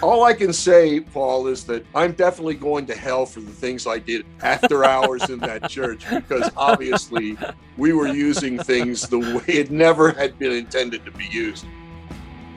All 0.00 0.22
I 0.22 0.32
can 0.32 0.52
say, 0.52 1.00
Paul, 1.00 1.48
is 1.48 1.64
that 1.64 1.84
I'm 1.92 2.12
definitely 2.12 2.54
going 2.54 2.86
to 2.86 2.94
hell 2.94 3.26
for 3.26 3.40
the 3.40 3.50
things 3.50 3.84
I 3.84 3.98
did 3.98 4.24
after 4.42 4.84
hours 4.84 5.28
in 5.28 5.40
that 5.40 5.68
church 5.70 6.08
because 6.08 6.48
obviously 6.56 7.36
we 7.76 7.92
were 7.92 8.06
using 8.06 8.58
things 8.58 9.02
the 9.08 9.18
way 9.18 9.54
it 9.54 9.72
never 9.72 10.12
had 10.12 10.38
been 10.38 10.52
intended 10.52 11.04
to 11.04 11.10
be 11.10 11.26
used. 11.26 11.66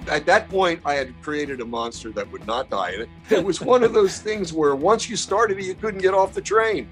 At 0.08 0.28
that 0.28 0.50
point, 0.50 0.82
I 0.86 0.94
had 0.94 1.20
created 1.24 1.62
a 1.62 1.66
monster 1.66 2.12
that 2.12 2.32
would 2.32 2.46
not 2.46 2.70
die. 2.70 2.92
And 2.92 3.02
it, 3.04 3.10
it 3.30 3.44
was 3.44 3.60
one 3.60 3.84
of 3.84 3.94
those 3.94 4.20
things 4.20 4.54
where 4.54 4.76
once 4.76 5.10
you 5.10 5.16
started 5.16 5.58
it, 5.58 5.66
you 5.66 5.74
couldn't 5.74 6.02
get 6.02 6.14
off 6.14 6.34
the 6.34 6.42
train. 6.42 6.88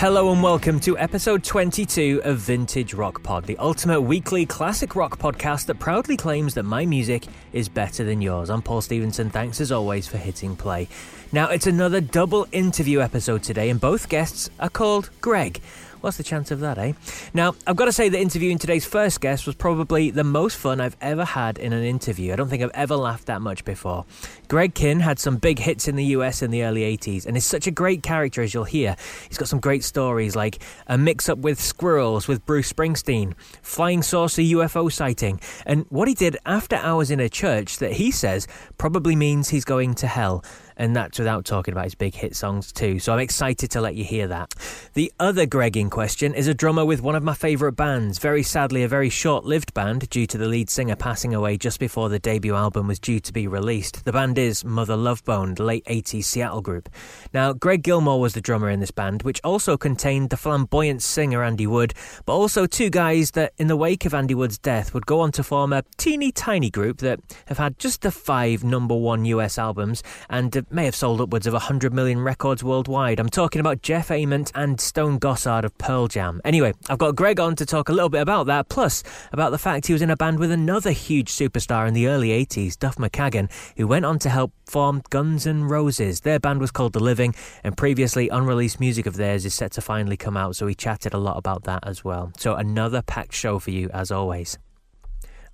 Hello 0.00 0.32
and 0.32 0.42
welcome 0.42 0.80
to 0.80 0.96
episode 0.96 1.44
22 1.44 2.22
of 2.24 2.38
Vintage 2.38 2.94
Rock 2.94 3.22
Pod, 3.22 3.44
the 3.44 3.58
ultimate 3.58 4.00
weekly 4.00 4.46
classic 4.46 4.96
rock 4.96 5.18
podcast 5.18 5.66
that 5.66 5.78
proudly 5.78 6.16
claims 6.16 6.54
that 6.54 6.62
my 6.62 6.86
music 6.86 7.26
is 7.52 7.68
better 7.68 8.02
than 8.02 8.22
yours. 8.22 8.48
I'm 8.48 8.62
Paul 8.62 8.80
Stevenson. 8.80 9.28
Thanks 9.28 9.60
as 9.60 9.70
always 9.70 10.08
for 10.08 10.16
hitting 10.16 10.56
play. 10.56 10.88
Now, 11.32 11.50
it's 11.50 11.66
another 11.66 12.00
double 12.00 12.46
interview 12.50 13.02
episode 13.02 13.42
today, 13.42 13.68
and 13.68 13.78
both 13.78 14.08
guests 14.08 14.48
are 14.58 14.70
called 14.70 15.10
Greg. 15.20 15.60
What's 16.00 16.16
the 16.16 16.22
chance 16.22 16.50
of 16.50 16.60
that, 16.60 16.78
eh? 16.78 16.94
Now, 17.34 17.54
I've 17.66 17.76
got 17.76 17.84
to 17.84 17.92
say 17.92 18.08
that 18.08 18.18
interviewing 18.18 18.58
today's 18.58 18.86
first 18.86 19.20
guest 19.20 19.46
was 19.46 19.54
probably 19.54 20.10
the 20.10 20.24
most 20.24 20.56
fun 20.56 20.80
I've 20.80 20.96
ever 21.02 21.26
had 21.26 21.58
in 21.58 21.74
an 21.74 21.84
interview. 21.84 22.32
I 22.32 22.36
don't 22.36 22.48
think 22.48 22.62
I've 22.62 22.70
ever 22.72 22.96
laughed 22.96 23.26
that 23.26 23.42
much 23.42 23.66
before. 23.66 24.06
Greg 24.48 24.74
Kihn 24.74 25.02
had 25.02 25.18
some 25.18 25.36
big 25.36 25.58
hits 25.58 25.88
in 25.88 25.96
the 25.96 26.04
US 26.06 26.40
in 26.40 26.50
the 26.50 26.62
early 26.62 26.82
80s 26.96 27.26
and 27.26 27.36
is 27.36 27.44
such 27.44 27.66
a 27.66 27.70
great 27.70 28.02
character, 28.02 28.40
as 28.40 28.54
you'll 28.54 28.64
hear. 28.64 28.96
He's 29.28 29.36
got 29.36 29.48
some 29.48 29.60
great 29.60 29.84
stories 29.84 30.34
like 30.34 30.62
a 30.86 30.96
mix 30.96 31.28
up 31.28 31.38
with 31.38 31.60
squirrels 31.60 32.26
with 32.26 32.46
Bruce 32.46 32.72
Springsteen, 32.72 33.34
flying 33.60 34.02
saucer 34.02 34.40
UFO 34.40 34.90
sighting, 34.90 35.38
and 35.66 35.84
what 35.90 36.08
he 36.08 36.14
did 36.14 36.38
after 36.46 36.76
hours 36.76 37.10
in 37.10 37.20
a 37.20 37.28
church 37.28 37.76
that 37.78 37.92
he 37.92 38.10
says 38.10 38.48
probably 38.78 39.14
means 39.16 39.50
he's 39.50 39.66
going 39.66 39.94
to 39.96 40.06
hell 40.06 40.42
and 40.80 40.96
that's 40.96 41.18
without 41.18 41.44
talking 41.44 41.72
about 41.72 41.84
his 41.84 41.94
big 41.94 42.14
hit 42.14 42.34
songs 42.34 42.72
too. 42.72 42.98
So 42.98 43.12
I'm 43.12 43.18
excited 43.18 43.70
to 43.72 43.82
let 43.82 43.96
you 43.96 44.02
hear 44.02 44.26
that. 44.28 44.54
The 44.94 45.12
other 45.20 45.44
Greg 45.44 45.76
in 45.76 45.90
question 45.90 46.32
is 46.32 46.48
a 46.48 46.54
drummer 46.54 46.86
with 46.86 47.02
one 47.02 47.14
of 47.14 47.22
my 47.22 47.34
favourite 47.34 47.76
bands. 47.76 48.18
Very 48.18 48.42
sadly, 48.42 48.82
a 48.82 48.88
very 48.88 49.10
short 49.10 49.44
lived 49.44 49.74
band 49.74 50.08
due 50.08 50.26
to 50.26 50.38
the 50.38 50.48
lead 50.48 50.70
singer 50.70 50.96
passing 50.96 51.34
away 51.34 51.58
just 51.58 51.80
before 51.80 52.08
the 52.08 52.18
debut 52.18 52.54
album 52.54 52.86
was 52.86 52.98
due 52.98 53.20
to 53.20 53.30
be 53.30 53.46
released. 53.46 54.06
The 54.06 54.12
band 54.12 54.38
is 54.38 54.64
Mother 54.64 54.96
Love 54.96 55.22
Bone, 55.24 55.54
late 55.58 55.84
80s 55.84 56.24
Seattle 56.24 56.62
group. 56.62 56.88
Now, 57.34 57.52
Greg 57.52 57.82
Gilmore 57.82 58.18
was 58.18 58.32
the 58.32 58.40
drummer 58.40 58.70
in 58.70 58.80
this 58.80 58.90
band, 58.90 59.22
which 59.22 59.40
also 59.44 59.76
contained 59.76 60.30
the 60.30 60.38
flamboyant 60.38 61.02
singer 61.02 61.44
Andy 61.44 61.66
Wood, 61.66 61.92
but 62.24 62.32
also 62.32 62.64
two 62.64 62.88
guys 62.88 63.32
that, 63.32 63.52
in 63.58 63.66
the 63.66 63.76
wake 63.76 64.06
of 64.06 64.14
Andy 64.14 64.34
Wood's 64.34 64.56
death, 64.56 64.94
would 64.94 65.04
go 65.04 65.20
on 65.20 65.30
to 65.32 65.42
form 65.42 65.74
a 65.74 65.84
teeny 65.98 66.32
tiny 66.32 66.70
group 66.70 66.98
that 66.98 67.20
have 67.48 67.58
had 67.58 67.78
just 67.78 68.00
the 68.00 68.10
five 68.10 68.64
number 68.64 68.96
one 68.96 69.26
US 69.26 69.58
albums 69.58 70.02
and 70.30 70.52
may 70.72 70.84
have 70.84 70.94
sold 70.94 71.20
upwards 71.20 71.46
of 71.46 71.52
100 71.52 71.92
million 71.92 72.20
records 72.20 72.62
worldwide. 72.62 73.18
I'm 73.18 73.28
talking 73.28 73.60
about 73.60 73.82
Jeff 73.82 74.10
Ament 74.10 74.52
and 74.54 74.80
Stone 74.80 75.18
Gossard 75.18 75.64
of 75.64 75.76
Pearl 75.78 76.08
Jam. 76.08 76.40
Anyway, 76.44 76.72
I've 76.88 76.98
got 76.98 77.16
Greg 77.16 77.40
on 77.40 77.56
to 77.56 77.66
talk 77.66 77.88
a 77.88 77.92
little 77.92 78.08
bit 78.08 78.20
about 78.20 78.46
that, 78.46 78.68
plus 78.68 79.02
about 79.32 79.50
the 79.50 79.58
fact 79.58 79.86
he 79.86 79.92
was 79.92 80.02
in 80.02 80.10
a 80.10 80.16
band 80.16 80.38
with 80.38 80.50
another 80.50 80.90
huge 80.92 81.30
superstar 81.30 81.88
in 81.88 81.94
the 81.94 82.06
early 82.06 82.28
80s, 82.28 82.78
Duff 82.78 82.96
McKagan, 82.96 83.50
who 83.76 83.86
went 83.86 84.04
on 84.04 84.18
to 84.20 84.30
help 84.30 84.52
form 84.66 85.02
Guns 85.10 85.46
N' 85.46 85.64
Roses. 85.64 86.20
Their 86.20 86.38
band 86.38 86.60
was 86.60 86.70
called 86.70 86.92
The 86.92 87.00
Living, 87.00 87.34
and 87.64 87.76
previously 87.76 88.28
unreleased 88.28 88.80
music 88.80 89.06
of 89.06 89.16
theirs 89.16 89.44
is 89.44 89.54
set 89.54 89.72
to 89.72 89.80
finally 89.80 90.16
come 90.16 90.36
out, 90.36 90.56
so 90.56 90.66
we 90.66 90.74
chatted 90.74 91.14
a 91.14 91.18
lot 91.18 91.36
about 91.36 91.64
that 91.64 91.86
as 91.86 92.04
well. 92.04 92.32
So, 92.38 92.54
another 92.54 93.02
packed 93.02 93.34
show 93.34 93.58
for 93.58 93.70
you 93.70 93.90
as 93.92 94.10
always. 94.10 94.58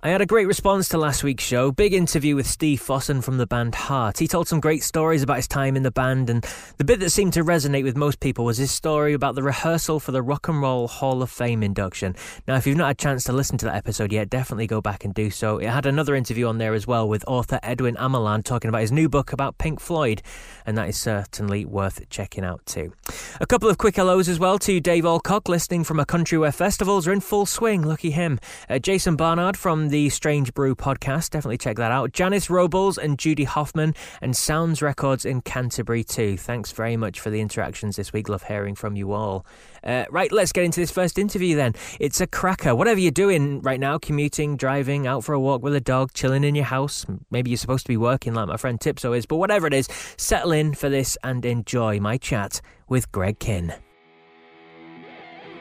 I 0.03 0.09
had 0.09 0.21
a 0.21 0.27
great 0.27 0.45
response 0.45 0.87
to 0.89 0.97
last 0.99 1.23
week's 1.23 1.43
show. 1.43 1.71
Big 1.71 1.91
interview 1.91 2.35
with 2.35 2.45
Steve 2.45 2.79
Fossen 2.79 3.23
from 3.23 3.37
the 3.37 3.47
band 3.47 3.73
Heart. 3.73 4.19
He 4.19 4.27
told 4.27 4.47
some 4.47 4.59
great 4.59 4.83
stories 4.83 5.23
about 5.23 5.37
his 5.37 5.47
time 5.47 5.75
in 5.75 5.81
the 5.81 5.89
band, 5.89 6.29
and 6.29 6.45
the 6.77 6.83
bit 6.83 6.99
that 6.99 7.09
seemed 7.09 7.33
to 7.33 7.43
resonate 7.43 7.83
with 7.83 7.97
most 7.97 8.19
people 8.19 8.45
was 8.45 8.59
his 8.59 8.69
story 8.69 9.13
about 9.13 9.33
the 9.33 9.41
rehearsal 9.41 9.99
for 9.99 10.11
the 10.11 10.21
Rock 10.21 10.49
and 10.49 10.61
Roll 10.61 10.87
Hall 10.87 11.23
of 11.23 11.31
Fame 11.31 11.63
induction. 11.63 12.15
Now, 12.47 12.57
if 12.57 12.67
you've 12.67 12.77
not 12.77 12.85
had 12.85 12.95
a 12.97 13.01
chance 13.01 13.23
to 13.23 13.33
listen 13.33 13.57
to 13.57 13.65
that 13.65 13.75
episode 13.75 14.11
yet, 14.11 14.29
definitely 14.29 14.67
go 14.67 14.81
back 14.81 15.03
and 15.03 15.15
do 15.15 15.31
so. 15.31 15.57
It 15.57 15.67
had 15.67 15.87
another 15.87 16.13
interview 16.13 16.45
on 16.45 16.59
there 16.59 16.75
as 16.75 16.85
well 16.85 17.09
with 17.09 17.25
author 17.27 17.59
Edwin 17.63 17.95
Amelan 17.95 18.43
talking 18.43 18.69
about 18.69 18.81
his 18.81 18.91
new 18.91 19.09
book 19.09 19.33
about 19.33 19.57
Pink 19.57 19.79
Floyd, 19.79 20.21
and 20.67 20.77
that 20.77 20.89
is 20.89 20.97
certainly 20.97 21.65
worth 21.65 22.07
checking 22.11 22.45
out 22.45 22.63
too. 22.67 22.93
A 23.41 23.47
couple 23.47 23.67
of 23.67 23.79
quick 23.79 23.95
hellos 23.95 24.29
as 24.29 24.37
well 24.37 24.59
to 24.59 24.79
Dave 24.79 25.05
Alcock, 25.05 25.49
listening 25.49 25.83
from 25.83 25.99
a 25.99 26.05
country 26.05 26.37
where 26.37 26.51
festivals 26.51 27.07
are 27.07 27.13
in 27.13 27.19
full 27.19 27.47
swing. 27.47 27.81
Lucky 27.81 28.11
him. 28.11 28.39
Uh, 28.69 28.77
Jason 28.77 29.15
Barnard 29.15 29.57
from 29.57 29.86
the 29.89 30.09
Strange 30.09 30.53
Brew 30.53 30.75
podcast. 30.75 31.31
Definitely 31.31 31.57
check 31.57 31.77
that 31.77 31.91
out. 31.91 32.11
Janice 32.11 32.49
Robles 32.49 32.97
and 32.97 33.17
Judy 33.17 33.43
Hoffman 33.43 33.95
and 34.21 34.35
Sounds 34.35 34.81
Records 34.81 35.25
in 35.25 35.41
Canterbury 35.41 36.03
too. 36.03 36.37
Thanks 36.37 36.71
very 36.71 36.97
much 36.97 37.19
for 37.19 37.29
the 37.29 37.41
interactions 37.41 37.95
this 37.95 38.13
week. 38.13 38.29
Love 38.29 38.43
hearing 38.43 38.75
from 38.75 38.95
you 38.95 39.11
all. 39.11 39.45
Uh, 39.83 40.05
right, 40.09 40.31
let's 40.31 40.51
get 40.51 40.63
into 40.63 40.79
this 40.79 40.91
first 40.91 41.17
interview 41.17 41.55
then. 41.55 41.73
It's 41.99 42.21
a 42.21 42.27
cracker. 42.27 42.75
Whatever 42.75 42.99
you're 42.99 43.11
doing 43.11 43.61
right 43.61 43.79
now, 43.79 43.97
commuting, 43.97 44.57
driving, 44.57 45.07
out 45.07 45.23
for 45.23 45.33
a 45.33 45.39
walk 45.39 45.61
with 45.63 45.75
a 45.75 45.81
dog, 45.81 46.13
chilling 46.13 46.43
in 46.43 46.55
your 46.55 46.65
house. 46.65 47.05
Maybe 47.31 47.49
you're 47.49 47.57
supposed 47.57 47.85
to 47.85 47.89
be 47.89 47.97
working 47.97 48.33
like 48.33 48.47
my 48.47 48.57
friend 48.57 48.79
Tipso 48.79 49.17
is, 49.17 49.25
but 49.25 49.37
whatever 49.37 49.67
it 49.67 49.73
is, 49.73 49.87
settle 50.17 50.51
in 50.51 50.73
for 50.73 50.89
this 50.89 51.17
and 51.23 51.45
enjoy 51.45 51.99
my 51.99 52.17
chat 52.17 52.61
with 52.87 53.11
Greg 53.11 53.39
Kihn. 53.39 53.77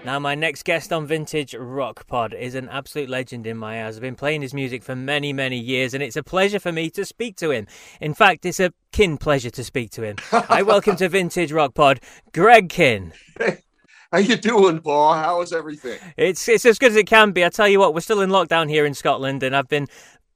Now, 0.07 0.21
my 0.21 0.37
next 0.37 0.63
guest 0.63 0.93
on 0.93 1.05
Vintage 1.05 1.53
Rock 1.59 2.07
Pod 2.07 2.33
is 2.33 2.55
an 2.55 2.69
absolute 2.69 3.11
legend 3.11 3.45
in 3.45 3.57
my 3.57 3.85
eyes. 3.85 3.97
I've 3.97 4.03
been 4.03 4.15
playing 4.15 4.43
his 4.43 4.55
music 4.55 4.85
for 4.85 4.95
many, 4.95 5.33
many 5.33 5.59
years, 5.59 5.95
and 5.95 6.01
it's 6.03 6.15
a 6.15 6.23
pleasure 6.23 6.61
for 6.61 6.71
me 6.71 6.91
to 6.91 7.05
speak 7.05 7.35
to 7.39 7.51
him. 7.51 7.67
In 8.01 8.15
fact, 8.15 8.47
it's 8.47 8.61
a 8.61 8.73
kin 8.93 9.19
pleasure 9.19 9.51
to 9.51 9.65
speak 9.65 9.91
to 9.91 10.05
him. 10.05 10.15
I 10.31 10.63
welcome 10.63 10.95
to 10.99 11.09
Vintage 11.09 11.51
Rock 11.51 11.75
Pod, 11.75 11.99
Greg. 12.33 12.71
Hey, 12.71 13.11
how 14.13 14.19
you 14.19 14.37
doing, 14.37 14.79
Paul? 14.79 15.15
How 15.15 15.43
is 15.43 15.53
everything? 15.53 15.99
It's 16.17 16.49
it's 16.49 16.65
as 16.65 16.79
good 16.79 16.93
as 16.93 16.97
it 16.97 17.09
can 17.09 17.33
be. 17.33 17.45
I 17.45 17.49
tell 17.49 17.67
you 17.67 17.81
what, 17.81 17.93
we're 17.93 17.99
still 18.01 18.21
in 18.21 18.31
lockdown 18.31 18.69
here 18.69 18.87
in 18.87 18.95
Scotland, 18.95 19.43
and 19.43 19.57
I've 19.57 19.67
been 19.67 19.89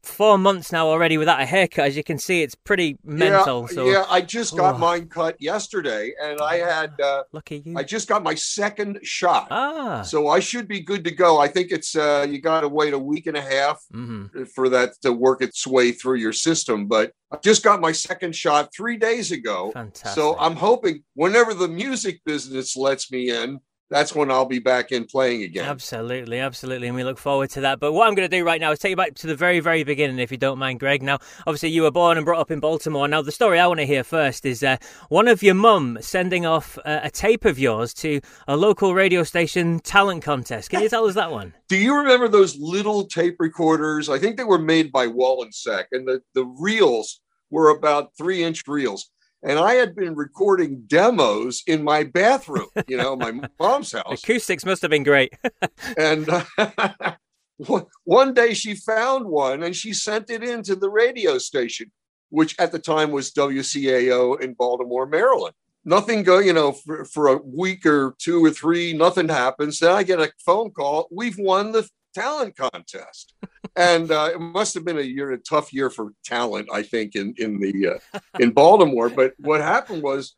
four 0.02 0.38
months 0.38 0.72
now 0.72 0.88
already 0.88 1.18
without 1.18 1.40
a 1.40 1.46
haircut. 1.46 1.86
As 1.86 1.96
you 1.96 2.04
can 2.04 2.18
see, 2.18 2.42
it's 2.42 2.54
pretty 2.54 2.96
mental. 3.04 3.62
Yeah, 3.62 3.74
so. 3.74 3.90
yeah 3.90 4.04
I 4.08 4.20
just 4.20 4.56
got 4.56 4.76
oh. 4.76 4.78
mine 4.78 5.08
cut 5.08 5.36
yesterday, 5.40 6.12
and 6.22 6.40
I 6.40 6.56
had 6.56 6.98
uh, 7.00 7.24
look 7.32 7.52
at 7.52 7.66
you. 7.66 7.76
I 7.76 7.82
just 7.82 8.08
got 8.08 8.22
my 8.22 8.34
second 8.34 9.00
shot, 9.02 9.48
ah. 9.50 10.02
so 10.02 10.28
I 10.28 10.40
should 10.40 10.68
be 10.68 10.80
good 10.80 11.04
to 11.04 11.10
go. 11.10 11.38
I 11.38 11.48
think 11.48 11.70
it's 11.70 11.96
uh, 11.96 12.26
you 12.28 12.40
got 12.40 12.60
to 12.60 12.68
wait 12.68 12.92
a 12.92 12.98
week 12.98 13.26
and 13.26 13.36
a 13.36 13.42
half 13.42 13.82
mm-hmm. 13.92 14.44
for 14.54 14.68
that 14.68 14.94
to 15.02 15.12
work 15.12 15.42
its 15.42 15.66
way 15.66 15.92
through 15.92 16.16
your 16.16 16.32
system, 16.32 16.86
but. 16.86 17.12
I 17.32 17.36
just 17.36 17.62
got 17.62 17.80
my 17.80 17.92
second 17.92 18.34
shot 18.34 18.74
three 18.74 18.96
days 18.96 19.30
ago. 19.30 19.70
Fantastic. 19.70 20.20
So 20.20 20.36
I'm 20.40 20.56
hoping 20.56 21.04
whenever 21.14 21.54
the 21.54 21.68
music 21.68 22.22
business 22.24 22.76
lets 22.76 23.12
me 23.12 23.30
in, 23.30 23.60
that's 23.90 24.14
when 24.14 24.30
I'll 24.30 24.46
be 24.46 24.60
back 24.60 24.92
in 24.92 25.04
playing 25.04 25.42
again. 25.42 25.64
Absolutely, 25.64 26.38
absolutely, 26.38 26.86
and 26.86 26.96
we 26.96 27.02
look 27.02 27.18
forward 27.18 27.50
to 27.50 27.62
that. 27.62 27.80
But 27.80 27.92
what 27.92 28.06
I'm 28.06 28.14
going 28.14 28.28
to 28.28 28.36
do 28.36 28.44
right 28.44 28.60
now 28.60 28.70
is 28.70 28.78
take 28.78 28.90
you 28.90 28.96
back 28.96 29.14
to 29.16 29.26
the 29.26 29.34
very, 29.34 29.58
very 29.58 29.82
beginning, 29.82 30.20
if 30.20 30.30
you 30.30 30.38
don't 30.38 30.58
mind, 30.58 30.78
Greg. 30.78 31.02
Now, 31.02 31.18
obviously, 31.46 31.70
you 31.70 31.82
were 31.82 31.90
born 31.90 32.16
and 32.16 32.24
brought 32.24 32.40
up 32.40 32.52
in 32.52 32.60
Baltimore. 32.60 33.08
Now, 33.08 33.20
the 33.20 33.32
story 33.32 33.58
I 33.58 33.66
want 33.66 33.80
to 33.80 33.86
hear 33.86 34.04
first 34.04 34.46
is 34.46 34.62
uh, 34.62 34.76
one 35.08 35.26
of 35.26 35.42
your 35.42 35.54
mum 35.54 35.98
sending 36.00 36.46
off 36.46 36.78
uh, 36.84 37.00
a 37.02 37.10
tape 37.10 37.44
of 37.44 37.58
yours 37.58 37.92
to 37.94 38.20
a 38.46 38.56
local 38.56 38.94
radio 38.94 39.24
station 39.24 39.80
talent 39.80 40.22
contest. 40.22 40.70
Can 40.70 40.82
you 40.82 40.88
tell 40.88 41.06
us 41.06 41.16
that 41.16 41.32
one? 41.32 41.52
Do 41.68 41.76
you 41.76 41.96
remember 41.96 42.28
those 42.28 42.56
little 42.58 43.06
tape 43.06 43.36
recorders? 43.40 44.08
I 44.08 44.18
think 44.18 44.36
they 44.36 44.44
were 44.44 44.58
made 44.58 44.92
by 44.92 45.08
Wollensak, 45.08 45.86
and 45.90 46.06
the 46.06 46.22
the 46.34 46.44
reels 46.44 47.20
were 47.50 47.70
about 47.70 48.16
three 48.16 48.44
inch 48.44 48.62
reels 48.68 49.10
and 49.42 49.58
I 49.58 49.74
had 49.74 49.94
been 49.94 50.14
recording 50.14 50.82
demos 50.86 51.62
in 51.66 51.82
my 51.82 52.04
bathroom, 52.04 52.68
you 52.88 52.96
know, 52.96 53.16
my 53.16 53.32
mom's 53.60 53.92
house. 53.92 54.22
Acoustics 54.22 54.64
must 54.64 54.82
have 54.82 54.90
been 54.90 55.02
great. 55.02 55.32
and 55.98 56.28
uh, 56.28 57.14
one 58.04 58.34
day 58.34 58.54
she 58.54 58.74
found 58.74 59.26
one 59.26 59.62
and 59.62 59.74
she 59.74 59.92
sent 59.92 60.30
it 60.30 60.42
into 60.42 60.76
the 60.76 60.90
radio 60.90 61.38
station, 61.38 61.90
which 62.28 62.58
at 62.58 62.72
the 62.72 62.78
time 62.78 63.10
was 63.10 63.32
WCAO 63.32 64.40
in 64.40 64.54
Baltimore, 64.54 65.06
Maryland. 65.06 65.54
Nothing 65.84 66.22
go, 66.22 66.38
you 66.38 66.52
know, 66.52 66.72
for, 66.72 67.06
for 67.06 67.28
a 67.28 67.38
week 67.38 67.86
or 67.86 68.14
two 68.18 68.44
or 68.44 68.50
three, 68.50 68.92
nothing 68.92 69.28
happens. 69.28 69.78
Then 69.78 69.92
I 69.92 70.02
get 70.02 70.20
a 70.20 70.30
phone 70.44 70.70
call. 70.72 71.08
We've 71.10 71.38
won 71.38 71.72
the 71.72 71.88
talent 72.14 72.56
contest 72.56 73.34
and 73.76 74.10
uh, 74.10 74.30
it 74.34 74.40
must 74.40 74.74
have 74.74 74.84
been 74.84 74.98
a 74.98 75.02
year, 75.02 75.32
a 75.32 75.38
tough 75.38 75.72
year 75.72 75.90
for 75.90 76.12
talent, 76.24 76.68
I 76.72 76.82
think, 76.82 77.14
in 77.14 77.34
in 77.38 77.60
the 77.60 78.00
uh, 78.14 78.18
in 78.40 78.50
Baltimore. 78.50 79.08
But 79.08 79.34
what 79.38 79.60
happened 79.60 80.02
was, 80.02 80.34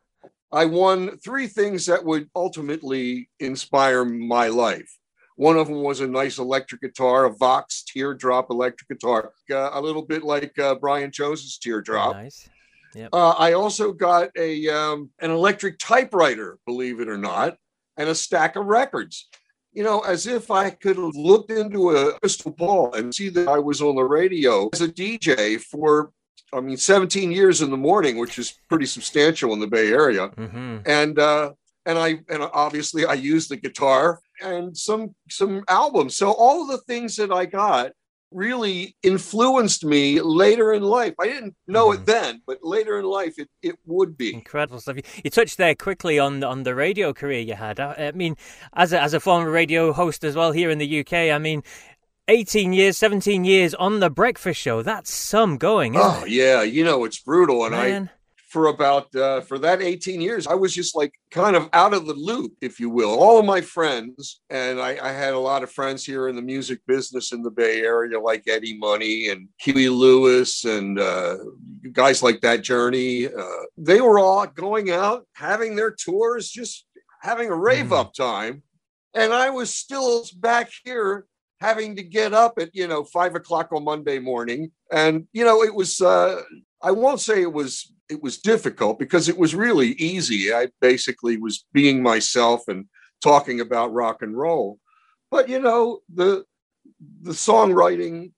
I 0.51 0.67
won 0.67 1.17
three 1.19 1.47
things 1.47 1.87
that 1.87 2.05
would 2.05 2.29
ultimately 2.37 3.29
inspire 3.41 4.05
my 4.05 4.49
life. 4.49 4.99
One 5.37 5.57
of 5.57 5.67
them 5.67 5.83
was 5.83 6.01
a 6.01 6.07
nice 6.07 6.39
electric 6.39 6.83
guitar, 6.83 7.25
a 7.25 7.33
Vox 7.33 7.85
teardrop 7.85 8.51
electric 8.51 8.89
guitar, 8.89 9.33
uh, 9.51 9.71
a 9.73 9.81
little 9.81 10.03
bit 10.03 10.23
like 10.23 10.59
uh, 10.59 10.75
Brian 10.75 11.11
Jones's 11.11 11.59
teardrop. 11.59 12.17
Nice. 12.17 12.49
Yep. 12.95 13.09
Uh, 13.15 13.31
I 13.31 13.55
also 13.55 13.93
got 13.93 14.29
a 14.37 14.69
um, 14.69 15.11
an 15.21 15.31
electric 15.31 15.79
typewriter, 15.79 16.59
believe 16.67 17.01
it 17.01 17.09
or 17.09 17.17
not, 17.17 17.57
and 17.97 18.09
a 18.11 18.15
stack 18.15 18.57
of 18.57 18.67
records 18.67 19.29
you 19.73 19.83
know, 19.83 20.01
as 20.01 20.27
if 20.27 20.51
I 20.51 20.71
could 20.71 20.97
have 20.97 21.15
looked 21.15 21.51
into 21.51 21.91
a 21.91 22.19
crystal 22.21 22.51
ball 22.51 22.95
and 22.95 23.15
see 23.15 23.29
that 23.31 23.49
I 23.49 23.59
was 23.59 23.81
on 23.81 23.97
the 23.97 24.05
radio 24.05 24.69
as 24.73 24.83
a 24.83 24.89
DJ 24.89 25.61
for 25.61 26.13
I 26.55 26.61
mean, 26.61 26.77
17 26.77 27.33
years 27.33 27.63
in 27.63 27.71
the 27.71 27.79
morning, 27.79 28.19
which 28.19 28.39
is 28.39 28.59
pretty 28.69 28.85
substantial 28.85 29.55
in 29.55 29.61
the 29.61 29.67
Bay 29.67 29.91
Area. 29.91 30.29
Mm-hmm. 30.29 30.79
And 30.85 31.19
uh, 31.19 31.53
and 31.87 31.99
I 31.99 32.21
and 32.29 32.43
obviously 32.53 33.05
I 33.07 33.15
used 33.15 33.51
the 33.51 33.57
guitar 33.57 34.21
and 34.43 34.77
some 34.77 35.15
some 35.31 35.65
albums. 35.69 36.17
So 36.17 36.33
all 36.33 36.67
the 36.67 36.79
things 36.79 37.17
that 37.17 37.33
I 37.33 37.47
got 37.47 37.93
really 38.35 38.97
influenced 39.03 39.85
me 39.85 40.21
later 40.21 40.73
in 40.73 40.83
life. 40.83 41.15
I 41.21 41.27
didn't 41.27 41.55
know 41.67 41.89
mm. 41.89 41.95
it 41.95 41.97
mm-hmm. 41.99 42.05
then, 42.05 42.43
but 42.47 42.59
later 42.63 42.99
in 42.99 43.05
life 43.05 43.35
it, 43.39 43.49
it 43.63 43.77
would 43.87 44.17
be. 44.17 44.35
Incredible 44.35 44.81
stuff. 44.81 44.97
You 45.23 45.31
touched 45.31 45.59
there 45.59 45.75
quickly 45.75 46.19
on 46.19 46.43
on 46.45 46.63
the 46.63 46.75
radio 46.75 47.13
career 47.13 47.41
you 47.41 47.55
had. 47.55 47.81
I 47.81 48.13
mean, 48.15 48.37
as 48.75 48.93
a, 48.93 49.01
as 49.01 49.15
a 49.15 49.21
former 49.21 49.51
radio 49.51 49.93
host 49.93 50.25
as 50.25 50.37
well 50.37 50.53
here 50.53 50.71
in 50.71 50.79
the 50.79 51.01
UK, 51.01 51.13
I 51.13 51.39
mean, 51.39 51.63
18 52.29 52.73
years, 52.73 52.97
17 52.99 53.45
years 53.45 53.75
on 53.75 54.01
the 54.01 54.11
breakfast 54.11 54.61
show. 54.61 54.83
That's 54.83 55.13
some 55.13 55.59
going. 55.59 55.97
oh, 55.97 56.23
it? 56.25 56.31
yeah. 56.31 56.63
You 56.63 56.85
know, 56.85 57.05
it's 57.05 57.19
brutal. 57.19 57.65
And 57.65 57.75
Man. 57.75 58.11
I, 58.13 58.22
for 58.53 58.67
about, 58.67 59.15
uh, 59.17 59.41
for 59.41 59.59
that 59.59 59.81
18 59.81 60.21
years, 60.21 60.47
I 60.47 60.55
was 60.55 60.75
just 60.75 60.95
like 60.95 61.15
kind 61.31 61.57
of 61.57 61.71
out 61.73 61.95
of 61.95 62.07
the 62.07 62.13
loop, 62.13 62.53
if 62.61 62.79
you 62.79 62.91
will. 62.91 63.09
All 63.09 63.39
of 63.39 63.47
my 63.47 63.63
friends, 63.63 64.43
and 64.51 64.79
I, 64.79 64.99
I 65.03 65.11
had 65.11 65.33
a 65.33 65.39
lot 65.39 65.63
of 65.63 65.73
friends 65.73 66.05
here 66.05 66.29
in 66.29 66.37
the 66.37 66.43
music 66.43 66.81
business 66.87 67.33
in 67.33 67.43
the 67.43 67.51
Bay 67.51 67.81
Area, 67.81 68.21
like 68.21 68.47
Eddie 68.47 68.77
Money 68.77 69.29
and 69.29 69.49
Huey 69.59 69.89
Lewis 69.89 70.67
and 70.67 71.01
uh, 71.01 71.39
guys 71.93 72.23
like 72.23 72.43
that, 72.43 72.63
Journey. 72.63 73.27
Uh, 73.27 73.63
they 73.79 74.03
were 74.03 74.19
all 74.19 74.47
going 74.47 74.91
out, 74.91 75.27
having 75.33 75.75
their 75.75 75.91
tours, 75.91 76.51
just 76.51 76.85
having 77.23 77.49
a 77.49 77.57
rave 77.57 77.87
mm. 77.87 77.99
up 77.99 78.13
time. 78.13 78.63
And 79.15 79.33
I 79.33 79.49
was 79.49 79.73
still 79.75 80.27
back 80.37 80.71
here 80.85 81.25
having 81.59 81.97
to 81.97 82.03
get 82.03 82.35
up 82.35 82.59
at 82.59 82.75
you 82.75 82.87
know 82.87 83.05
five 83.05 83.35
o'clock 83.35 83.73
on 83.73 83.85
Monday 83.85 84.19
morning, 84.19 84.73
and 84.91 85.27
you 85.33 85.45
know 85.45 85.63
it 85.63 85.75
was. 85.75 86.03
Uh, 86.03 86.43
I 86.83 86.91
won't 86.91 87.21
say 87.21 87.41
it 87.41 87.53
was 87.53 87.93
it 88.13 88.23
was 88.23 88.39
difficult 88.39 88.99
because 88.99 89.29
it 89.29 89.39
was 89.39 89.55
really 89.55 89.93
easy. 89.93 90.53
I 90.53 90.69
basically 90.81 91.39
was 91.39 91.65
being 91.73 92.03
myself 92.03 92.69
and 92.69 92.87
talking 93.23 93.61
about 93.61 93.93
rock 93.93 94.21
and 94.21 94.37
roll, 94.37 94.79
but 95.31 95.49
you 95.49 95.59
know 95.59 96.01
the 96.13 96.45
the 97.23 97.33
songwriting 97.33 98.33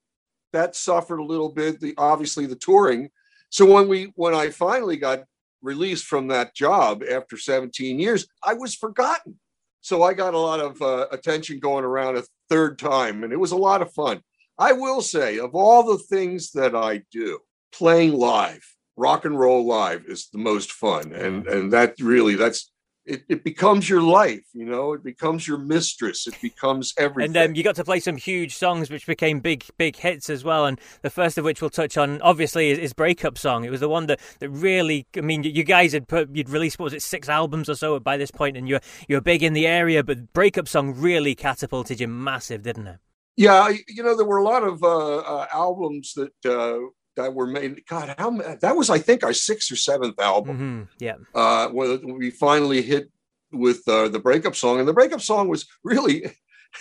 that 0.52 0.76
suffered 0.76 1.18
a 1.18 1.24
little 1.24 1.48
bit. 1.48 1.80
The 1.80 1.94
obviously 1.98 2.46
the 2.46 2.56
touring. 2.56 3.10
So 3.50 3.66
when 3.66 3.88
we 3.88 4.12
when 4.14 4.34
I 4.34 4.50
finally 4.50 4.96
got 4.96 5.24
released 5.60 6.04
from 6.04 6.28
that 6.28 6.54
job 6.54 7.02
after 7.10 7.36
17 7.36 7.98
years, 7.98 8.26
I 8.42 8.54
was 8.54 8.74
forgotten. 8.74 9.40
So 9.80 10.02
I 10.02 10.14
got 10.14 10.34
a 10.34 10.38
lot 10.38 10.60
of 10.60 10.80
uh, 10.80 11.08
attention 11.10 11.58
going 11.58 11.84
around 11.84 12.16
a 12.16 12.22
third 12.48 12.78
time, 12.78 13.24
and 13.24 13.32
it 13.32 13.40
was 13.40 13.52
a 13.52 13.56
lot 13.56 13.82
of 13.82 13.92
fun. 13.92 14.22
I 14.56 14.72
will 14.72 15.02
say, 15.02 15.38
of 15.38 15.54
all 15.54 15.82
the 15.82 15.98
things 15.98 16.52
that 16.52 16.76
I 16.76 17.02
do, 17.10 17.40
playing 17.72 18.12
live, 18.12 18.64
rock 18.96 19.24
and 19.24 19.38
roll 19.38 19.66
live 19.66 20.04
is 20.06 20.28
the 20.32 20.38
most 20.38 20.72
fun, 20.72 21.12
and 21.12 21.46
and 21.46 21.72
that 21.72 21.94
really 22.00 22.34
that's 22.34 22.70
it, 23.06 23.22
it 23.28 23.44
becomes 23.44 23.88
your 23.88 24.00
life, 24.00 24.44
you 24.54 24.64
know. 24.64 24.94
It 24.94 25.04
becomes 25.04 25.46
your 25.46 25.58
mistress. 25.58 26.26
It 26.26 26.40
becomes 26.40 26.94
everything. 26.96 27.36
And 27.36 27.50
um, 27.50 27.54
you 27.54 27.62
got 27.62 27.74
to 27.76 27.84
play 27.84 28.00
some 28.00 28.16
huge 28.16 28.54
songs, 28.54 28.90
which 28.90 29.06
became 29.06 29.40
big, 29.40 29.64
big 29.76 29.96
hits 29.96 30.30
as 30.30 30.42
well. 30.42 30.64
And 30.64 30.80
the 31.02 31.10
first 31.10 31.36
of 31.36 31.44
which 31.44 31.60
we'll 31.60 31.70
touch 31.70 31.98
on, 31.98 32.20
obviously, 32.22 32.70
is, 32.70 32.78
is 32.78 32.92
"Breakup 32.92 33.36
Song." 33.36 33.64
It 33.64 33.70
was 33.70 33.80
the 33.80 33.88
one 33.88 34.06
that, 34.06 34.20
that 34.38 34.48
really, 34.48 35.06
I 35.16 35.20
mean, 35.20 35.42
you 35.42 35.64
guys 35.64 35.92
had 35.92 36.08
put, 36.08 36.34
you'd 36.34 36.48
released 36.48 36.78
what 36.78 36.84
was 36.84 36.94
it, 36.94 37.02
six 37.02 37.28
albums 37.28 37.68
or 37.68 37.74
so 37.74 37.98
by 38.00 38.16
this 38.16 38.30
point, 38.30 38.56
and 38.56 38.68
you're 38.68 38.80
you're 39.06 39.20
big 39.20 39.42
in 39.42 39.52
the 39.52 39.66
area. 39.66 40.02
But 40.02 40.32
"Breakup 40.32 40.66
Song" 40.66 40.94
really 40.94 41.34
catapulted 41.34 42.00
you 42.00 42.08
massive, 42.08 42.62
didn't 42.62 42.86
it? 42.86 42.98
Yeah, 43.36 43.70
you 43.88 44.02
know, 44.02 44.16
there 44.16 44.24
were 44.24 44.38
a 44.38 44.44
lot 44.44 44.62
of 44.62 44.82
uh, 44.82 45.16
uh, 45.18 45.46
albums 45.52 46.14
that. 46.14 46.32
Uh, 46.44 46.88
that 47.16 47.34
were 47.34 47.46
made. 47.46 47.82
God, 47.86 48.14
how 48.18 48.30
that 48.30 48.76
was, 48.76 48.90
I 48.90 48.98
think, 48.98 49.24
our 49.24 49.32
sixth 49.32 49.70
or 49.70 49.76
seventh 49.76 50.20
album. 50.20 50.56
Mm-hmm. 50.56 50.82
Yeah. 50.98 51.16
Uh, 51.34 51.68
when 51.68 52.18
we 52.18 52.30
finally 52.30 52.82
hit 52.82 53.10
with 53.52 53.86
uh, 53.88 54.08
the 54.08 54.18
breakup 54.18 54.56
song, 54.56 54.78
and 54.78 54.88
the 54.88 54.92
breakup 54.92 55.20
song 55.20 55.48
was 55.48 55.66
really, 55.82 56.26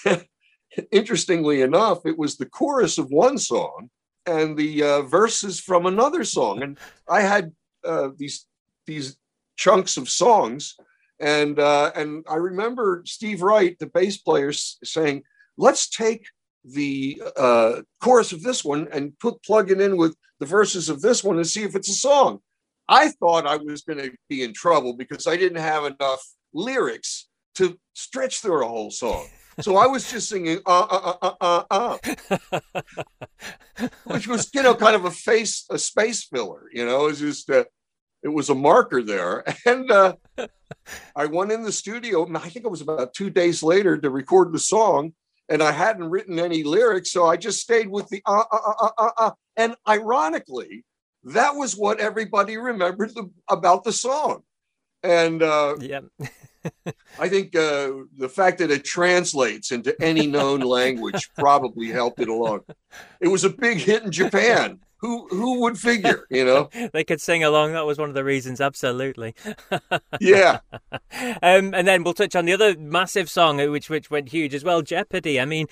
interestingly 0.92 1.62
enough, 1.62 2.06
it 2.06 2.18
was 2.18 2.38
the 2.38 2.46
chorus 2.46 2.98
of 2.98 3.10
one 3.10 3.38
song 3.38 3.90
and 4.26 4.58
the 4.58 4.84
uh, 4.84 5.02
verses 5.04 5.60
from 5.60 5.86
another 5.86 6.24
song, 6.24 6.64
and 6.64 6.78
I 7.08 7.22
had 7.22 7.52
uh, 7.84 8.10
these 8.18 8.46
these 8.88 9.18
chunks 9.58 9.98
of 9.98 10.10
songs, 10.10 10.76
and 11.20 11.60
uh, 11.60 11.92
and 11.96 12.26
I 12.30 12.36
remember 12.36 13.04
Steve 13.06 13.42
Wright, 13.42 13.78
the 13.80 13.88
bass 13.88 14.18
player, 14.18 14.52
saying, 14.52 15.24
"Let's 15.58 15.90
take." 15.90 16.26
The 16.66 17.22
uh, 17.38 17.82
chorus 18.02 18.32
of 18.32 18.42
this 18.42 18.64
one 18.64 18.88
and 18.92 19.18
put 19.20 19.44
plug 19.44 19.72
it 19.72 19.82
in 19.82 19.98
with 19.98 20.16
the 20.40 20.46
verses 20.46 20.90
of 20.90 21.02
this 21.02 21.24
one 21.24 21.38
and 21.38 21.48
see 21.48 21.64
if 21.64 21.76
it's 21.76 21.90
a 21.90 21.94
song. 21.94 22.40
I 22.88 23.10
thought 23.10 23.48
I 23.48 23.58
was 23.58 23.82
going 23.82 24.00
to 24.00 24.12
be 24.30 24.44
in 24.44 24.54
trouble 24.54 24.94
because 24.94 25.26
I 25.28 25.38
didn't 25.38 25.62
have 25.62 25.86
enough 25.86 26.22
lyrics 26.54 27.28
to 27.56 27.80
stretch 27.94 28.42
through 28.42 28.66
a 28.66 28.68
whole 28.68 28.92
song. 28.92 29.28
So 29.62 29.78
I 29.78 29.86
was 29.86 30.10
just 30.10 30.30
singing 30.30 30.60
uh 30.66 30.88
uh 30.90 31.14
uh 31.22 31.34
uh 31.40 31.64
uh, 31.70 31.98
uh. 32.62 32.70
which 34.06 34.28
was 34.28 34.50
you 34.54 34.64
know 34.64 34.74
kind 34.74 34.96
of 34.96 35.06
a 35.06 35.12
face 35.12 35.66
a 35.70 35.78
space 35.78 36.24
filler. 36.24 36.70
You 36.72 36.86
know, 36.86 37.04
it 37.06 37.12
was 37.12 37.20
just 37.20 37.50
uh, 37.50 37.66
it 38.24 38.30
was 38.30 38.50
a 38.50 38.56
marker 38.56 39.04
there, 39.04 39.44
and 39.66 39.92
uh, 39.92 40.16
I 41.16 41.26
went 41.28 41.52
in 41.52 41.64
the 41.64 41.72
studio. 41.72 42.28
I 42.36 42.50
think 42.50 42.66
it 42.66 42.72
was 42.72 42.82
about 42.82 43.14
two 43.14 43.30
days 43.30 43.62
later 43.62 43.98
to 43.98 44.10
record 44.10 44.54
the 44.54 44.60
song, 44.60 45.14
and 45.50 45.62
I 45.62 45.72
hadn't 45.72 46.10
written 46.10 46.40
any 46.40 46.64
lyrics, 46.64 47.12
so 47.12 47.26
I 47.26 47.38
just 47.38 47.62
stayed 47.62 47.90
with 47.90 48.08
the 48.10 48.22
uh 48.26 48.44
uh 48.52 48.58
uh 48.58 48.74
uh 48.80 48.90
uh. 48.98 49.12
uh. 49.18 49.32
And 49.56 49.76
ironically, 49.88 50.84
that 51.26 51.56
was 51.56 51.76
what 51.76 52.00
everybody 52.00 52.58
remembered 52.58 53.14
the, 53.14 53.30
about 53.50 53.84
the 53.84 53.94
song. 53.94 54.44
And 55.04 55.44
uh, 55.44 55.76
yeah. 55.80 56.02
I 57.20 57.28
think 57.28 57.56
uh, 57.56 57.92
the 58.18 58.30
fact 58.30 58.60
that 58.60 58.72
it 58.72 58.86
translates 58.86 59.72
into 59.72 59.96
any 60.02 60.28
known 60.28 60.62
language 60.62 61.30
probably 61.38 61.88
helped 61.88 62.22
it 62.22 62.30
along. 62.30 62.62
It 63.20 63.28
was 63.28 63.44
a 63.44 63.50
big 63.50 63.80
hit 63.80 64.04
in 64.04 64.12
Japan 64.12 64.80
who 65.04 65.28
who 65.28 65.60
would 65.60 65.78
figure 65.78 66.26
you 66.30 66.46
know 66.46 66.70
they 66.94 67.04
could 67.04 67.20
sing 67.20 67.44
along 67.44 67.74
that 67.74 67.86
was 67.86 67.98
one 67.98 68.08
of 68.08 68.16
the 68.16 68.24
reasons 68.24 68.62
absolutely 68.62 69.36
yeah 70.22 70.60
um, 71.42 71.74
and 71.74 71.86
then 71.86 72.04
we'll 72.04 72.14
touch 72.14 72.36
on 72.36 72.46
the 72.46 72.54
other 72.54 72.76
massive 72.78 73.30
song 73.30 73.60
uh, 73.60 73.68
which 73.68 73.90
which 73.90 74.10
went 74.10 74.30
huge 74.30 74.54
as 74.54 74.64
well 74.64 74.82
jeopardy 74.82 75.40
i 75.42 75.46
mean 75.46 75.68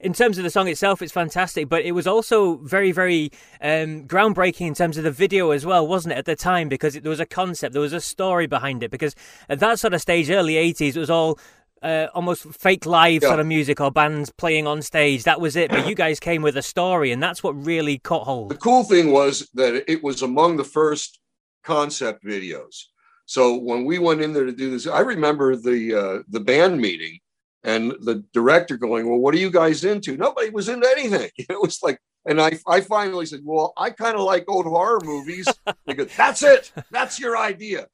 in 0.00 0.12
terms 0.12 0.36
of 0.36 0.44
the 0.44 0.50
song 0.50 0.68
itself, 0.68 1.00
it's 1.00 1.12
fantastic, 1.12 1.66
but 1.68 1.82
it 1.82 1.92
was 1.92 2.06
also 2.06 2.56
very, 2.56 2.92
very 2.92 3.30
um, 3.62 4.06
groundbreaking 4.06 4.66
in 4.66 4.74
terms 4.74 4.98
of 4.98 5.04
the 5.04 5.10
video 5.10 5.50
as 5.50 5.64
well, 5.64 5.86
wasn't 5.86 6.12
it, 6.12 6.18
at 6.18 6.26
the 6.26 6.36
time? 6.36 6.68
Because 6.68 6.94
it, 6.94 7.04
there 7.04 7.10
was 7.10 7.20
a 7.20 7.26
concept, 7.26 7.72
there 7.72 7.80
was 7.80 7.94
a 7.94 8.02
story 8.02 8.46
behind 8.46 8.82
it. 8.82 8.90
Because 8.90 9.14
at 9.48 9.60
that 9.60 9.78
sort 9.78 9.94
of 9.94 10.02
stage, 10.02 10.28
early 10.28 10.54
80s, 10.54 10.96
it 10.96 10.98
was 10.98 11.08
all 11.08 11.38
uh, 11.84 12.08
almost 12.14 12.44
fake 12.54 12.86
live 12.86 13.22
yeah. 13.22 13.28
sort 13.28 13.40
of 13.40 13.46
music 13.46 13.80
or 13.80 13.90
bands 13.90 14.32
playing 14.36 14.66
on 14.66 14.82
stage. 14.82 15.24
That 15.24 15.40
was 15.40 15.54
it. 15.54 15.70
But 15.70 15.86
you 15.86 15.94
guys 15.94 16.18
came 16.18 16.42
with 16.42 16.56
a 16.56 16.62
story, 16.62 17.12
and 17.12 17.22
that's 17.22 17.42
what 17.42 17.52
really 17.52 17.98
caught 17.98 18.24
hold. 18.24 18.48
The 18.48 18.56
cool 18.56 18.84
thing 18.84 19.12
was 19.12 19.48
that 19.54 19.84
it 19.90 20.02
was 20.02 20.22
among 20.22 20.56
the 20.56 20.64
first 20.64 21.20
concept 21.62 22.24
videos. 22.24 22.84
So 23.26 23.56
when 23.56 23.84
we 23.84 23.98
went 23.98 24.20
in 24.20 24.32
there 24.32 24.44
to 24.44 24.52
do 24.52 24.70
this, 24.70 24.86
I 24.86 25.00
remember 25.00 25.56
the 25.56 25.94
uh, 25.94 26.22
the 26.28 26.40
band 26.40 26.80
meeting 26.80 27.18
and 27.62 27.92
the 28.00 28.24
director 28.32 28.76
going, 28.76 29.08
"Well, 29.08 29.18
what 29.18 29.34
are 29.34 29.38
you 29.38 29.50
guys 29.50 29.84
into?" 29.84 30.16
Nobody 30.16 30.50
was 30.50 30.68
into 30.68 30.88
anything. 30.88 31.30
It 31.38 31.60
was 31.60 31.82
like, 31.82 31.98
and 32.26 32.40
I 32.40 32.58
I 32.66 32.80
finally 32.80 33.26
said, 33.26 33.40
"Well, 33.44 33.72
I 33.76 33.90
kind 33.90 34.16
of 34.16 34.22
like 34.22 34.44
old 34.48 34.66
horror 34.66 35.00
movies." 35.04 35.46
they 35.86 35.94
go, 35.94 36.04
"That's 36.04 36.42
it. 36.42 36.72
That's 36.90 37.18
your 37.18 37.36
idea." 37.36 37.88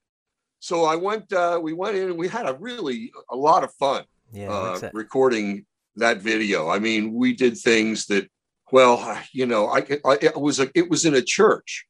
So 0.60 0.84
I 0.84 0.94
went. 0.94 1.32
Uh, 1.32 1.58
we 1.60 1.72
went 1.72 1.96
in 1.96 2.10
and 2.10 2.18
we 2.18 2.28
had 2.28 2.48
a 2.48 2.54
really 2.54 3.10
a 3.30 3.36
lot 3.36 3.64
of 3.64 3.72
fun 3.74 4.04
yeah, 4.32 4.50
uh, 4.50 4.90
recording 4.92 5.64
that 5.96 6.18
video. 6.18 6.68
I 6.68 6.78
mean, 6.78 7.14
we 7.14 7.32
did 7.34 7.56
things 7.56 8.06
that, 8.06 8.30
well, 8.70 9.20
you 9.32 9.46
know, 9.46 9.68
I, 9.68 9.78
I 10.04 10.18
it 10.20 10.40
was 10.40 10.60
a, 10.60 10.70
it 10.74 10.88
was 10.88 11.04
in 11.04 11.14
a 11.14 11.22
church. 11.22 11.86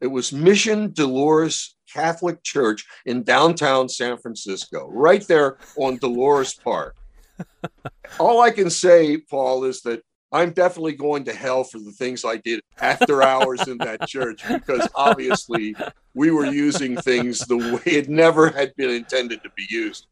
It 0.00 0.08
was 0.08 0.32
Mission 0.32 0.92
Dolores 0.92 1.76
Catholic 1.92 2.42
Church 2.42 2.84
in 3.06 3.22
downtown 3.22 3.88
San 3.88 4.18
Francisco, 4.18 4.88
right 4.90 5.26
there 5.26 5.58
on 5.76 5.98
Dolores 5.98 6.54
Park. 6.54 6.96
All 8.18 8.40
I 8.40 8.50
can 8.50 8.70
say, 8.70 9.18
Paul, 9.18 9.64
is 9.64 9.82
that 9.82 10.02
I'm 10.34 10.50
definitely 10.50 10.94
going 10.94 11.22
to 11.26 11.32
hell 11.32 11.62
for 11.62 11.78
the 11.78 11.92
things 11.92 12.24
I 12.24 12.38
did 12.38 12.60
after 12.80 13.22
hours 13.22 13.68
in 13.68 13.78
that 13.78 14.04
church 14.08 14.42
because 14.48 14.88
obviously 14.96 15.76
we 16.12 16.32
were 16.32 16.46
using 16.46 16.96
things 16.96 17.38
the 17.38 17.56
way 17.56 17.92
it 17.92 18.08
never 18.08 18.48
had 18.50 18.74
been 18.74 18.90
intended 18.90 19.44
to 19.44 19.50
be 19.56 19.64
used. 19.70 20.08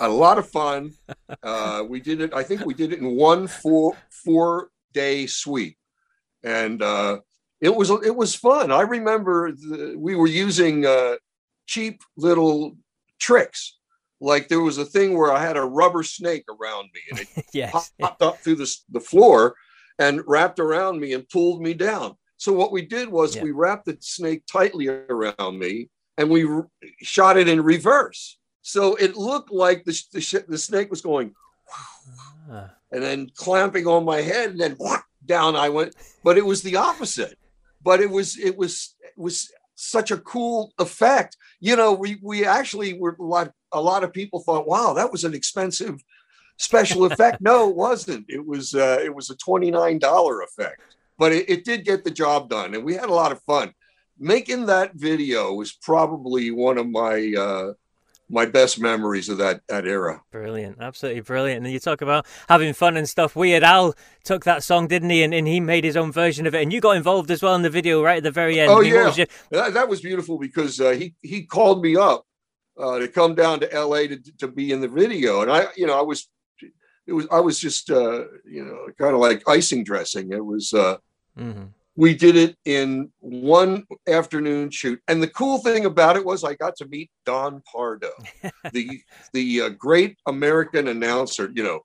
A 0.00 0.08
lot 0.08 0.38
of 0.38 0.48
fun. 0.48 0.94
Uh, 1.42 1.84
we 1.86 2.00
did 2.00 2.22
it. 2.22 2.32
I 2.32 2.42
think 2.42 2.64
we 2.64 2.72
did 2.72 2.94
it 2.94 3.00
in 3.00 3.16
one 3.16 3.46
four 3.46 3.94
four 4.08 4.70
day 4.94 5.26
sweep, 5.26 5.76
and 6.42 6.80
uh, 6.80 7.18
it 7.60 7.74
was 7.74 7.90
it 7.90 8.16
was 8.16 8.34
fun. 8.34 8.72
I 8.72 8.80
remember 8.80 9.52
the, 9.52 9.94
we 9.98 10.16
were 10.16 10.26
using 10.26 10.86
uh, 10.86 11.16
cheap 11.66 12.00
little 12.16 12.78
tricks 13.18 13.76
like 14.22 14.48
there 14.48 14.60
was 14.60 14.78
a 14.78 14.84
thing 14.86 15.18
where 15.18 15.32
I 15.32 15.42
had 15.42 15.58
a 15.58 15.62
rubber 15.62 16.02
snake 16.02 16.44
around 16.48 16.88
me 16.94 17.00
and 17.10 17.20
it 17.20 17.44
yes. 17.52 17.92
popped 18.00 18.22
up 18.22 18.38
through 18.38 18.56
the, 18.56 18.76
the 18.90 19.00
floor 19.00 19.54
and 19.98 20.22
wrapped 20.26 20.58
around 20.58 21.00
me 21.00 21.12
and 21.14 21.28
pulled 21.28 21.62
me 21.62 21.74
down. 21.74 22.16
So 22.36 22.52
what 22.52 22.72
we 22.72 22.82
did 22.82 23.08
was 23.08 23.34
Yeah. 23.36 23.42
we 23.44 23.50
wrapped 23.52 23.86
the 23.86 23.96
snake 24.00 24.42
tightly 24.50 24.88
around 24.88 25.58
me 25.58 25.88
and 26.18 26.30
we 26.30 26.46
shot 27.02 27.36
it 27.38 27.48
in 27.48 27.62
reverse. 27.62 28.38
So 28.62 28.94
it 28.96 29.16
looked 29.16 29.50
like 29.50 29.84
the, 29.84 29.92
sh- 29.92 30.08
the, 30.12 30.20
sh- 30.20 30.46
the 30.48 30.58
snake 30.58 30.90
was 30.90 31.00
going 31.00 31.34
Ah. 32.50 32.70
and 32.92 33.02
then 33.02 33.30
clamping 33.34 33.86
on 33.86 34.04
my 34.04 34.20
head 34.20 34.50
and 34.50 34.60
then 34.60 34.76
down 35.24 35.56
I 35.56 35.68
went. 35.68 35.94
But 36.22 36.38
it 36.38 36.44
was 36.44 36.62
the 36.62 36.76
opposite. 36.76 37.38
But 37.82 38.00
it 38.00 38.10
was 38.10 38.38
it 38.38 38.56
was 38.56 38.94
it 39.00 39.12
was 39.16 39.50
such 39.76 40.10
a 40.10 40.18
cool 40.18 40.72
effect. 40.78 41.36
You 41.60 41.76
know, 41.76 41.92
we 41.92 42.18
we 42.22 42.44
actually 42.44 42.94
were 42.98 43.16
a 43.18 43.22
lot 43.22 43.52
a 43.72 43.80
lot 43.80 44.04
of 44.04 44.12
people 44.12 44.40
thought, 44.40 44.66
wow, 44.68 44.92
that 44.94 45.10
was 45.12 45.24
an 45.24 45.34
expensive 45.34 46.02
special 46.56 47.04
effect. 47.04 47.40
No, 47.40 47.68
it 47.68 47.76
wasn't. 47.76 48.26
It 48.28 48.44
was 48.46 48.74
uh, 48.74 48.98
it 49.02 49.14
was 49.14 49.30
a 49.30 49.36
twenty 49.36 49.70
nine 49.70 49.98
dollar 49.98 50.42
effect, 50.42 50.80
but 51.18 51.32
it, 51.32 51.48
it 51.48 51.64
did 51.64 51.84
get 51.84 52.04
the 52.04 52.10
job 52.10 52.48
done, 52.50 52.74
and 52.74 52.84
we 52.84 52.94
had 52.94 53.08
a 53.08 53.14
lot 53.14 53.32
of 53.32 53.40
fun. 53.42 53.72
Making 54.18 54.66
that 54.66 54.94
video 54.94 55.52
was 55.52 55.72
probably 55.72 56.50
one 56.50 56.78
of 56.78 56.88
my 56.88 57.34
uh, 57.38 57.72
my 58.28 58.46
best 58.46 58.80
memories 58.80 59.28
of 59.28 59.38
that 59.38 59.60
that 59.68 59.86
era. 59.86 60.22
Brilliant, 60.32 60.78
absolutely 60.80 61.20
brilliant. 61.20 61.64
And 61.64 61.72
you 61.72 61.78
talk 61.78 62.00
about 62.00 62.26
having 62.48 62.72
fun 62.72 62.96
and 62.96 63.08
stuff. 63.08 63.36
Weird 63.36 63.62
Al 63.62 63.94
took 64.24 64.44
that 64.44 64.62
song, 64.62 64.88
didn't 64.88 65.10
he? 65.10 65.22
And, 65.22 65.34
and 65.34 65.46
he 65.46 65.60
made 65.60 65.84
his 65.84 65.96
own 65.96 66.12
version 66.12 66.46
of 66.46 66.54
it. 66.54 66.62
And 66.62 66.72
you 66.72 66.80
got 66.80 66.96
involved 66.96 67.30
as 67.30 67.42
well 67.42 67.54
in 67.54 67.62
the 67.62 67.70
video 67.70 68.02
right 68.02 68.16
at 68.16 68.22
the 68.22 68.30
very 68.30 68.58
end. 68.58 68.70
Oh, 68.70 68.76
what 68.76 68.86
yeah. 68.86 69.04
was 69.04 69.18
your- 69.18 69.26
That, 69.50 69.74
that 69.74 69.88
was 69.88 70.00
beautiful 70.00 70.38
because 70.38 70.80
uh, 70.80 70.90
he 70.92 71.14
he 71.22 71.42
called 71.44 71.82
me 71.82 71.96
up 71.96 72.24
uh, 72.78 72.98
to 72.98 73.08
come 73.08 73.34
down 73.34 73.60
to 73.60 73.72
L.A. 73.72 74.08
to 74.08 74.16
to 74.38 74.48
be 74.48 74.72
in 74.72 74.80
the 74.80 74.88
video, 74.88 75.42
and 75.42 75.52
I 75.52 75.66
you 75.76 75.86
know 75.86 75.98
I 75.98 76.02
was 76.02 76.26
it 77.06 77.12
was 77.12 77.26
I 77.30 77.40
was 77.40 77.58
just 77.58 77.90
uh, 77.90 78.24
you 78.44 78.64
know 78.64 78.88
kind 78.98 79.14
of 79.14 79.20
like 79.20 79.48
icing 79.48 79.84
dressing. 79.84 80.32
It 80.32 80.44
was 80.44 80.72
uh, 80.72 80.96
Mhm. 81.38 81.68
we 81.96 82.14
did 82.14 82.36
it 82.36 82.56
in 82.64 83.10
one 83.20 83.86
afternoon 84.08 84.70
shoot, 84.70 85.00
and 85.08 85.22
the 85.22 85.28
cool 85.28 85.58
thing 85.58 85.84
about 85.86 86.16
it 86.16 86.24
was 86.24 86.44
I 86.44 86.54
got 86.54 86.76
to 86.76 86.86
meet 86.88 87.10
Don 87.24 87.62
Pardo, 87.70 88.10
the 88.72 89.00
the 89.32 89.60
uh, 89.62 89.68
great 89.70 90.18
American 90.26 90.88
announcer. 90.88 91.50
You 91.54 91.62
know, 91.64 91.80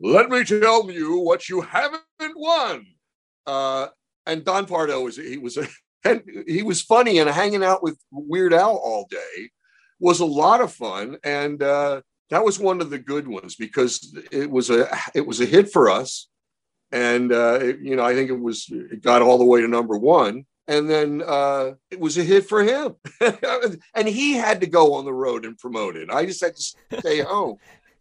let 0.00 0.28
me 0.30 0.42
tell 0.44 0.90
you 0.90 1.18
what 1.18 1.48
you 1.48 1.60
haven't 1.60 2.02
won. 2.36 2.86
Uh, 3.46 3.88
and 4.26 4.44
Don 4.44 4.64
Pardo 4.66 5.02
was 5.02 5.16
he 5.16 5.36
was 5.38 5.56
a 5.58 5.66
and 6.04 6.22
he 6.46 6.62
was 6.62 6.82
funny 6.82 7.18
and 7.18 7.28
hanging 7.30 7.64
out 7.64 7.82
with 7.82 7.98
Weird 8.10 8.52
Al 8.54 8.76
all 8.76 9.06
day 9.10 9.50
was 10.00 10.20
a 10.20 10.24
lot 10.26 10.60
of 10.60 10.72
fun 10.72 11.16
and 11.24 11.62
uh, 11.62 12.00
that 12.30 12.44
was 12.44 12.58
one 12.58 12.80
of 12.80 12.90
the 12.90 12.98
good 12.98 13.26
ones 13.28 13.54
because 13.56 14.16
it 14.32 14.50
was 14.50 14.70
a 14.70 14.88
it 15.14 15.26
was 15.26 15.40
a 15.40 15.46
hit 15.46 15.70
for 15.72 15.90
us 15.90 16.28
and 16.92 17.32
uh, 17.32 17.58
it- 17.60 17.80
you 17.80 17.96
know 17.96 18.04
I 18.04 18.14
think 18.14 18.30
it 18.30 18.40
was 18.40 18.66
it 18.70 19.02
got 19.02 19.22
all 19.22 19.38
the 19.38 19.44
way 19.44 19.60
to 19.60 19.68
number 19.68 19.96
one 19.98 20.46
and 20.66 20.88
then 20.88 21.22
uh, 21.26 21.72
it 21.90 22.00
was 22.00 22.16
a 22.16 22.22
hit 22.24 22.48
for 22.48 22.62
him 22.64 22.94
and 23.94 24.08
he 24.08 24.32
had 24.34 24.60
to 24.62 24.66
go 24.66 24.94
on 24.94 25.04
the 25.04 25.12
road 25.12 25.44
and 25.44 25.58
promote 25.58 25.96
it 25.96 26.10
I 26.10 26.24
just 26.26 26.40
had 26.42 26.56
to 26.56 26.62
stay 27.00 27.20
home 27.34 27.56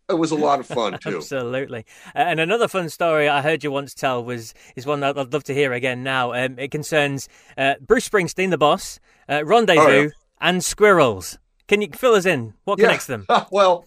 it 0.09 0.15
was 0.15 0.31
a 0.31 0.35
lot 0.35 0.59
of 0.59 0.67
fun 0.67 0.99
too 0.99 1.17
Absolutely. 1.17 1.85
And 2.13 2.39
another 2.41 2.67
fun 2.67 2.89
story 2.89 3.29
I 3.29 3.41
heard 3.41 3.63
you 3.63 3.71
once 3.71 3.93
tell 3.93 4.23
was 4.23 4.53
is 4.75 4.85
one 4.85 4.99
that 4.99 5.17
I'd 5.17 5.31
love 5.33 5.45
to 5.45 5.53
hear 5.53 5.71
again 5.71 6.03
now. 6.03 6.33
Um, 6.33 6.59
it 6.59 6.71
concerns 6.71 7.29
uh, 7.57 7.75
Bruce 7.79 8.09
Springsteen, 8.09 8.49
the 8.49 8.57
boss, 8.57 8.99
uh, 9.29 9.45
Rendezvous, 9.45 9.81
Oh, 9.81 10.01
yeah. 10.03 10.09
and 10.41 10.61
Squirrels. 10.61 11.39
Can 11.69 11.81
you 11.81 11.87
fill 11.93 12.15
us 12.15 12.25
in? 12.25 12.53
What 12.65 12.79
Yeah. 12.79 12.87
connects 12.87 13.07
them? 13.07 13.25
well, 13.51 13.85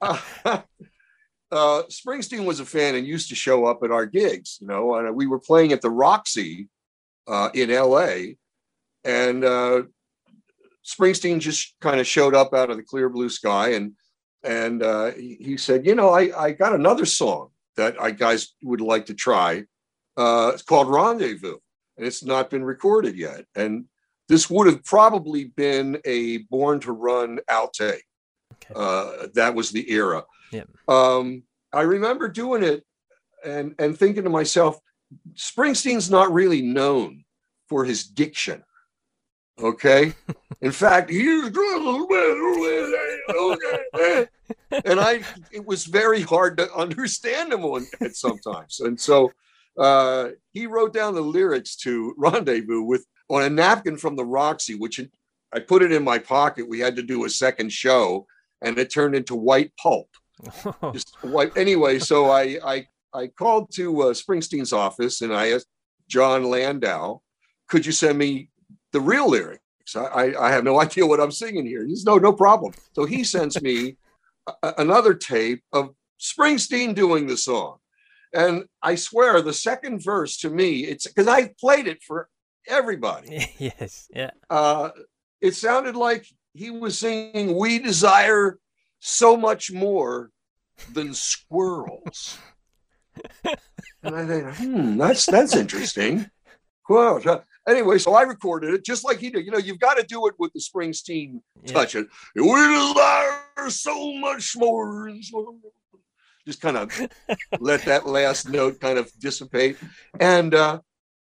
uh, 0.00 0.18
uh, 0.44 0.62
Springsteen 1.52 2.44
was 2.44 2.60
a 2.60 2.64
fan 2.64 2.94
and 2.94 3.06
used 3.06 3.28
to 3.30 3.34
show 3.34 3.66
up 3.66 3.82
at 3.82 3.90
our 3.90 4.06
gigs, 4.06 4.58
you 4.60 4.66
know, 4.66 4.94
and 4.96 5.14
we 5.14 5.26
were 5.26 5.38
playing 5.38 5.72
at 5.72 5.80
the 5.80 5.90
Roxy 5.90 6.68
uh, 7.26 7.50
in 7.54 7.70
LA. 7.70 8.34
And 9.04 9.44
uh, 9.44 9.82
Springsteen 10.84 11.40
just 11.40 11.74
kind 11.80 12.00
of 12.00 12.06
showed 12.06 12.34
up 12.34 12.54
out 12.54 12.70
of 12.70 12.76
the 12.76 12.82
clear 12.82 13.08
blue 13.08 13.28
sky 13.30 13.70
and 13.70 13.92
and 14.42 14.82
uh, 14.82 15.10
he, 15.12 15.56
said, 15.58 15.84
you 15.84 15.94
know, 15.94 16.10
I, 16.10 16.30
I 16.46 16.52
got 16.52 16.74
another 16.74 17.04
song 17.04 17.50
that 17.76 18.00
I 18.00 18.10
guys 18.10 18.54
would 18.62 18.80
like 18.80 19.06
to 19.06 19.14
try. 19.14 19.64
Uh, 20.16 20.52
it's 20.54 20.62
called 20.62 20.88
Rendezvous, 20.88 21.58
and 21.96 22.06
it's 22.06 22.24
not 22.24 22.50
been 22.50 22.64
recorded 22.64 23.16
yet. 23.16 23.44
And 23.54 23.84
this 24.28 24.48
would 24.48 24.66
have 24.66 24.84
probably 24.84 25.44
been 25.44 26.00
a 26.04 26.38
Born 26.38 26.80
to 26.80 26.92
Run 26.92 27.40
outtake. 27.50 28.00
Okay. 28.52 28.74
Uh, 28.74 29.28
that 29.34 29.54
was 29.54 29.70
the 29.70 29.90
era. 29.90 30.24
Yep. 30.52 30.68
Um, 30.88 31.42
I 31.72 31.82
remember 31.82 32.28
doing 32.28 32.62
it 32.62 32.84
and 33.44 33.74
and 33.78 33.96
thinking 33.96 34.24
to 34.24 34.30
myself, 34.30 34.78
Springsteen's 35.34 36.10
not 36.10 36.32
really 36.32 36.62
known 36.62 37.24
for 37.68 37.84
his 37.84 38.04
diction. 38.04 38.62
Okay. 39.58 40.14
In 40.60 40.72
fact, 40.72 41.10
he's 41.10 41.46
okay. 41.46 41.54
and 44.84 45.00
I 45.00 45.22
it 45.52 45.64
was 45.64 45.86
very 45.86 46.20
hard 46.20 46.58
to 46.58 46.72
understand 46.74 47.52
him 47.52 47.64
on 47.64 47.86
at 48.00 48.14
sometimes. 48.14 48.80
And 48.80 49.00
so 49.00 49.32
uh, 49.78 50.30
he 50.52 50.66
wrote 50.66 50.92
down 50.92 51.14
the 51.14 51.22
lyrics 51.22 51.76
to 51.76 52.14
Rendezvous 52.18 52.82
with 52.82 53.06
on 53.28 53.42
a 53.42 53.50
napkin 53.50 53.96
from 53.96 54.16
the 54.16 54.24
Roxy, 54.24 54.74
which 54.74 55.00
I 55.52 55.60
put 55.60 55.82
it 55.82 55.92
in 55.92 56.04
my 56.04 56.18
pocket. 56.18 56.68
We 56.68 56.80
had 56.80 56.96
to 56.96 57.02
do 57.02 57.24
a 57.24 57.30
second 57.30 57.72
show, 57.72 58.26
and 58.62 58.78
it 58.78 58.90
turned 58.90 59.14
into 59.14 59.34
white 59.34 59.72
pulp. 59.76 60.08
Just 60.92 61.16
white. 61.22 61.56
Anyway, 61.56 61.98
so 61.98 62.30
I 62.30 62.58
I 62.64 62.86
I 63.12 63.26
called 63.28 63.72
to 63.74 64.02
uh, 64.02 64.06
Springsteen's 64.14 64.72
office 64.72 65.20
and 65.20 65.34
I 65.34 65.52
asked 65.52 65.68
Jon 66.08 66.44
Landau, 66.44 67.20
could 67.68 67.86
you 67.86 67.92
send 67.92 68.18
me 68.18 68.50
the 68.92 69.00
real 69.00 69.28
lyrics? 69.28 69.62
I, 69.96 70.00
I, 70.00 70.46
I 70.48 70.50
have 70.52 70.64
no 70.64 70.80
idea 70.82 71.06
what 71.06 71.20
I'm 71.20 71.32
singing 71.32 71.66
here. 71.66 71.84
He 71.86 71.94
says, 71.94 72.04
no, 72.04 72.18
no 72.18 72.32
problem. 72.32 72.72
So 72.94 73.04
he 73.04 73.24
sends 73.24 73.60
me 73.62 73.96
a- 74.62 74.74
another 74.78 75.14
tape 75.14 75.62
of 75.72 75.90
Springsteen 76.20 76.94
doing 76.94 77.26
the 77.26 77.36
song. 77.36 77.78
And 78.32 78.64
I 78.82 78.94
swear 78.94 79.42
the 79.42 79.52
second 79.52 80.04
verse 80.04 80.36
to 80.38 80.50
me, 80.50 80.84
it's 80.84 81.06
because 81.06 81.26
I 81.26 81.52
played 81.58 81.88
it 81.88 82.02
for 82.06 82.28
everybody. 82.68 83.52
yes. 83.58 84.06
Yeah. 84.14 84.30
Uh, 84.48 84.90
it 85.40 85.54
sounded 85.54 85.96
like 85.96 86.26
he 86.52 86.70
was 86.70 86.98
singing, 86.98 87.56
We 87.56 87.78
desire 87.78 88.58
so 88.98 89.36
much 89.36 89.72
more 89.72 90.30
than 90.92 91.14
squirrels. 91.14 92.38
and 94.02 94.14
I 94.14 94.26
think, 94.26 94.56
hmm, 94.56 94.96
that's 94.96 95.26
that's 95.26 95.54
interesting. 95.54 96.26
Well, 96.88 97.44
anyway, 97.68 97.98
so 97.98 98.14
I 98.14 98.22
recorded 98.22 98.74
it 98.74 98.84
just 98.84 99.04
like 99.04 99.18
he 99.18 99.30
did. 99.30 99.44
You 99.44 99.52
know, 99.52 99.58
you've 99.58 99.78
got 99.78 99.96
to 99.96 100.02
do 100.02 100.26
it 100.26 100.34
with 100.38 100.52
the 100.52 100.60
Springsteen 100.60 101.40
Yeah. 101.64 101.72
touch. 101.72 101.94
It. 101.94 102.08
We 102.34 102.42
desire 102.42 103.68
so 103.70 104.14
much 104.14 104.56
more. 104.56 105.10
Just 106.46 106.60
kind 106.60 106.76
of 106.76 107.08
let 107.60 107.84
that 107.84 108.06
last 108.06 108.48
note 108.48 108.80
kind 108.80 108.98
of 108.98 109.10
dissipate. 109.20 109.76
And 110.18 110.54
uh, 110.54 110.80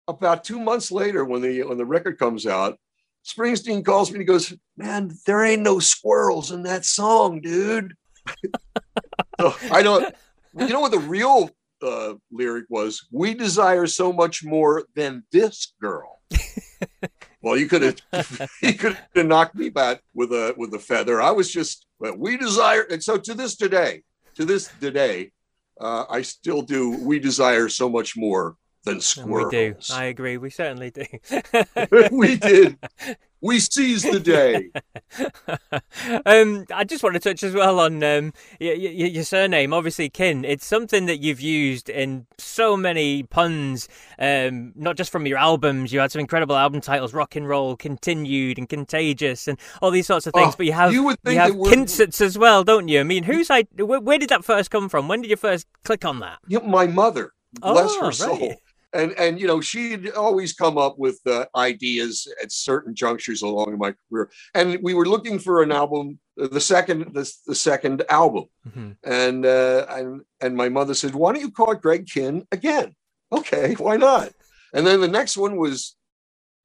about 0.08 0.44
two 0.44 0.60
months 0.60 0.92
later, 0.92 1.24
when 1.24 1.42
the 1.42 1.64
when 1.64 1.78
the 1.78 1.86
record 1.86 2.20
comes 2.20 2.46
out, 2.46 2.78
Springsteen 3.26 3.86
calls 3.86 4.10
me 4.10 4.16
and 4.16 4.22
he 4.22 4.26
goes, 4.26 4.54
"Man, 4.76 5.12
there 5.26 5.44
ain't 5.44 5.62
no 5.62 5.80
squirrels 5.80 6.52
in 6.52 6.64
that 6.64 6.86
song, 6.86 7.42
dude." 7.42 7.96
so 9.40 9.56
I 9.72 9.82
don't. 9.82 10.14
You 10.58 10.68
know 10.68 10.82
what 10.82 10.92
the 10.92 11.00
real 11.00 11.50
uh, 11.82 12.14
lyric 12.32 12.66
was? 12.70 13.08
We 13.12 13.34
desire 13.34 13.88
so 13.88 14.14
much 14.14 14.44
more 14.44 14.86
than 14.96 15.24
this 15.32 15.74
girl. 15.82 16.22
well, 17.42 17.58
you 17.58 17.68
could 17.68 17.82
have 17.82 18.50
you 18.62 18.74
could 18.74 18.98
have 19.16 19.26
knocked 19.26 19.56
me 19.56 19.70
back 19.70 20.02
with 20.14 20.32
a 20.32 20.54
with 20.58 20.74
a 20.74 20.80
feather. 20.80 21.22
I 21.22 21.32
was 21.32 21.52
just 21.52 21.86
well, 22.00 22.16
we 22.18 22.38
desire, 22.38 22.82
and 22.84 23.04
so 23.04 23.18
to 23.18 23.34
this 23.34 23.56
today, 23.56 24.04
to 24.36 24.46
this 24.46 24.70
today, 24.80 25.32
uh, 25.80 26.06
I 26.10 26.22
still 26.24 26.62
do. 26.62 26.98
We 26.98 27.20
desire 27.20 27.70
so 27.70 27.90
much 27.90 28.18
more 28.18 28.58
than 28.84 29.00
And 29.18 29.32
we 29.32 29.46
do. 29.50 29.76
I 29.92 30.06
agree. 30.06 30.38
We 30.38 30.50
certainly 30.50 30.92
do. 30.92 31.06
we 32.12 32.36
did. 32.38 32.78
We 33.46 33.60
seized 33.60 34.10
the 34.10 34.22
day. 34.22 34.70
um, 36.26 36.66
I 36.74 36.86
just 36.86 37.04
want 37.04 37.16
to 37.16 37.20
touch 37.20 37.44
as 37.44 37.54
well 37.54 37.78
on 37.82 38.02
um, 38.02 38.32
y- 38.62 38.70
y- 38.70 38.76
your 38.78 39.26
surname, 39.26 39.74
obviously 39.74 40.10
Kihn. 40.10 40.46
It's 40.48 40.66
something 40.66 41.08
that 41.08 41.20
you've 41.20 41.42
used 41.42 41.90
in 41.90 42.26
so 42.38 42.78
many 42.78 43.24
puns, 43.24 43.90
um, 44.18 44.72
not 44.76 44.96
just 44.96 45.12
from 45.12 45.26
your 45.28 45.38
albums. 45.38 45.92
You 45.92 46.00
had 46.00 46.10
some 46.12 46.22
incredible 46.22 46.56
album 46.56 46.80
titles, 46.80 47.14
Rock 47.14 47.36
and 47.36 47.46
Roll, 47.46 47.76
Kihntinued, 47.76 48.58
and 48.58 48.70
Kihntagious, 48.70 49.50
and 49.50 49.60
all 49.82 49.92
these 49.92 50.08
sorts 50.08 50.26
of 50.26 50.34
things. 50.34 50.54
Oh, 50.54 50.58
but 50.58 50.66
you 50.66 50.72
have 50.72 50.94
you 50.94 51.04
would 51.04 51.20
think 51.22 51.38
have 51.38 51.50
that 51.50 51.58
we're- 51.58 51.76
Kinsets 51.76 52.22
as 52.22 52.38
well, 52.38 52.64
don't 52.64 52.88
you? 52.88 53.02
I 53.02 53.04
mean, 53.04 53.24
whose 53.24 53.50
I? 53.52 53.64
Where, 53.76 54.00
where 54.00 54.18
did 54.20 54.30
that 54.30 54.46
first 54.46 54.72
come 54.72 54.88
from? 54.88 55.10
When 55.10 55.22
did 55.22 55.30
you 55.30 55.36
first 55.38 55.68
click 55.84 56.06
on 56.06 56.20
that? 56.20 56.40
You 56.48 56.62
my 56.62 56.88
mother, 56.88 57.34
bless 57.60 57.92
Oh, 57.92 58.00
her 58.00 58.06
right. 58.06 58.14
soul. 58.16 58.56
And 58.94 59.12
and 59.18 59.40
you 59.40 59.48
know 59.48 59.60
she'd 59.60 60.12
always 60.12 60.54
come 60.54 60.78
up 60.78 61.00
with 61.00 61.20
uh, 61.26 61.46
ideas 61.56 62.28
at 62.42 62.52
certain 62.52 62.94
junctures 62.94 63.42
along 63.42 63.78
my 63.78 63.96
career. 64.10 64.30
And 64.54 64.80
we 64.84 64.94
were 64.94 65.08
looking 65.08 65.40
for 65.40 65.64
an 65.64 65.72
album, 65.72 66.20
uh, 66.40 66.48
the 66.48 66.62
second 66.62 67.14
the, 67.14 67.32
the 67.48 67.56
second 67.56 68.04
album. 68.10 68.46
Mhm. 68.68 68.96
And 69.04 69.46
uh, 69.46 69.86
and 69.90 70.22
and 70.42 70.56
my 70.56 70.70
mother 70.70 70.94
said, 70.94 71.16
"Why 71.16 71.34
don't 71.34 71.42
you 71.42 71.52
call 71.52 71.72
it 71.72 71.82
Greg 71.82 72.06
Kihn 72.06 72.46
again?" 72.52 72.96
Okay, 73.32 73.74
why 73.74 73.98
not? 73.98 74.30
And 74.74 74.86
then 74.86 75.02
the 75.02 75.08
next 75.08 75.38
one 75.38 75.58
was 75.58 75.96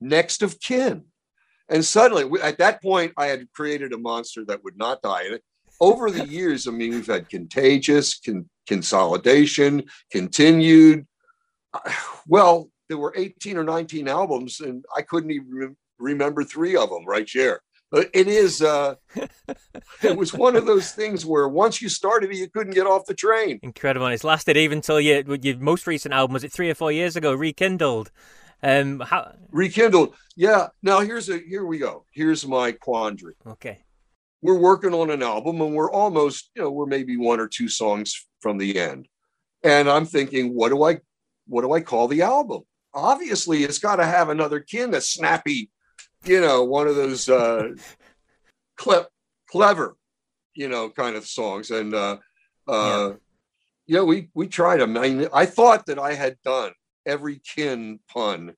Next 0.00 0.42
of 0.42 0.60
Kihn. 0.60 1.04
And 1.68 1.84
suddenly, 1.84 2.24
at 2.42 2.58
that 2.58 2.80
point, 2.80 3.12
I 3.16 3.26
had 3.26 3.50
created 3.52 3.92
a 3.92 3.98
monster 3.98 4.44
that 4.46 4.62
would 4.64 4.78
not 4.78 5.02
die. 5.02 5.24
Over 5.80 6.10
the 6.10 6.26
years, 6.26 6.66
I 6.66 6.70
mean, 6.72 6.90
we've 6.90 7.06
had 7.06 7.28
Kihntagious, 7.28 8.24
con- 8.24 8.48
Kihnsolidation, 8.68 9.88
Kihntinued. 10.14 11.06
Well, 12.30 12.68
there 12.90 12.98
were 12.98 13.14
18 13.16 13.56
or 13.56 13.64
19 13.64 14.06
albums, 14.06 14.60
and 14.60 14.84
I 14.94 15.00
couldn't 15.00 15.30
even 15.30 15.48
re- 15.48 15.74
remember 15.98 16.44
three 16.44 16.76
of 16.76 16.90
them 16.90 17.06
right 17.06 17.26
here. 17.26 17.62
But 17.90 18.10
it 18.12 18.28
is, 18.28 18.60
uh, 18.60 18.96
it 20.02 20.14
was 20.14 20.34
one 20.34 20.56
of 20.56 20.66
those 20.66 20.92
things 20.92 21.24
where 21.24 21.48
once 21.48 21.80
you 21.80 21.88
started 21.88 22.30
it, 22.30 22.36
you 22.36 22.50
couldn't 22.50 22.74
get 22.74 22.86
off 22.86 23.06
the 23.06 23.14
train. 23.14 23.60
Incredible. 23.62 24.04
And 24.04 24.14
it's 24.14 24.24
lasted 24.24 24.58
even 24.58 24.82
till 24.82 25.00
your, 25.00 25.22
your 25.36 25.56
most 25.56 25.86
recent 25.86 26.12
album, 26.12 26.34
was 26.34 26.44
it 26.44 26.52
three 26.52 26.68
or 26.68 26.74
four 26.74 26.92
years 26.92 27.16
ago, 27.16 27.34
Rekihndled? 27.34 28.08
Um, 28.62 29.00
how 29.00 29.34
rekindled? 29.50 30.14
Yeah. 30.36 30.68
Now 30.82 31.00
here's 31.00 31.28
a 31.28 31.38
here 31.38 31.64
we 31.64 31.78
go. 31.78 32.04
Here's 32.10 32.46
my 32.46 32.72
quandary. 32.72 33.34
Okay. 33.46 33.84
We're 34.42 34.58
working 34.58 34.94
on 34.94 35.10
an 35.10 35.22
album, 35.22 35.60
and 35.60 35.74
we're 35.74 35.90
almost 35.90 36.50
you 36.54 36.62
know 36.62 36.70
we're 36.70 36.86
maybe 36.86 37.16
one 37.16 37.40
or 37.40 37.48
two 37.48 37.68
songs 37.68 38.26
from 38.40 38.58
the 38.58 38.78
end, 38.78 39.08
and 39.62 39.88
I'm 39.88 40.06
thinking, 40.06 40.54
what 40.54 40.70
do 40.70 40.82
I 40.82 40.98
what 41.48 41.62
do 41.62 41.72
I 41.72 41.80
call 41.80 42.08
the 42.08 42.22
album? 42.22 42.62
Obviously, 42.94 43.64
it's 43.64 43.78
got 43.78 43.96
to 43.96 44.06
have 44.06 44.28
another 44.28 44.60
kin, 44.60 44.94
a 44.94 45.00
snappy, 45.00 45.70
you 46.24 46.40
know, 46.40 46.64
one 46.64 46.86
of 46.86 46.96
those 46.96 47.28
uh, 47.28 47.68
cle- 48.76 49.08
clever, 49.48 49.96
you 50.54 50.68
know, 50.68 50.90
kind 50.90 51.16
of 51.16 51.26
songs. 51.26 51.70
And 51.70 51.94
uh, 51.94 52.18
uh, 52.68 53.10
yeah. 53.10 53.12
yeah, 53.86 54.02
we 54.02 54.30
we 54.34 54.46
tried 54.46 54.80
them. 54.80 54.96
I 54.96 55.08
mean, 55.10 55.28
I 55.32 55.46
thought 55.46 55.86
that 55.86 55.98
I 55.98 56.14
had 56.14 56.36
done 56.44 56.72
every 57.08 57.40
kin 57.40 57.98
pun 58.12 58.54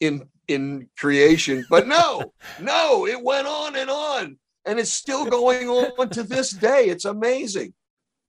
in 0.00 0.26
in 0.48 0.88
creation 0.98 1.64
but 1.70 1.86
no 1.86 2.32
no 2.60 3.06
it 3.06 3.22
went 3.22 3.46
on 3.46 3.76
and 3.76 3.90
on 3.90 4.36
and 4.66 4.78
it's 4.80 4.92
still 4.92 5.24
going 5.26 5.68
on 5.68 6.08
to 6.08 6.22
this 6.22 6.50
day 6.50 6.86
it's 6.86 7.04
amazing 7.04 7.72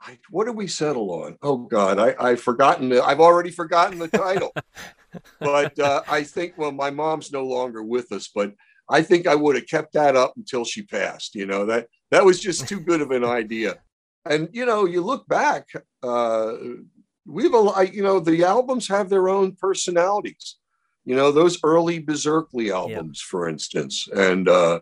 I, 0.03 0.17
what 0.29 0.45
did 0.45 0.55
we 0.55 0.67
settle 0.67 1.11
on? 1.23 1.37
Oh 1.41 1.57
god 1.57 1.99
I, 1.99 2.15
i've 2.19 2.41
forgotten 2.41 2.89
the, 2.89 3.03
i've 3.03 3.19
already 3.19 3.51
forgotten 3.51 3.99
the 3.99 4.07
title. 4.07 4.53
But 5.41 5.77
uh, 5.77 6.03
i 6.07 6.23
think 6.23 6.53
well 6.57 6.71
my 6.71 6.89
mom's 6.89 7.33
no 7.33 7.43
longer 7.43 7.83
with 7.83 8.13
us 8.13 8.29
but 8.33 8.53
i 8.89 9.01
think 9.01 9.27
i 9.27 9.35
would 9.35 9.57
have 9.57 9.67
kept 9.67 9.91
that 9.91 10.15
up 10.15 10.31
until 10.37 10.63
she 10.63 10.83
passed 10.83 11.35
you 11.35 11.45
know 11.45 11.65
that 11.65 11.87
that 12.11 12.25
was 12.25 12.39
just 12.39 12.67
too 12.67 12.79
good 12.79 13.01
of 13.01 13.11
an 13.11 13.23
idea. 13.23 13.75
And 14.25 14.49
you 14.51 14.65
know 14.65 14.85
you 14.85 15.01
look 15.01 15.27
back 15.27 15.69
uh, 16.03 16.53
we've 17.25 17.53
a 17.53 17.89
you 17.91 18.03
know 18.03 18.19
the 18.19 18.43
albums 18.43 18.87
have 18.89 19.09
their 19.09 19.29
own 19.29 19.55
personalities. 19.55 20.57
You 21.05 21.15
know 21.15 21.31
those 21.31 21.57
early 21.63 21.99
Beserkley 21.99 22.71
albums 22.71 23.19
for 23.19 23.49
instance 23.49 24.07
and 24.13 24.47
uh, 24.47 24.81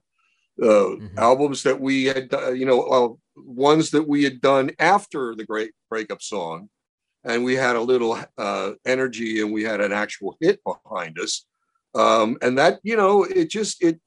uh 0.62 0.66
mm-hmm. 0.66 1.18
albums 1.18 1.64
that 1.64 1.80
we 1.80 2.06
had 2.06 2.34
uh, 2.34 2.52
you 2.52 2.66
know 2.66 2.82
uh, 2.82 3.10
ones 3.46 3.92
that 3.92 4.08
we 4.08 4.24
had 4.24 4.42
done 4.42 4.72
after 4.80 5.36
the 5.36 5.46
great 5.46 5.72
breakup 5.90 6.22
song 6.22 6.70
and 7.24 7.44
we 7.44 7.56
had 7.56 7.76
a 7.76 7.82
little 7.82 8.18
uh, 8.38 8.72
energy 8.86 9.42
and 9.42 9.52
we 9.52 9.64
had 9.64 9.82
an 9.82 9.92
actual 9.92 10.38
hit 10.40 10.60
behind 10.64 11.20
us 11.20 11.46
um, 11.96 12.38
and 12.42 12.58
that 12.58 12.80
you 12.84 12.96
know 12.96 13.24
it 13.24 13.50
just 13.50 13.84
it 13.84 14.00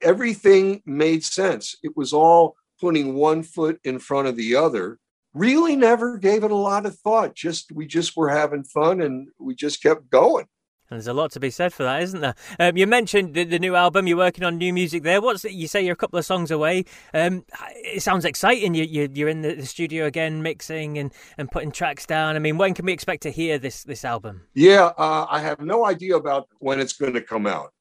everything 0.00 0.82
made 0.84 1.24
sense 1.24 1.76
it 1.82 1.96
was 1.96 2.12
all 2.12 2.54
putting 2.80 3.14
one 3.14 3.42
foot 3.42 3.78
in 3.84 3.98
front 3.98 4.28
of 4.28 4.36
the 4.36 4.54
other 4.54 4.98
really 5.34 5.76
never 5.76 6.18
gave 6.18 6.44
it 6.44 6.50
a 6.50 6.56
lot 6.56 6.86
of 6.86 6.98
thought. 6.98 7.34
Just 7.34 7.72
we 7.72 7.86
just 7.86 8.16
were 8.16 8.28
having 8.28 8.64
fun 8.64 9.00
and 9.00 9.28
we 9.38 9.54
just 9.54 9.82
kept 9.82 10.10
going. 10.10 10.46
And 10.92 11.00
there's 11.00 11.06
a 11.06 11.14
lot 11.14 11.32
to 11.32 11.40
be 11.40 11.48
said 11.48 11.72
for 11.72 11.84
that, 11.84 12.02
isn't 12.02 12.20
there? 12.20 12.34
Um, 12.60 12.76
you 12.76 12.86
mentioned 12.86 13.32
the, 13.32 13.44
the, 13.44 13.58
new 13.58 13.74
album. 13.74 14.06
You're 14.06 14.18
working 14.18 14.44
on 14.44 14.58
new 14.58 14.74
music 14.74 15.04
there. 15.04 15.22
What's 15.22 15.42
it, 15.42 15.52
you 15.52 15.66
say? 15.66 15.82
You're 15.82 15.94
a 15.94 15.96
couple 15.96 16.18
of 16.18 16.26
songs 16.26 16.50
away. 16.50 16.84
Um, 17.14 17.46
it 17.76 18.02
sounds 18.02 18.26
exciting. 18.26 18.74
You, 18.74 18.84
you, 18.84 19.08
you're 19.10 19.30
in 19.30 19.40
the, 19.40 19.54
the, 19.54 19.64
studio 19.64 20.04
again, 20.04 20.42
mixing 20.42 20.98
and, 20.98 21.10
and 21.38 21.50
putting 21.50 21.72
tracks 21.72 22.04
down. 22.04 22.36
I 22.36 22.40
mean, 22.40 22.58
when 22.58 22.74
can 22.74 22.84
we 22.84 22.92
expect 22.92 23.22
to 23.22 23.30
hear 23.30 23.58
this 23.58 23.84
this 23.84 24.04
album? 24.04 24.42
Yeah, 24.52 24.92
uh, 24.98 25.26
I 25.30 25.40
have 25.40 25.60
no 25.60 25.86
idea 25.86 26.14
about 26.16 26.48
when 26.58 26.78
it's 26.78 26.92
going 26.92 27.14
to 27.14 27.22
come 27.22 27.46
out 27.46 27.72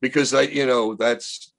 because 0.00 0.32
I, 0.32 0.42
you 0.42 0.64
know, 0.64 0.94
that's 0.94 1.52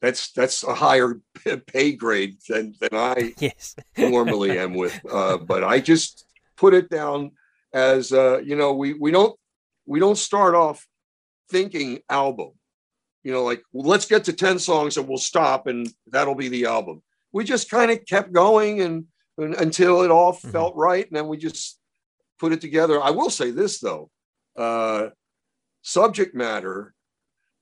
that's 0.00 0.32
that's 0.32 0.64
a 0.64 0.74
higher 0.74 1.20
pay 1.68 1.92
grade 1.92 2.38
than 2.48 2.74
than 2.80 2.90
I 2.92 3.32
yes. 3.38 3.76
normally 3.96 4.58
am 4.58 4.74
with. 4.74 4.98
Uh, 5.08 5.36
but 5.52 5.62
I 5.62 5.78
just 5.78 6.24
put 6.56 6.74
it 6.74 6.90
down 6.90 7.30
as 7.72 8.12
uh, 8.12 8.38
you 8.38 8.56
know 8.56 8.72
we 8.72 8.94
we 8.94 9.12
don't 9.12 9.38
we 9.86 10.00
don't 10.00 10.18
start 10.18 10.54
off 10.54 10.86
thinking 11.50 12.00
album. 12.08 12.50
You 13.22 13.32
know, 13.32 13.42
like 13.42 13.62
well, 13.72 13.88
let's 13.88 14.06
get 14.06 14.24
to 14.24 14.32
ten 14.32 14.58
songs 14.58 14.96
and 14.96 15.08
we'll 15.08 15.18
stop 15.18 15.66
and 15.66 15.88
that'll 16.06 16.34
be 16.34 16.48
the 16.48 16.66
album. 16.66 17.02
We 17.32 17.44
just 17.44 17.70
kind 17.70 17.90
of 17.90 18.04
kept 18.06 18.32
going 18.32 18.80
and, 18.80 19.04
and, 19.36 19.54
until 19.54 20.02
it 20.02 20.10
all 20.10 20.32
mm-hmm. 20.32 20.50
felt 20.50 20.76
right, 20.76 21.06
and 21.06 21.16
then 21.16 21.28
we 21.28 21.36
just 21.36 21.78
put 22.38 22.52
it 22.52 22.60
together. 22.60 23.02
I 23.02 23.10
will 23.10 23.30
say 23.30 23.50
this 23.50 23.80
though, 23.80 24.10
uh, 24.56 25.08
subject 25.82 26.34
matter 26.34 26.94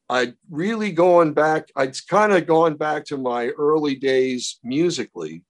I'd 0.08 0.34
really 0.50 0.92
gone 0.92 1.32
back, 1.32 1.70
I'd 1.76 1.96
kind 2.08 2.32
of 2.32 2.46
gone 2.46 2.76
back 2.76 3.06
to 3.06 3.16
my 3.16 3.48
early 3.48 3.94
days 3.94 4.58
musically. 4.62 5.42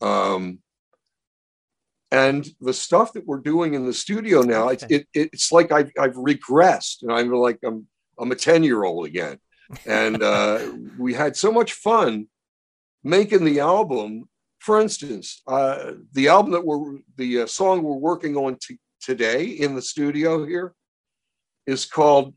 Um, 0.00 0.60
and 2.12 2.46
the 2.60 2.74
stuff 2.74 3.14
that 3.14 3.26
we're 3.26 3.38
doing 3.38 3.72
in 3.72 3.86
the 3.86 3.94
studio 3.94 4.42
now, 4.42 4.68
it, 4.68 4.84
it, 4.90 5.08
it's 5.14 5.50
like 5.50 5.72
I've, 5.72 5.90
I've 5.98 6.14
regressed 6.14 7.02
and 7.02 7.10
I'm 7.10 7.32
like, 7.32 7.58
I'm, 7.64 7.86
I'm 8.18 8.30
a 8.30 8.36
10 8.36 8.62
year 8.64 8.84
old 8.84 9.06
again. 9.06 9.38
And 9.86 10.22
uh, 10.22 10.72
we 10.98 11.14
had 11.14 11.36
so 11.36 11.50
much 11.50 11.72
fun 11.72 12.26
making 13.02 13.46
the 13.46 13.60
album. 13.60 14.28
For 14.58 14.78
instance, 14.78 15.40
uh, 15.46 15.92
the 16.12 16.28
album 16.28 16.52
that 16.52 16.66
we're, 16.66 16.98
the 17.16 17.40
uh, 17.40 17.46
song 17.46 17.82
we're 17.82 17.94
working 17.96 18.36
on 18.36 18.58
t- 18.60 18.78
today 19.00 19.44
in 19.44 19.74
the 19.74 19.82
studio 19.82 20.44
here 20.44 20.74
is 21.66 21.86
called 21.86 22.34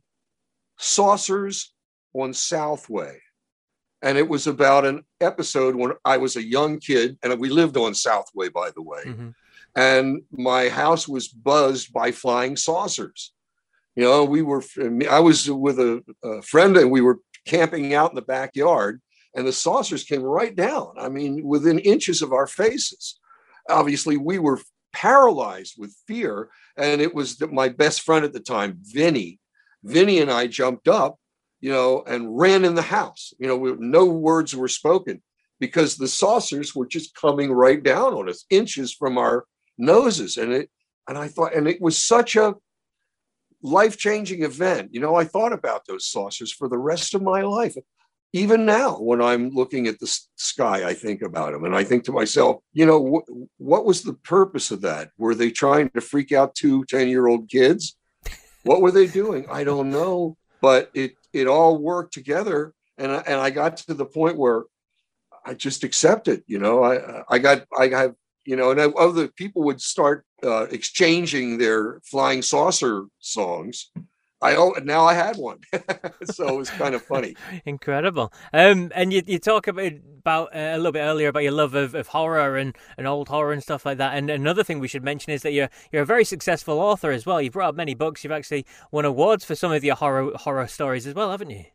Saucers 0.80 1.74
on 2.14 2.34
Southway. 2.34 3.20
And 4.02 4.18
it 4.18 4.30
was 4.30 4.48
about 4.48 4.86
an 4.86 5.04
episode 5.20 5.76
when 5.76 5.94
I 6.06 6.16
was 6.16 6.38
a 6.38 6.44
young 6.44 6.80
kid, 6.80 7.18
and 7.24 7.38
we 7.40 7.50
lived 7.50 7.76
on 7.76 7.94
Southway, 7.94 8.48
by 8.50 8.70
the 8.74 8.82
way. 8.82 9.02
Mm-hmm. 9.06 9.30
And 9.76 10.22
my 10.32 10.70
house 10.70 11.08
was 11.08 11.28
buzzed 11.28 11.92
by 11.92 12.12
flying 12.12 12.56
saucers. 12.56 13.34
You 13.96 14.04
know, 14.04 14.24
we 14.24 14.42
were, 14.42 14.64
I 15.10 15.20
was 15.20 15.50
with 15.50 15.80
a, 15.80 16.04
a 16.24 16.42
friend 16.42 16.76
and 16.78 16.92
we 16.92 17.02
were 17.02 17.20
camping 17.46 17.94
out 17.94 18.12
in 18.12 18.16
the 18.16 18.22
backyard, 18.22 19.02
and 19.36 19.46
the 19.46 19.54
saucers 19.54 20.04
came 20.04 20.22
right 20.22 20.56
down. 20.56 20.94
I 20.98 21.10
mean, 21.10 21.46
within 21.46 21.80
inches 21.80 22.22
of 22.22 22.34
our 22.34 22.48
faces. 22.48 23.20
Obviously, 23.70 24.18
we 24.18 24.40
were 24.40 24.60
paralyzed 24.96 25.76
with 25.78 25.96
fear. 26.08 26.50
And 26.78 27.02
it 27.02 27.14
was 27.14 27.40
my 27.52 27.70
best 27.70 28.02
friend 28.02 28.24
at 28.24 28.34
the 28.34 28.40
time, 28.40 28.80
Vinny, 28.82 29.40
Vinny 29.84 30.20
and 30.20 30.32
I 30.32 30.48
jumped 30.48 30.88
up, 30.88 31.18
you 31.60 31.70
know, 31.70 32.04
and 32.08 32.38
ran 32.38 32.66
in 32.66 32.76
the 32.76 32.82
house. 32.82 33.34
You 33.38 33.48
know, 33.48 33.58
we, 33.58 33.74
no 33.78 34.06
words 34.06 34.56
were 34.56 34.70
spoken 34.70 35.22
because 35.60 35.96
the 35.96 36.08
saucers 36.08 36.74
were 36.74 36.88
just 36.88 37.14
coming 37.14 37.52
right 37.52 37.82
down 37.84 38.14
on 38.14 38.30
us, 38.30 38.46
inches 38.50 38.94
from 38.94 39.18
our 39.18 39.46
noses. 39.78 40.38
And 40.38 40.52
it, 40.54 40.70
and 41.08 41.18
I 41.18 41.28
thought, 41.28 41.56
and 41.56 41.68
it 41.68 41.82
was 41.82 41.98
such 41.98 42.36
a 42.36 42.56
life 43.62 43.98
changing 43.98 44.44
event. 44.44 44.94
You 44.94 45.00
know, 45.00 45.16
I 45.16 45.26
thought 45.26 45.54
about 45.54 45.86
those 45.86 46.06
saucers 46.06 46.52
for 46.52 46.68
the 46.68 46.78
rest 46.78 47.14
of 47.14 47.22
my 47.22 47.42
life. 47.42 47.76
Even 48.34 48.66
now, 48.66 48.98
when 48.98 49.22
I'm 49.22 49.50
looking 49.50 49.88
at 49.88 50.00
the 50.00 50.14
sky, 50.36 50.88
I 50.88 50.94
think 50.94 51.22
about 51.22 51.54
them 51.54 51.64
and 51.64 51.76
I 51.76 51.86
think 51.86 52.04
to 52.06 52.12
myself, 52.12 52.58
you 52.74 52.86
know, 52.86 53.24
wh- 53.24 53.62
what 53.62 53.86
was 53.86 54.02
the 54.04 54.14
purpose 54.14 54.72
of 54.72 54.82
that? 54.82 55.12
Were 55.18 55.36
they 55.36 55.52
trying 55.52 55.90
to 55.92 56.02
freak 56.02 56.34
out 56.34 56.54
two 56.54 56.84
10 56.86 57.08
year 57.08 57.28
old 57.28 57.50
kids? 57.50 57.96
What 58.64 58.82
were 58.82 58.92
they 58.92 59.08
doing? 59.08 59.46
I 59.50 59.64
don't 59.64 59.90
know, 59.90 60.38
but 60.60 60.90
it 60.94 61.14
it 61.32 61.48
all 61.48 61.78
worked 61.78 62.14
together, 62.14 62.74
and 62.98 63.12
I, 63.12 63.24
and 63.28 63.40
I 63.40 63.52
got 63.52 63.78
to 63.78 63.94
the 63.94 64.06
point 64.06 64.38
where 64.38 64.64
I 65.46 65.54
just 65.54 65.84
accepted. 65.84 66.44
You 66.48 66.58
know, 66.58 66.84
I 66.84 67.24
I 67.30 67.38
got 67.38 67.66
I 67.78 67.88
have 67.90 68.16
you 68.46 68.56
know, 68.56 68.72
and 68.72 68.80
other 68.80 69.28
people 69.28 69.64
would 69.64 69.82
start 69.82 70.26
uh, 70.44 70.68
exchanging 70.72 71.58
their 71.58 72.02
flying 72.04 72.42
saucer 72.42 73.06
songs 73.20 73.92
I 74.42 74.56
oh 74.58 74.74
now 74.84 75.06
I 75.06 75.14
had 75.14 75.38
one, 75.38 75.60
so 76.26 76.48
it 76.48 76.58
was 76.58 76.70
kind 76.70 76.94
of 76.94 77.02
funny. 77.02 77.36
Incredible. 77.66 78.34
Um, 78.54 78.92
and 78.94 79.12
you 79.14 79.24
you 79.26 79.40
talk 79.40 79.68
about 79.68 79.94
about 80.20 80.56
uh, 80.56 80.74
a 80.74 80.78
little 80.78 80.92
bit 80.92 81.00
earlier 81.00 81.30
about 81.30 81.44
your 81.44 81.54
love 81.54 81.74
of, 81.74 81.96
of 81.96 82.10
horror 82.10 82.58
and, 82.58 82.76
and 82.98 83.08
old 83.08 83.30
horror 83.30 83.54
and 83.54 83.64
stuff 83.64 83.86
like 83.86 83.98
that. 83.98 84.16
And 84.16 84.30
another 84.30 84.64
thing 84.64 84.80
we 84.80 84.88
should 84.88 85.04
mention 85.04 85.32
is 85.32 85.42
that 85.44 85.54
you're 85.54 85.70
you're 85.92 86.04
a 86.04 86.06
very 86.06 86.26
successful 86.26 86.80
author 86.80 87.12
as 87.12 87.26
well. 87.26 87.42
You've 87.42 87.54
brought 87.54 87.70
out 87.70 87.76
many 87.76 87.96
books. 87.96 88.24
You've 88.24 88.34
actually 88.34 88.66
won 88.92 89.06
awards 89.06 89.46
for 89.46 89.56
some 89.56 89.72
of 89.72 89.84
your 89.84 89.96
horror 89.96 90.32
horror 90.36 90.68
stories 90.68 91.08
as 91.08 91.16
well, 91.16 91.32
haven't 91.32 91.50
you? 91.50 91.66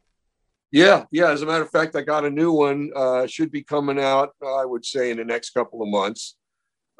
Yeah, 0.70 1.06
yeah. 1.10 1.30
As 1.30 1.42
a 1.42 1.46
matter 1.46 1.64
of 1.64 1.70
fact, 1.70 1.96
I 1.96 2.02
got 2.02 2.24
a 2.24 2.30
new 2.30 2.52
one. 2.52 2.90
Uh, 2.94 3.26
should 3.26 3.50
be 3.50 3.64
coming 3.64 3.98
out. 3.98 4.30
I 4.46 4.64
would 4.64 4.84
say 4.84 5.10
in 5.10 5.16
the 5.16 5.24
next 5.24 5.50
couple 5.50 5.82
of 5.82 5.88
months. 5.88 6.36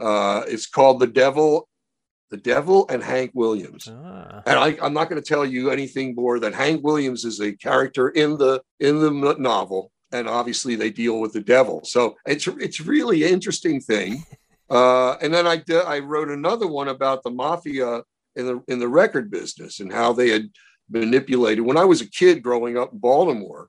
Uh, 0.00 0.42
it's 0.46 0.66
called 0.66 1.00
"The 1.00 1.06
Devil 1.06 1.68
the 2.30 2.36
devil 2.36 2.86
and 2.88 3.02
Hank 3.02 3.32
Williams. 3.34 3.88
Ah. 3.92 4.42
And 4.46 4.58
I, 4.58 4.86
am 4.86 4.94
not 4.94 5.08
going 5.10 5.20
to 5.20 5.28
tell 5.28 5.44
you 5.44 5.70
anything 5.70 6.14
more 6.14 6.38
than 6.38 6.52
Hank 6.52 6.82
Williams 6.82 7.24
is 7.24 7.40
a 7.40 7.52
character 7.52 8.08
in 8.10 8.38
the 8.38 8.62
in 8.78 9.00
the 9.00 9.10
novel, 9.38 9.90
and 10.12 10.28
obviously 10.28 10.76
they 10.76 10.90
deal 10.90 11.20
with 11.20 11.32
the 11.32 11.40
devil. 11.40 11.82
So 11.84 12.16
it's 12.26 12.46
it's 12.46 12.80
really 12.80 13.24
interesting 13.24 13.80
thing. 13.80 14.24
Uh, 14.70 15.16
and 15.20 15.34
then 15.34 15.48
I 15.48 15.60
I 15.84 15.98
wrote 15.98 16.28
another 16.28 16.68
one 16.68 16.86
about 16.86 17.24
the 17.24 17.30
mafia 17.32 18.04
in 18.36 18.46
the 18.46 18.62
in 18.68 18.78
the 18.78 18.86
record 18.86 19.28
business 19.28 19.80
and 19.80 19.92
how 19.92 20.12
they 20.12 20.28
had 20.28 20.48
manipulated. 20.88 21.64
When 21.64 21.76
I 21.76 21.84
was 21.84 22.00
a 22.00 22.08
kid 22.08 22.40
growing 22.40 22.78
up 22.78 22.92
in 22.92 23.00
Baltimore, 23.00 23.68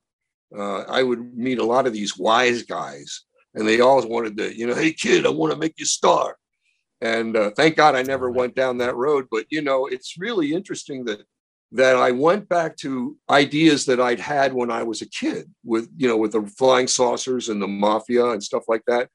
uh, 0.56 0.82
I 0.82 1.02
would 1.02 1.36
meet 1.36 1.58
a 1.58 1.64
lot 1.64 1.88
of 1.88 1.94
these 1.94 2.20
wise 2.20 2.62
guys, 2.62 3.24
and 3.54 3.68
they 3.68 3.82
always 3.82 4.06
wanted 4.06 4.38
to, 4.38 4.58
you 4.58 4.68
know, 4.68 4.76
hey 4.76 4.94
kid, 4.94 5.26
I 5.26 5.30
want 5.30 5.54
to 5.54 5.60
make 5.60 5.74
you 5.78 5.86
star. 5.86 6.38
And 7.02 7.36
uh, 7.36 7.52
thank 7.52 7.76
God 7.76 7.96
I 7.96 8.04
never 8.04 8.30
went 8.30 8.56
down 8.56 8.78
that 8.78 8.96
road. 8.96 9.28
But 9.32 9.46
you 9.50 9.62
know, 9.62 9.88
it's 9.88 10.18
really 10.18 10.54
interesting 10.54 11.06
that 11.06 11.22
that 11.74 11.96
I 11.96 12.12
went 12.12 12.50
back 12.50 12.76
to 12.78 13.18
ideas 13.30 13.86
that 13.86 14.02
I'd 14.02 14.20
had 14.20 14.54
when 14.54 14.70
I 14.70 14.84
was 14.84 15.02
a 15.02 15.10
kid, 15.10 15.50
with 15.64 15.90
you 15.98 16.08
know, 16.08 16.18
with 16.18 16.34
the 16.34 16.44
flying 16.44 16.88
saucers 16.88 17.50
and 17.50 17.62
the 17.62 17.68
mafia 17.68 18.26
and 18.30 18.44
stuff 18.44 18.64
like 18.68 18.84
that, 18.88 19.10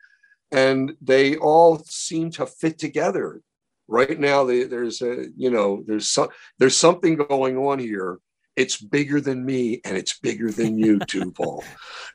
and 0.51 0.95
they 1.01 1.37
all 1.37 1.79
seem 1.87 2.31
to 2.33 2.47
fit 2.47 2.79
together. 2.79 3.41
Right 3.89 4.19
now, 4.19 4.43
they, 4.43 4.65
there's 4.65 5.01
a 5.01 5.27
you 5.37 5.51
know, 5.51 5.85
there's 5.87 6.09
some 6.09 6.29
there's 6.59 6.77
something 6.77 7.17
going 7.17 7.57
on 7.57 7.79
here 7.79 8.19
it's 8.57 8.79
bigger 8.79 9.21
than 9.21 9.45
me 9.45 9.83
and 9.85 9.97
it's 9.97 10.19
bigger 10.19 10.51
than 10.51 10.79
you 10.79 10.99
too, 10.99 11.31
Paul. 11.31 11.63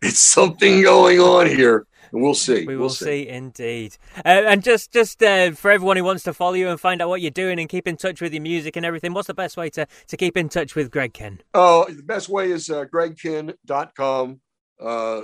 It's 0.02 0.20
something 0.20 0.82
going 0.82 1.20
on 1.20 1.46
here. 1.46 1.86
And 2.12 2.22
we'll 2.22 2.34
see. 2.34 2.66
We 2.66 2.76
will 2.76 2.82
we'll 2.82 2.90
see. 2.90 3.06
see. 3.06 3.28
indeed. 3.28 3.98
Uh, 4.18 4.44
and 4.46 4.64
just, 4.64 4.92
just 4.92 5.22
uh, 5.24 5.52
for 5.52 5.72
everyone 5.72 5.98
who 5.98 6.04
wants 6.04 6.24
to 6.24 6.34
follow 6.34 6.54
you 6.54 6.70
and 6.70 6.80
find 6.80 7.02
out 7.02 7.10
what 7.10 7.22
you're 7.22 7.32
doing 7.32 7.60
and 7.60 7.70
keep 7.70 7.88
in 7.88 7.98
touch 7.98 8.22
with 8.22 8.34
your 8.34 8.42
music 8.42 8.76
and 8.76 8.86
everything, 8.86 9.14
what's 9.14 9.28
the 9.28 9.34
best 9.34 9.58
way 9.58 9.70
to, 9.72 9.88
to 10.08 10.18
keep 10.18 10.36
in 10.36 10.50
touch 10.50 10.76
with 10.76 10.92
Greg 10.92 11.14
Kihn? 11.14 11.40
Oh, 11.54 11.86
the 11.90 12.04
best 12.04 12.30
way 12.30 12.52
is 12.52 12.70
uh, 12.70 12.86
gregkihn.com 12.86 14.42
uh, 14.82 15.22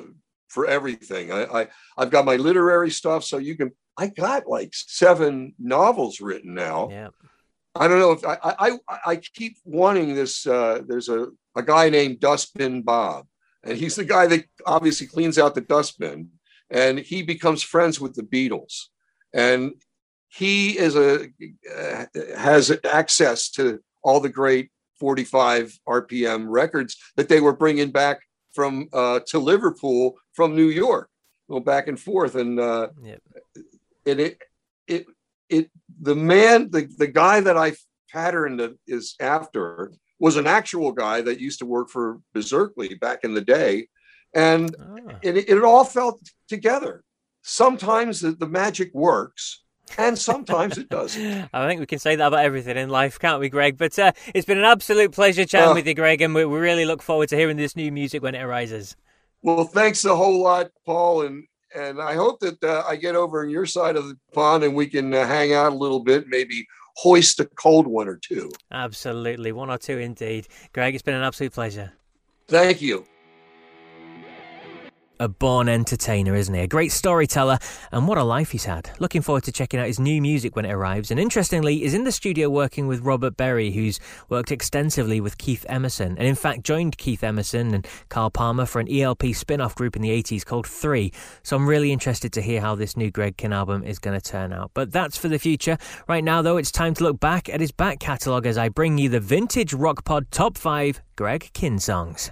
for 0.48 0.68
everything. 0.68 1.32
I, 1.32 1.44
I 1.62 1.68
I've 1.98 2.10
got 2.10 2.26
my 2.26 2.36
literary 2.36 2.92
stuff, 2.92 3.24
so 3.24 3.38
you 3.38 3.56
can. 3.56 3.72
I 3.98 4.08
got 4.08 4.48
like 4.48 4.74
seven 4.74 5.56
novels 5.60 6.22
written 6.22 6.54
now. 6.54 6.90
Yeah. 6.90 7.10
I 7.76 7.88
don't 7.88 8.00
know 8.00 8.12
if 8.12 8.26
I 8.26 8.38
I, 8.44 9.00
I 9.06 9.16
keep 9.18 9.58
wanting 9.66 10.16
this. 10.16 10.48
Uh, 10.48 10.82
there's 10.88 11.10
a, 11.10 11.28
a 11.56 11.64
guy 11.64 11.90
named 11.90 12.20
Dustbin 12.20 12.84
Bob, 12.84 13.28
and 13.64 13.78
he's 13.78 13.96
the 13.96 14.06
guy 14.06 14.28
that 14.28 14.46
obviously 14.66 15.08
cleans 15.08 15.38
out 15.38 15.56
the 15.56 15.62
dustbin, 15.62 16.30
and 16.70 17.00
he 17.00 17.22
becomes 17.22 17.64
friends 17.64 18.00
with 18.00 18.16
the 18.16 18.24
Beatles, 18.24 18.86
and 19.34 19.74
he 20.30 20.78
is 20.78 20.96
a 20.96 21.30
uh, 21.76 22.06
has 22.38 22.78
access 22.84 23.50
to 23.52 23.80
all 24.04 24.20
the 24.20 24.30
great 24.30 24.70
45 25.00 25.80
RPM 25.88 26.46
records 26.48 26.98
that 27.16 27.30
they 27.30 27.42
were 27.42 27.56
bringing 27.56 27.92
back 27.92 28.22
from 28.54 28.90
uh, 28.94 29.20
to 29.28 29.40
Liverpool 29.40 30.16
from 30.34 30.56
New 30.56 30.70
York, 30.70 31.10
go 31.50 31.60
back 31.60 31.88
and 31.88 32.00
forth, 32.00 32.36
and 32.36 32.60
uh, 32.60 32.90
yep. 33.04 33.22
and 34.06 34.20
it 34.20 34.42
it 34.88 35.06
it 35.50 35.70
the 36.02 36.16
man 36.16 36.70
the, 36.72 36.88
the 36.98 37.08
guy 37.08 37.40
that 37.40 37.58
i 37.58 37.74
patterned 38.12 38.76
is 38.88 39.16
after 39.20 39.92
was 40.20 40.38
an 40.38 40.48
actual 40.48 40.92
guy 40.92 41.22
that 41.22 41.40
used 41.40 41.60
to 41.60 41.66
work 41.66 41.90
for 41.90 42.20
Beserkley 42.34 43.00
back 43.00 43.20
in 43.24 43.34
the 43.34 43.42
day 43.42 43.88
and 44.38 44.76
ah. 44.80 45.16
it, 45.22 45.50
it 45.50 45.64
all 45.64 45.84
felt 45.84 46.22
together 46.48 47.04
sometimes 47.48 48.20
the, 48.20 48.32
the 48.32 48.48
magic 48.48 48.94
works 48.94 49.64
and 49.98 50.18
sometimes 50.20 50.78
it 50.78 50.90
doesn't. 50.90 51.50
I 51.54 51.68
think 51.68 51.80
we 51.80 51.86
can 51.86 52.00
say 52.00 52.18
that 52.18 52.28
about 52.28 52.44
everything 52.44 52.76
in 52.76 52.90
life, 52.90 53.18
can't 53.20 53.40
we, 53.40 53.48
Greg? 53.48 53.78
But 53.78 53.98
uh, 53.98 54.12
it's 54.36 54.46
been 54.46 54.58
an 54.58 54.66
absolute 54.66 55.14
pleasure 55.14 55.46
chatting 55.46 55.72
uh, 55.72 55.76
with 55.76 55.88
you, 55.88 55.94
Greg, 55.94 56.22
and 56.22 56.36
we, 56.36 56.44
we 56.44 56.60
really 56.60 56.84
look 56.84 57.02
forward 57.02 57.30
to 57.30 57.38
hearing 57.38 57.56
this 57.56 57.76
new 57.76 57.90
music 57.90 58.22
when 58.22 58.36
it 58.36 58.42
arises. 58.42 58.98
Well, 59.44 59.64
thanks 59.64 60.04
a 60.04 60.14
whole 60.14 60.42
lot, 60.42 60.72
Paul, 60.86 61.22
and 61.22 61.46
and 61.74 62.02
I 62.02 62.16
hope 62.16 62.40
that 62.42 62.62
uh, 62.64 62.84
I 62.86 62.98
get 62.98 63.16
over 63.16 63.44
on 63.44 63.50
your 63.50 63.66
side 63.66 63.96
of 63.96 64.08
the 64.08 64.18
pond 64.34 64.64
and 64.64 64.76
we 64.76 64.88
can 64.88 65.14
uh, 65.14 65.26
hang 65.26 65.54
out 65.54 65.74
a 65.74 65.76
little 65.76 66.00
bit, 66.00 66.28
maybe 66.28 66.66
hoist 66.96 67.40
a 67.40 67.46
cold 67.46 67.88
one 67.88 68.08
or 68.08 68.18
two. 68.18 68.52
Absolutely, 68.72 69.52
one 69.52 69.70
or 69.70 69.78
two 69.78 70.00
indeed. 70.00 70.48
Greg, 70.74 70.96
it's 70.96 71.04
been 71.04 71.16
an 71.16 71.24
absolute 71.24 71.54
pleasure. 71.54 71.94
Thank 72.48 72.82
you 72.82 73.06
a 75.20 75.28
born 75.28 75.70
entertainer, 75.70 76.36
isn't 76.36 76.54
he? 76.54 76.62
A 76.62 76.68
great 76.68 76.92
storyteller, 76.92 77.58
and 77.92 78.08
what 78.08 78.18
a 78.18 78.24
life 78.24 78.52
he's 78.52 78.66
had. 78.66 78.90
Looking 79.00 79.22
forward 79.22 79.44
to 79.46 79.52
checking 79.52 79.80
out 79.80 79.88
his 79.88 80.00
new 80.00 80.22
music 80.22 80.56
when 80.56 80.66
it 80.66 80.72
arrives. 80.72 81.12
And 81.12 81.20
interestingly, 81.20 81.84
is 81.84 81.94
in 81.94 82.04
the 82.04 82.12
studio 82.12 82.50
working 82.50 82.88
with 82.88 83.02
Robert 83.02 83.38
Berry, 83.38 83.72
who's 83.72 84.00
worked 84.30 84.52
extensively 84.52 85.20
with 85.22 85.38
Keith 85.38 85.66
Emerson, 85.70 86.18
and 86.18 86.28
in 86.28 86.36
fact 86.36 86.64
joined 86.64 86.98
Keith 86.98 87.24
Emerson 87.24 87.74
and 87.74 87.88
Carl 88.10 88.30
Palmer 88.30 88.66
for 88.66 88.80
an 88.80 88.92
ELP 88.92 89.34
spin 89.34 89.62
off 89.62 89.76
group 89.76 89.96
in 89.96 90.02
the 90.02 90.10
80s 90.10 90.46
called 90.46 90.68
Three. 90.68 91.12
So 91.44 91.56
I'm 91.56 91.68
really 91.68 91.92
interested 91.92 92.34
to 92.34 92.42
hear 92.42 92.62
how 92.62 92.76
this 92.76 92.98
new 92.98 93.12
Greg 93.12 93.38
Kihn 93.38 93.54
album 93.54 93.84
is 93.84 94.00
going 94.00 94.20
to 94.20 94.32
turn 94.32 94.54
out. 94.54 94.72
But 94.74 94.92
that's 94.92 95.18
for 95.18 95.28
the 95.28 95.40
future. 95.40 95.78
Right 96.08 96.24
now, 96.24 96.42
though, 96.42 96.58
it's 96.58 96.72
time 96.72 96.94
to 96.96 97.04
look 97.04 97.20
back 97.20 97.50
at 97.50 97.62
his 97.62 97.72
back 97.72 98.00
catalogue 98.00 98.46
as 98.46 98.58
I 98.58 98.70
bring 98.70 98.98
you 98.98 99.10
the 99.10 99.20
vintage 99.20 99.74
rock 99.74 100.04
pod 100.06 100.32
top 100.32 100.58
five 100.58 101.02
Greg 101.16 101.50
Kihn 101.54 101.82
songs. 101.82 102.30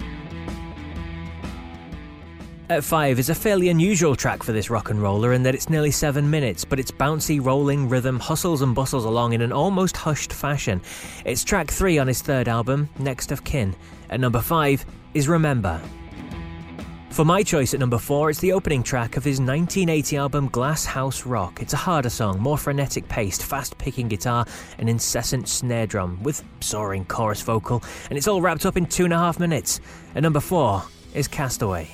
At 2.68 2.84
5 2.84 3.20
is 3.20 3.30
a 3.30 3.36
fairly 3.36 3.70
unusual 3.70 4.16
track 4.16 4.42
for 4.42 4.52
this 4.52 4.72
rock 4.72 4.90
and 4.90 5.00
roller 5.00 5.34
in 5.34 5.44
that 5.44 5.54
it's 5.54 5.70
nearly 5.70 5.92
7 5.92 6.28
minutes, 6.28 6.66
but 6.66 6.80
its 6.80 6.90
bouncy, 6.90 7.44
rolling 7.44 7.88
rhythm 7.88 8.20
hustles 8.20 8.64
and 8.64 8.74
bustles 8.74 9.06
along 9.06 9.34
in 9.34 9.42
an 9.42 9.52
almost 9.52 9.96
hushed 9.96 10.34
fashion. 10.34 10.82
It's 11.26 11.44
track 11.44 11.70
3 11.70 12.00
on 12.00 12.08
his 12.08 12.24
third 12.24 12.48
album, 12.48 12.90
Next 12.98 13.32
of 13.32 13.44
Kihn. 13.44 13.76
At 14.10 14.20
number 14.20 14.42
5 14.42 14.84
is 15.14 15.28
Remember. 15.28 15.80
For 17.12 17.24
my 17.24 17.44
choice 17.44 17.76
at 17.76 17.80
number 17.80 18.00
4, 18.00 18.32
it's 18.32 18.40
the 18.40 18.54
opening 18.54 18.82
track 18.82 19.16
of 19.16 19.24
his 19.24 19.40
1980 19.40 20.18
album 20.18 20.48
Glass 20.48 20.86
House 20.86 21.24
Rock. 21.24 21.62
It's 21.62 21.74
a 21.74 21.78
harder 21.78 22.10
song, 22.10 22.40
more 22.40 22.58
frenetic 22.58 23.08
paced, 23.08 23.44
fast 23.44 23.78
picking 23.78 24.08
guitar, 24.08 24.44
and 24.80 24.90
incessant 24.90 25.48
snare 25.48 25.86
drum, 25.86 26.22
with 26.24 26.44
soaring 26.62 27.06
chorus 27.06 27.44
vocal, 27.44 27.84
and 28.10 28.18
it's 28.18 28.28
all 28.28 28.42
wrapped 28.42 28.66
up 28.66 28.76
in 28.76 28.88
two 28.88 29.04
and 29.04 29.14
a 29.14 29.20
half 29.20 29.40
minutes. 29.40 29.82
At 30.16 30.24
number 30.24 30.40
4 30.40 30.82
is 31.14 31.28
Castaway. 31.28 31.90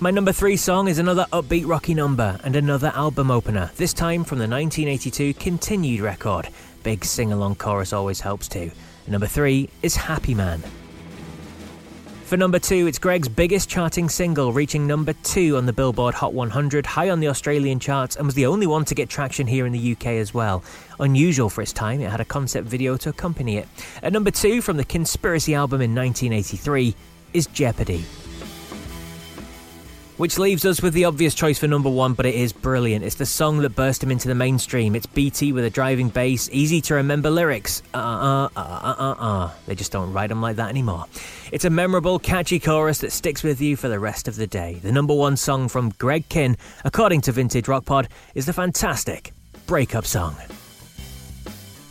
My 0.00 0.10
number 0.10 0.32
three 0.32 0.56
song 0.56 0.88
is 0.88 0.98
another 0.98 1.24
upbeat 1.32 1.68
rocky 1.68 1.94
number 1.94 2.40
and 2.42 2.56
another 2.56 2.92
album 2.96 3.30
opener, 3.30 3.70
this 3.76 3.92
time 3.92 4.24
from 4.24 4.38
the 4.38 4.48
1982 4.48 5.34
Kihntinued 5.34 6.02
record. 6.02 6.48
Big 6.82 7.04
sing 7.04 7.32
along 7.32 7.54
chorus 7.54 7.92
always 7.92 8.20
helps 8.20 8.48
too. 8.48 8.72
Number 9.06 9.28
three 9.28 9.70
is 9.82 9.94
Happy 9.94 10.34
Man. 10.34 10.62
For 12.24 12.36
number 12.36 12.58
two, 12.58 12.88
it's 12.88 12.98
Greg's 12.98 13.28
biggest 13.28 13.68
charting 13.68 14.08
single, 14.08 14.52
reaching 14.52 14.84
number 14.84 15.12
two 15.22 15.56
on 15.56 15.66
the 15.66 15.72
Billboard 15.72 16.16
Hot 16.16 16.34
100, 16.34 16.86
high 16.86 17.10
on 17.10 17.20
the 17.20 17.28
Australian 17.28 17.78
charts, 17.78 18.16
and 18.16 18.26
was 18.26 18.34
the 18.34 18.46
only 18.46 18.66
one 18.66 18.84
to 18.86 18.94
get 18.96 19.08
traction 19.08 19.46
here 19.46 19.64
in 19.64 19.72
the 19.72 19.92
UK 19.92 20.06
as 20.06 20.34
well. 20.34 20.64
Unusual 20.98 21.48
for 21.48 21.62
its 21.62 21.72
time, 21.72 22.00
it 22.00 22.10
had 22.10 22.20
a 22.20 22.24
concept 22.24 22.66
video 22.66 22.96
to 22.96 23.10
accompany 23.10 23.58
it. 23.58 23.68
At 24.02 24.12
number 24.12 24.32
two, 24.32 24.60
from 24.60 24.76
the 24.76 24.84
Kihnspiracy 24.84 25.56
album 25.56 25.80
in 25.80 25.94
1983, 25.94 26.96
is 27.32 27.46
Jeopardy. 27.46 28.04
Which 30.16 30.38
leaves 30.38 30.64
us 30.64 30.80
with 30.80 30.94
the 30.94 31.06
obvious 31.06 31.34
choice 31.34 31.58
for 31.58 31.66
number 31.66 31.90
one, 31.90 32.14
but 32.14 32.24
it 32.24 32.36
is 32.36 32.52
brilliant. 32.52 33.04
It's 33.04 33.16
the 33.16 33.26
song 33.26 33.58
that 33.58 33.70
burst 33.70 34.00
him 34.00 34.12
into 34.12 34.28
the 34.28 34.34
mainstream. 34.36 34.94
It's 34.94 35.06
BT 35.06 35.52
with 35.52 35.64
a 35.64 35.70
driving 35.70 36.08
bass, 36.08 36.48
easy 36.52 36.80
to 36.82 36.94
remember 36.94 37.30
lyrics. 37.30 37.82
Uh 37.92 37.98
uh 37.98 38.48
uh 38.54 38.60
uh 38.60 38.94
uh 38.96 39.14
uh. 39.18 39.50
They 39.66 39.74
just 39.74 39.90
don't 39.90 40.12
write 40.12 40.28
them 40.28 40.40
like 40.40 40.54
that 40.56 40.68
anymore. 40.68 41.06
It's 41.50 41.64
a 41.64 41.70
memorable, 41.70 42.20
catchy 42.20 42.60
chorus 42.60 42.98
that 42.98 43.10
sticks 43.10 43.42
with 43.42 43.60
you 43.60 43.74
for 43.74 43.88
the 43.88 43.98
rest 43.98 44.28
of 44.28 44.36
the 44.36 44.46
day. 44.46 44.78
The 44.80 44.92
number 44.92 45.14
one 45.14 45.36
song 45.36 45.68
from 45.68 45.90
Greg 45.98 46.28
Kihn, 46.28 46.56
according 46.84 47.22
to 47.22 47.32
Vintage 47.32 47.66
Rock 47.66 47.84
Pod, 47.84 48.08
is 48.36 48.46
the 48.46 48.52
fantastic 48.52 49.32
Breakup 49.66 50.06
Song. 50.06 50.36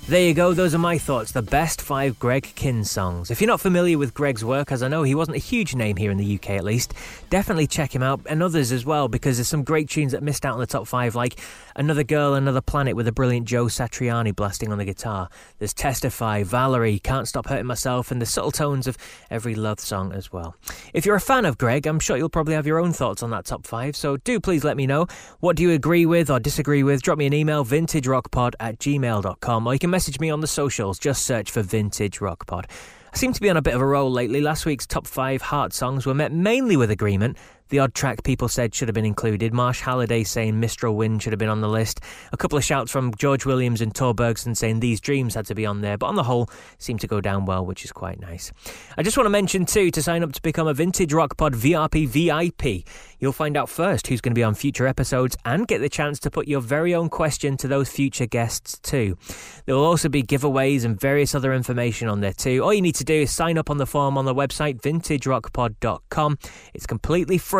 There 0.05 0.21
you 0.21 0.33
go, 0.33 0.53
those 0.53 0.75
are 0.75 0.79
my 0.79 0.97
thoughts, 0.97 1.31
the 1.31 1.41
best 1.41 1.81
five 1.81 2.19
Greg 2.19 2.43
Kihn 2.57 2.85
songs. 2.85 3.31
If 3.31 3.39
you're 3.39 3.47
not 3.47 3.61
familiar 3.61 3.97
with 3.97 4.13
Greg's 4.13 4.43
work, 4.43 4.69
as 4.69 4.83
I 4.83 4.89
know 4.89 5.03
he 5.03 5.15
wasn't 5.15 5.37
a 5.37 5.39
huge 5.39 5.75
name 5.75 5.95
here 5.95 6.11
in 6.11 6.17
the 6.17 6.35
UK 6.35 6.49
at 6.51 6.65
least, 6.65 6.93
definitely 7.29 7.67
check 7.67 7.95
him 7.95 8.03
out 8.03 8.19
and 8.25 8.43
others 8.43 8.73
as 8.73 8.85
well 8.85 9.07
because 9.07 9.37
there's 9.37 9.47
some 9.47 9.63
great 9.63 9.89
tunes 9.89 10.11
that 10.11 10.21
missed 10.21 10.45
out 10.45 10.55
on 10.55 10.59
the 10.59 10.65
top 10.65 10.87
five, 10.87 11.15
like 11.15 11.39
Another 11.75 12.03
Girl, 12.03 12.33
Another 12.33 12.61
Planet 12.61 12.95
with 12.95 13.07
a 13.07 13.11
brilliant 13.11 13.47
Joe 13.47 13.65
Satriani 13.65 14.35
blasting 14.35 14.71
on 14.71 14.77
the 14.77 14.85
guitar. 14.85 15.29
There's 15.57 15.73
Testify, 15.73 16.43
Valerie, 16.43 16.99
Can't 16.99 17.27
Stop 17.27 17.47
Hurting 17.47 17.65
Myself, 17.65 18.11
and 18.11 18.21
the 18.21 18.25
subtle 18.25 18.51
tones 18.51 18.87
of 18.87 18.97
every 19.31 19.55
love 19.55 19.79
song 19.79 20.13
as 20.13 20.31
well. 20.31 20.55
If 20.93 21.05
you're 21.05 21.15
a 21.15 21.21
fan 21.21 21.45
of 21.45 21.57
Greg, 21.57 21.87
I'm 21.87 21.99
sure 21.99 22.15
you'll 22.15 22.29
probably 22.29 22.53
have 22.53 22.67
your 22.67 22.79
own 22.79 22.93
thoughts 22.93 23.23
on 23.23 23.31
that 23.31 23.45
top 23.45 23.65
five, 23.65 23.95
so 23.95 24.17
do 24.17 24.39
please 24.39 24.63
let 24.63 24.77
me 24.77 24.85
know. 24.85 25.07
What 25.39 25.55
do 25.55 25.63
you 25.63 25.71
agree 25.71 26.05
with 26.05 26.29
or 26.29 26.39
disagree 26.39 26.83
with? 26.83 27.01
Drop 27.01 27.17
me 27.17 27.25
an 27.25 27.33
email, 27.33 27.65
vintagerockpod 27.65 28.53
at 28.59 28.77
gmail.com, 28.79 29.67
or 29.67 29.73
you 29.73 29.79
can 29.79 29.89
message 29.89 30.19
me 30.19 30.29
on 30.29 30.41
the 30.41 30.47
socials. 30.47 30.99
Just 30.99 31.25
search 31.25 31.49
for 31.49 31.61
Vintage 31.61 32.21
Rock 32.21 32.45
Pod. 32.45 32.67
I 33.13 33.15
seem 33.15 33.31
to 33.33 33.41
be 33.41 33.49
on 33.51 33.57
a 33.57 33.61
bit 33.61 33.75
of 33.75 33.81
a 33.81 33.85
roll 33.85 34.11
lately. 34.11 34.41
Last 34.41 34.65
week's 34.65 34.87
top 34.87 35.05
five 35.05 35.43
heart 35.43 35.71
songs 35.71 36.07
were 36.07 36.15
met 36.15 36.31
mainly 36.31 36.75
with 36.75 36.89
agreement, 36.89 37.37
The 37.69 37.79
odd 37.79 37.93
track 37.93 38.23
people 38.23 38.47
said 38.47 38.75
should 38.75 38.87
have 38.87 38.93
been 38.93 39.05
included. 39.05 39.53
Marsh 39.53 39.81
Halliday 39.81 40.23
saying 40.23 40.59
Mistral 40.59 40.95
Wind 40.95 41.23
should 41.23 41.33
have 41.33 41.39
been 41.39 41.49
on 41.49 41.61
the 41.61 41.69
list. 41.69 42.01
A 42.31 42.37
couple 42.37 42.57
of 42.57 42.63
shouts 42.63 42.91
from 42.91 43.13
George 43.15 43.45
Williams 43.45 43.81
and 43.81 43.95
Tor 43.95 44.13
Bergson 44.13 44.53
saying 44.53 44.79
These 44.79 45.01
Dreams 45.01 45.35
had 45.35 45.45
to 45.47 45.55
be 45.55 45.65
on 45.65 45.81
there. 45.81 45.97
But 45.97 46.07
on 46.07 46.15
the 46.15 46.23
whole, 46.23 46.49
seemed 46.77 47.01
to 47.01 47.07
go 47.07 47.21
down 47.21 47.45
well, 47.45 47.65
which 47.65 47.83
is 47.83 47.91
quite 47.91 48.19
nice. 48.19 48.51
I 48.97 49.01
just 49.01 49.17
want 49.17 49.25
to 49.25 49.31
mention 49.31 49.65
too 49.65 49.89
to 49.91 50.03
sign 50.03 50.23
up 50.23 50.33
to 50.33 50.41
become 50.41 50.67
a 50.67 50.73
Vintage 50.73 51.13
Rock 51.13 51.37
Pod 51.37 51.53
VRP 51.53 52.07
VIP. 52.07 52.87
You'll 53.19 53.31
find 53.31 53.55
out 53.55 53.69
first 53.69 54.07
who's 54.07 54.21
going 54.21 54.33
to 54.33 54.39
be 54.39 54.43
on 54.43 54.53
future 54.53 54.85
episodes 54.85 55.37
and 55.45 55.67
get 55.67 55.79
the 55.79 55.89
chance 55.89 56.19
to 56.19 56.31
put 56.31 56.47
your 56.47 56.61
very 56.61 56.93
own 56.93 57.09
question 57.09 57.57
to 57.57 57.67
those 57.67 57.89
future 57.89 58.25
guests 58.25 58.77
too. 58.79 59.17
There 59.65 59.75
will 59.75 59.85
also 59.85 60.09
be 60.09 60.21
giveaways 60.21 60.83
and 60.83 60.99
various 60.99 61.33
other 61.33 61.53
information 61.53 62.07
on 62.07 62.19
there 62.19 62.33
too. 62.33 62.61
All 62.61 62.73
you 62.73 62.81
need 62.81 62.95
to 62.95 63.05
do 63.05 63.21
is 63.21 63.31
sign 63.31 63.57
up 63.57 63.69
on 63.69 63.77
the 63.77 63.85
form 63.87 64.17
on 64.17 64.25
the 64.25 64.35
website 64.35 64.81
vintagerockpod.com. 64.81 66.37
It's 66.73 66.85
completely 66.85 67.37
free. 67.37 67.52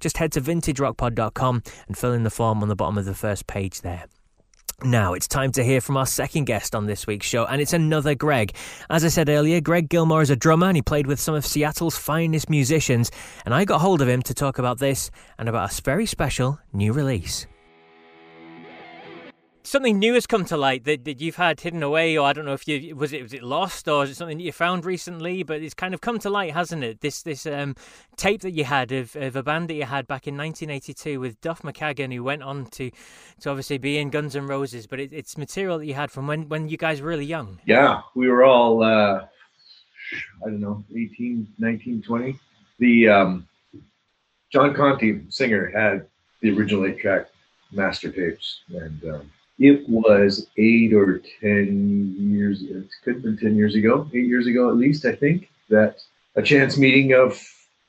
Just 0.00 0.18
head 0.18 0.32
to 0.32 0.40
vintagerockpod.com 0.40 1.62
and 1.86 1.98
fill 1.98 2.12
in 2.12 2.22
the 2.22 2.30
form 2.30 2.62
on 2.62 2.68
the 2.68 2.76
bottom 2.76 2.98
of 2.98 3.04
the 3.04 3.14
first 3.14 3.46
page 3.46 3.80
there. 3.80 4.04
Now 4.84 5.14
it's 5.14 5.26
time 5.26 5.50
to 5.52 5.64
hear 5.64 5.80
from 5.80 5.96
our 5.96 6.06
second 6.06 6.44
guest 6.44 6.72
on 6.72 6.86
this 6.86 7.04
week's 7.04 7.26
show, 7.26 7.44
and 7.46 7.60
it's 7.60 7.72
another 7.72 8.14
Greg. 8.14 8.54
As 8.88 9.04
I 9.04 9.08
said 9.08 9.28
earlier, 9.28 9.60
Greg 9.60 9.88
Gilmore 9.88 10.22
is 10.22 10.30
a 10.30 10.36
drummer 10.36 10.68
and 10.68 10.76
he 10.76 10.82
played 10.82 11.08
with 11.08 11.18
some 11.18 11.34
of 11.34 11.44
Seattle's 11.44 11.98
finest 11.98 12.48
musicians, 12.48 13.10
and 13.44 13.52
I 13.52 13.64
got 13.64 13.80
hold 13.80 14.02
of 14.02 14.08
him 14.08 14.22
to 14.22 14.34
talk 14.34 14.58
about 14.58 14.78
this 14.78 15.10
and 15.36 15.48
about 15.48 15.76
a 15.76 15.82
very 15.82 16.06
special 16.06 16.60
new 16.72 16.92
release 16.92 17.46
something 19.68 19.98
new 19.98 20.14
has 20.14 20.26
come 20.26 20.44
to 20.46 20.56
light 20.56 20.84
that, 20.84 21.04
that 21.04 21.20
you've 21.20 21.36
had 21.36 21.60
hidden 21.60 21.82
away, 21.82 22.16
or 22.16 22.26
I 22.26 22.32
don't 22.32 22.44
know 22.44 22.54
if 22.54 22.66
you 22.66 22.96
was 22.96 23.12
it 23.12 23.22
was 23.22 23.32
it 23.32 23.42
lost 23.42 23.86
or 23.86 24.04
is 24.04 24.10
it 24.10 24.14
something 24.16 24.38
that 24.38 24.44
you 24.44 24.52
found 24.52 24.84
recently? 24.84 25.42
But 25.42 25.62
it's 25.62 25.74
kind 25.74 25.94
of 25.94 26.00
come 26.00 26.18
to 26.20 26.30
light, 26.30 26.54
hasn't 26.54 26.82
it? 26.82 27.00
This 27.00 27.22
this 27.22 27.46
um, 27.46 27.76
tape 28.16 28.40
that 28.40 28.52
you 28.52 28.64
had 28.64 28.92
of, 28.92 29.14
of 29.16 29.36
a 29.36 29.42
band 29.42 29.68
that 29.68 29.74
you 29.74 29.84
had 29.84 30.06
back 30.06 30.26
in 30.26 30.36
1982 30.36 31.20
with 31.20 31.40
Duff 31.40 31.62
McKagan, 31.62 32.12
who 32.12 32.24
went 32.24 32.42
on 32.42 32.66
to 32.66 32.90
to 33.40 33.50
obviously 33.50 33.78
be 33.78 33.98
in 33.98 34.10
Guns 34.10 34.34
N' 34.34 34.46
Roses. 34.46 34.86
But 34.86 35.00
it, 35.00 35.12
it's 35.12 35.36
material 35.36 35.78
that 35.78 35.86
you 35.86 35.94
had 35.94 36.10
from 36.10 36.26
when 36.26 36.48
when 36.48 36.68
you 36.68 36.76
guys 36.76 37.00
were 37.00 37.08
really 37.08 37.26
young. 37.26 37.60
Yeah, 37.66 38.00
we 38.14 38.28
were 38.28 38.44
all 38.44 38.82
uh, 38.82 39.26
I 40.44 40.44
don't 40.44 40.60
know 40.60 40.84
18, 40.90 41.46
19, 41.58 42.02
20. 42.02 42.38
The 42.78 43.08
um, 43.08 43.48
John 44.50 44.74
Conti, 44.74 45.22
singer, 45.28 45.70
had 45.74 46.06
the 46.40 46.56
original 46.56 46.86
eight 46.86 47.00
track 47.00 47.28
master 47.72 48.10
tapes 48.10 48.60
and. 48.70 49.04
Um, 49.04 49.30
it 49.58 49.88
was 49.88 50.46
eight 50.56 50.92
or 50.92 51.20
ten 51.40 52.14
years. 52.18 52.62
It 52.62 52.88
could 53.04 53.14
have 53.14 53.22
been 53.22 53.38
ten 53.38 53.56
years 53.56 53.74
ago, 53.74 54.08
eight 54.14 54.26
years 54.26 54.46
ago 54.46 54.70
at 54.70 54.76
least. 54.76 55.04
I 55.04 55.14
think 55.14 55.50
that 55.68 56.00
a 56.36 56.42
chance 56.42 56.78
meeting 56.78 57.12
of 57.12 57.40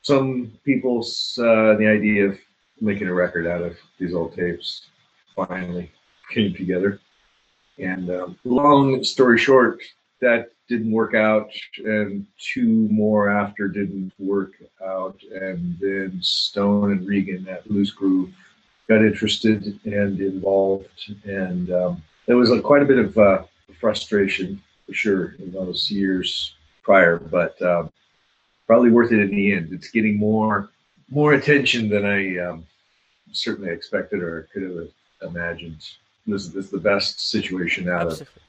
some 0.02 0.52
people's 0.64 1.38
uh, 1.40 1.74
the 1.76 1.86
idea 1.86 2.26
of 2.26 2.38
making 2.80 3.08
a 3.08 3.14
record 3.14 3.46
out 3.46 3.62
of 3.62 3.76
these 3.98 4.14
old 4.14 4.34
tapes 4.34 4.86
finally 5.36 5.90
came 6.30 6.54
together. 6.54 7.00
And 7.78 8.10
um, 8.10 8.38
long 8.44 9.02
story 9.04 9.38
short, 9.38 9.82
that 10.20 10.50
didn't 10.68 10.92
work 10.92 11.14
out, 11.14 11.50
and 11.84 12.26
two 12.38 12.88
more 12.90 13.30
after 13.30 13.68
didn't 13.68 14.12
work 14.18 14.52
out, 14.84 15.18
and 15.32 15.78
then 15.80 16.18
Stone 16.20 16.92
and 16.92 17.06
Regan 17.06 17.48
at 17.48 17.68
Loose 17.70 17.90
Groove 17.90 18.32
got 18.90 19.04
interested 19.04 19.78
and 19.84 20.20
involved, 20.20 21.14
and 21.22 21.70
um, 21.70 22.02
there 22.26 22.36
was 22.36 22.50
a, 22.50 22.60
quite 22.60 22.82
a 22.82 22.84
bit 22.84 22.98
of 22.98 23.16
uh, 23.16 23.42
frustration 23.78 24.60
for 24.84 24.92
sure 24.92 25.36
in 25.38 25.52
those 25.52 25.88
years 25.88 26.54
prior, 26.82 27.16
but 27.16 27.54
um, 27.62 27.92
probably 28.66 28.90
worth 28.90 29.12
it 29.12 29.20
in 29.20 29.30
the 29.30 29.52
end. 29.52 29.72
It's 29.72 29.90
getting 29.90 30.18
more 30.18 30.70
more 31.08 31.34
attention 31.34 31.88
than 31.88 32.04
I 32.04 32.38
um, 32.38 32.66
certainly 33.30 33.70
expected 33.70 34.20
or 34.22 34.48
could 34.52 34.62
have 34.62 34.88
imagined. 35.30 35.78
This, 36.26 36.48
this 36.48 36.64
is 36.66 36.70
the 36.70 36.78
best 36.78 37.30
situation 37.30 37.88
out 37.88 38.08
Absolutely. 38.08 38.42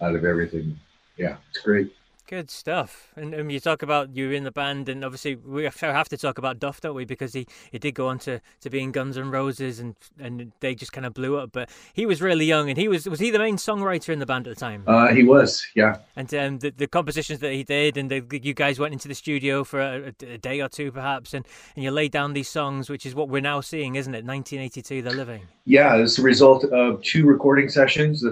of 0.00 0.08
out 0.08 0.14
of 0.16 0.24
everything. 0.24 0.78
Yeah, 1.16 1.36
it's 1.50 1.60
great. 1.60 1.92
Good 2.28 2.50
stuff. 2.50 3.10
And 3.16 3.34
um, 3.34 3.48
you 3.48 3.58
talk 3.58 3.82
about 3.82 4.14
you 4.14 4.32
in 4.32 4.44
the 4.44 4.50
band, 4.50 4.90
and 4.90 5.02
obviously 5.02 5.34
we 5.34 5.64
have 5.64 6.08
to 6.10 6.16
talk 6.18 6.36
about 6.36 6.58
Duff, 6.58 6.78
don't 6.78 6.94
we? 6.94 7.06
Because 7.06 7.32
he, 7.32 7.46
he 7.72 7.78
did 7.78 7.94
go 7.94 8.08
on 8.08 8.18
to, 8.18 8.42
to 8.60 8.68
be 8.68 8.82
in 8.82 8.92
Guns 8.92 9.16
N' 9.16 9.30
Roses, 9.30 9.80
and 9.80 9.96
and 10.18 10.52
they 10.60 10.74
just 10.74 10.92
kind 10.92 11.06
of 11.06 11.14
blew 11.14 11.38
up. 11.38 11.52
But 11.52 11.70
he 11.94 12.04
was 12.04 12.20
really 12.20 12.44
young, 12.44 12.68
and 12.68 12.76
he 12.76 12.86
was 12.86 13.08
was 13.08 13.18
he 13.18 13.30
the 13.30 13.38
main 13.38 13.56
songwriter 13.56 14.10
in 14.10 14.18
the 14.18 14.26
band 14.26 14.46
at 14.46 14.54
the 14.54 14.60
time? 14.60 14.84
Uh, 14.86 15.08
he 15.08 15.24
was, 15.24 15.66
yeah. 15.74 16.00
And 16.16 16.34
um, 16.34 16.58
the 16.58 16.68
the 16.68 16.86
compositions 16.86 17.38
that 17.38 17.52
he 17.54 17.64
did, 17.64 17.96
and 17.96 18.10
the, 18.10 18.22
you 18.42 18.52
guys 18.52 18.78
went 18.78 18.92
into 18.92 19.08
the 19.08 19.14
studio 19.14 19.64
for 19.64 19.80
a, 19.80 20.12
a, 20.20 20.36
day 20.36 20.60
or 20.60 20.68
two, 20.68 20.92
perhaps, 20.92 21.32
and, 21.32 21.46
and 21.76 21.82
you 21.82 21.90
laid 21.90 22.12
down 22.12 22.34
these 22.34 22.50
songs, 22.50 22.90
which 22.90 23.06
is 23.06 23.14
what 23.14 23.30
we're 23.30 23.40
now 23.40 23.62
seeing, 23.62 23.94
isn't 23.94 24.14
it? 24.14 24.26
1982, 24.26 25.00
The 25.00 25.12
Living. 25.12 25.48
Yeah, 25.64 25.96
it's 25.96 26.18
a 26.18 26.22
result 26.22 26.64
of 26.64 27.02
two 27.02 27.24
recording 27.24 27.70
sessions, 27.70 28.22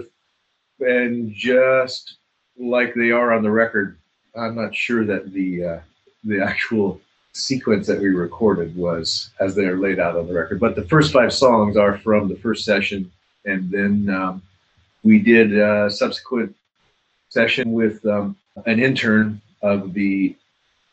and 0.81 1.33
just 1.33 2.19
like 2.59 2.95
they 2.95 3.11
are 3.11 3.33
on 3.33 3.43
the 3.43 3.51
record. 3.51 3.99
I'm 4.37 4.55
not 4.55 4.75
sure 4.75 5.05
that 5.05 5.33
the 5.33 5.65
uh, 5.65 5.81
the 6.25 6.43
actual 6.43 7.01
sequence 7.33 7.87
that 7.87 8.01
we 8.01 8.09
recorded 8.09 8.75
was 8.75 9.31
as 9.41 9.55
they're 9.55 9.79
laid 9.79 10.01
out 10.01 10.17
on 10.17 10.27
the 10.27 10.33
record. 10.33 10.59
But 10.59 10.75
the 10.75 10.85
first 10.85 11.13
five 11.13 11.33
songs 11.33 11.77
are 11.77 11.99
from 11.99 12.29
the 12.29 12.37
first 12.37 12.65
session, 12.65 13.11
and 13.45 13.71
then 13.71 14.09
um, 14.11 14.43
we 15.03 15.19
did 15.19 15.57
a 15.57 15.91
subsequent 15.91 16.55
session 17.29 17.73
with 17.73 18.05
um, 18.07 18.37
an 18.65 18.83
intern 18.83 19.41
of 19.63 19.93
the 19.93 20.35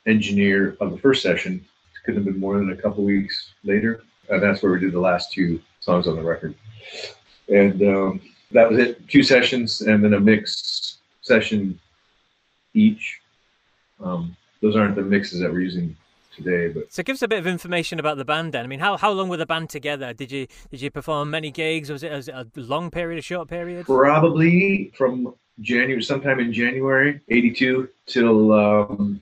engineer 0.05 0.75
of 0.79 0.91
the 0.91 0.97
first 0.97 1.21
session. 1.21 1.53
It 1.55 2.05
couldn't 2.05 2.23
have 2.23 2.33
been 2.33 2.39
more 2.39 2.57
than 2.57 2.71
a 2.71 2.75
couple 2.75 3.03
weeks 3.03 3.53
later, 3.63 4.03
and 4.29 4.41
that's 4.41 4.61
where 4.61 4.73
we 4.73 4.79
did 4.79 4.91
the 4.91 4.99
last 4.99 5.31
two 5.31 5.61
songs 5.79 6.07
on 6.07 6.15
the 6.15 6.21
record. 6.21 6.55
And 7.47 7.81
um, 7.83 8.21
that 8.51 8.69
was 8.69 8.79
it. 8.79 9.07
Two 9.07 9.23
sessions, 9.23 9.81
and 9.81 10.03
then 10.03 10.13
a 10.13 10.19
mix 10.19 10.97
session 11.23 11.79
each. 12.73 13.19
Um, 13.99 14.35
those 14.61 14.75
aren't 14.75 14.95
the 14.95 15.01
mixes 15.01 15.39
that 15.41 15.51
we're 15.51 15.61
using 15.61 15.95
today. 16.35 16.67
But 16.69 16.93
so, 16.93 17.03
give 17.03 17.15
us 17.15 17.21
a 17.21 17.27
bit 17.27 17.39
of 17.39 17.47
information 17.47 17.99
about 17.99 18.17
the 18.17 18.25
band. 18.25 18.53
Then, 18.53 18.63
I 18.63 18.67
mean, 18.67 18.79
how 18.79 18.97
how 18.97 19.11
long 19.11 19.29
were 19.29 19.37
the 19.37 19.45
band 19.45 19.69
together? 19.69 20.13
Did 20.13 20.31
you 20.31 20.47
did 20.69 20.81
you 20.81 20.91
perform 20.91 21.31
many 21.31 21.51
gigs? 21.51 21.89
Was 21.89 22.03
it, 22.03 22.11
was 22.11 22.27
it 22.27 22.35
a 22.35 22.47
long 22.55 22.91
period, 22.91 23.19
a 23.19 23.21
short 23.21 23.47
period? 23.47 23.85
Probably 23.85 24.91
from 24.95 25.33
January, 25.61 26.03
sometime 26.03 26.39
in 26.39 26.53
January 26.53 27.21
'82 27.29 27.89
till 28.05 28.53
um, 28.53 29.21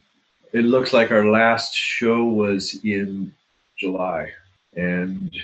it 0.54 0.66
looks 0.66 0.94
like 0.94 1.12
our 1.12 1.26
last 1.26 1.74
show 1.74 2.24
was 2.26 2.80
in 2.84 3.34
July, 3.78 4.30
and 4.76 5.36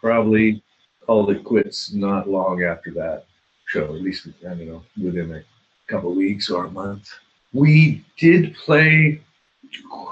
probably 0.00 0.62
called 1.06 1.30
it 1.30 1.44
quits 1.44 1.92
not 1.92 2.28
long 2.28 2.62
after 2.62 2.90
that 2.92 3.26
show. 3.66 3.84
At 3.84 4.02
least 4.02 4.28
I 4.42 4.54
don't 4.54 4.66
know 4.66 4.82
within 5.02 5.32
a 5.34 5.42
couple 5.86 6.10
of 6.10 6.16
weeks 6.16 6.50
or 6.50 6.66
a 6.66 6.70
month. 6.70 7.10
We 7.52 8.04
did 8.18 8.54
play 8.54 9.20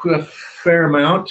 a 0.04 0.22
fair 0.22 0.84
amount. 0.84 1.30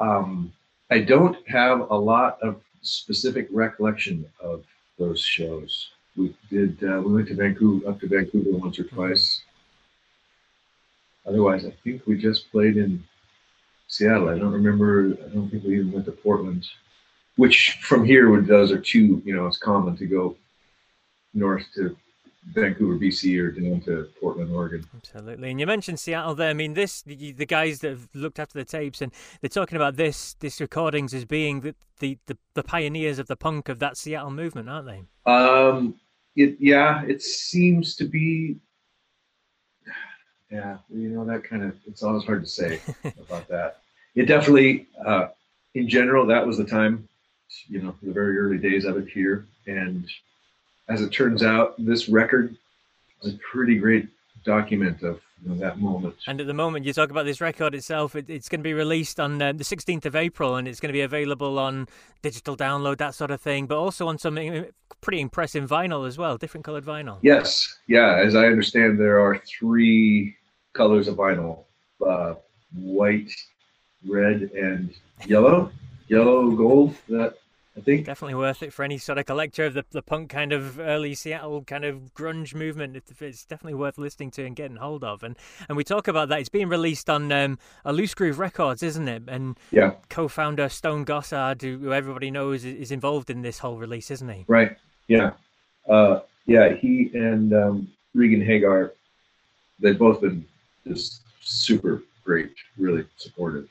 Um, 0.00 0.52
I 0.90 1.00
don't 1.00 1.36
have 1.48 1.90
a 1.90 1.96
lot 1.96 2.38
of 2.42 2.60
specific 2.82 3.48
recollection 3.50 4.24
of 4.40 4.64
those 4.98 5.20
shows. 5.20 5.90
We 6.16 6.34
did. 6.50 6.82
Uh, 6.82 7.00
we 7.00 7.14
went 7.14 7.28
to 7.28 7.34
Vancouver, 7.34 7.88
up 7.88 8.00
to 8.00 8.08
Vancouver 8.08 8.50
once 8.58 8.78
or 8.78 8.84
twice. 8.84 9.42
Otherwise, 11.26 11.64
I 11.64 11.72
think 11.84 12.06
we 12.06 12.16
just 12.16 12.50
played 12.50 12.76
in 12.76 13.04
Seattle. 13.86 14.28
I 14.28 14.38
don't 14.38 14.52
remember. 14.52 15.16
I 15.24 15.28
don't 15.34 15.48
think 15.50 15.64
we 15.64 15.78
even 15.78 15.92
went 15.92 16.06
to 16.06 16.12
Portland. 16.12 16.66
Which 17.36 17.78
from 17.82 18.04
here, 18.04 18.40
those 18.40 18.72
are 18.72 18.80
two. 18.80 19.22
You 19.24 19.36
know, 19.36 19.46
it's 19.46 19.58
common 19.58 19.96
to 19.98 20.06
go 20.06 20.36
north 21.34 21.66
to 21.76 21.96
Vancouver, 22.46 22.98
BC, 22.98 23.38
or 23.40 23.50
down 23.50 23.80
to 23.82 24.08
Portland, 24.20 24.52
Oregon. 24.52 24.84
Absolutely. 24.96 25.50
And 25.50 25.60
you 25.60 25.66
mentioned 25.66 26.00
Seattle 26.00 26.34
there. 26.34 26.50
I 26.50 26.54
mean, 26.54 26.74
this 26.74 27.02
the, 27.02 27.32
the, 27.32 27.46
guys 27.46 27.80
that 27.80 27.90
have 27.90 28.08
looked 28.14 28.38
after 28.38 28.58
the 28.58 28.64
tapes 28.64 29.02
and 29.02 29.12
they're 29.40 29.48
talking 29.48 29.76
about 29.76 29.96
this 29.96 30.34
this 30.40 30.60
recordings 30.60 31.12
as 31.12 31.24
being 31.24 31.60
the, 31.60 31.74
the, 32.00 32.18
the, 32.26 32.38
the 32.54 32.62
pioneers 32.62 33.18
of 33.18 33.26
the 33.26 33.36
punk 33.36 33.68
of 33.68 33.78
that 33.80 33.96
Seattle 33.96 34.30
movement, 34.30 34.68
aren't 34.68 34.86
they? 34.86 35.02
Um, 35.30 35.96
it 36.36 36.56
yeah, 36.60 37.04
it 37.04 37.22
seems 37.22 37.96
to 37.96 38.04
be. 38.04 38.56
Yeah, 40.50 40.78
you 40.88 41.10
know 41.10 41.26
that 41.26 41.44
kind 41.44 41.62
of. 41.62 41.74
It's 41.86 42.02
always 42.02 42.24
hard 42.24 42.42
to 42.42 42.48
say 42.48 42.80
about 43.04 43.48
that. 43.48 43.80
It 44.14 44.24
definitely, 44.24 44.86
uh, 45.04 45.28
in 45.74 45.88
general, 45.88 46.26
that 46.26 46.46
was 46.46 46.56
the 46.56 46.64
time. 46.64 47.06
You 47.66 47.82
know, 47.82 47.94
the 48.02 48.12
very 48.12 48.38
early 48.38 48.58
days 48.58 48.84
of 48.84 48.96
it 48.96 49.08
here, 49.08 49.46
and 49.66 50.08
as 50.88 51.02
it 51.02 51.10
turns 51.10 51.42
out, 51.42 51.74
this 51.78 52.08
record 52.08 52.56
is 53.22 53.34
a 53.34 53.38
pretty 53.38 53.76
great 53.76 54.08
document 54.44 55.02
of 55.02 55.20
you 55.42 55.50
know, 55.50 55.54
that 55.56 55.78
moment. 55.78 56.14
And 56.26 56.40
at 56.40 56.46
the 56.46 56.54
moment, 56.54 56.84
you 56.84 56.92
talk 56.92 57.10
about 57.10 57.26
this 57.26 57.40
record 57.40 57.74
itself, 57.74 58.16
it, 58.16 58.28
it's 58.28 58.48
going 58.48 58.60
to 58.60 58.64
be 58.64 58.72
released 58.72 59.20
on 59.20 59.40
uh, 59.40 59.52
the 59.52 59.64
16th 59.64 60.06
of 60.06 60.16
April 60.16 60.56
and 60.56 60.66
it's 60.66 60.80
going 60.80 60.88
to 60.88 60.94
be 60.94 61.02
available 61.02 61.58
on 61.58 61.88
digital 62.22 62.56
download, 62.56 62.98
that 62.98 63.14
sort 63.14 63.30
of 63.30 63.40
thing, 63.40 63.66
but 63.66 63.76
also 63.76 64.08
on 64.08 64.18
some 64.18 64.38
uh, 64.38 64.62
pretty 65.00 65.20
impressive 65.20 65.68
vinyl 65.68 66.06
as 66.06 66.18
well, 66.18 66.36
different 66.36 66.64
colored 66.64 66.84
vinyl. 66.84 67.18
Yes. 67.22 67.78
Yeah. 67.86 68.16
As 68.16 68.34
I 68.34 68.46
understand, 68.46 68.98
there 68.98 69.20
are 69.20 69.40
three 69.46 70.36
colors 70.72 71.08
of 71.08 71.16
vinyl 71.16 71.64
uh, 72.04 72.34
white, 72.74 73.30
red 74.06 74.50
and 74.54 74.94
yellow, 75.26 75.72
yellow 76.08 76.50
gold. 76.52 76.94
That 77.08 77.36
I 77.78 77.80
think 77.82 78.06
definitely 78.06 78.34
worth 78.34 78.62
it 78.62 78.72
for 78.72 78.82
any 78.82 78.98
sort 78.98 79.18
of 79.18 79.26
collector 79.26 79.64
of 79.66 79.74
the, 79.74 79.84
the 79.90 80.02
punk 80.02 80.30
kind 80.30 80.52
of 80.52 80.78
early 80.80 81.14
Seattle 81.14 81.62
kind 81.62 81.84
of 81.84 82.12
grunge 82.14 82.54
movement. 82.54 82.96
It's 83.20 83.44
definitely 83.44 83.74
worth 83.74 83.98
listening 83.98 84.30
to 84.32 84.44
and 84.44 84.56
getting 84.56 84.76
hold 84.76 85.04
of. 85.04 85.22
And 85.22 85.36
and 85.68 85.76
we 85.76 85.84
talk 85.84 86.08
about 86.08 86.28
that. 86.28 86.40
It's 86.40 86.48
being 86.48 86.68
released 86.68 87.08
on 87.08 87.30
um, 87.30 87.58
a 87.84 87.92
Loose 87.92 88.14
Groove 88.14 88.38
Records, 88.38 88.82
isn't 88.82 89.08
it? 89.08 89.22
And 89.28 89.56
yeah, 89.70 89.92
co-founder 90.08 90.68
Stone 90.68 91.04
Gossard, 91.04 91.62
who 91.62 91.92
everybody 91.92 92.30
knows 92.30 92.64
is 92.64 92.90
involved 92.90 93.30
in 93.30 93.42
this 93.42 93.58
whole 93.58 93.78
release, 93.78 94.10
isn't 94.10 94.28
he? 94.28 94.44
Right. 94.48 94.76
Yeah. 95.06 95.32
Uh, 95.88 96.20
yeah. 96.46 96.74
He 96.74 97.10
and 97.14 97.52
um, 97.54 97.88
Regan 98.14 98.44
Hagar, 98.44 98.92
they've 99.78 99.98
both 99.98 100.20
been 100.20 100.44
just 100.86 101.22
super 101.40 102.02
great, 102.24 102.52
really 102.76 103.04
supportive. 103.16 103.68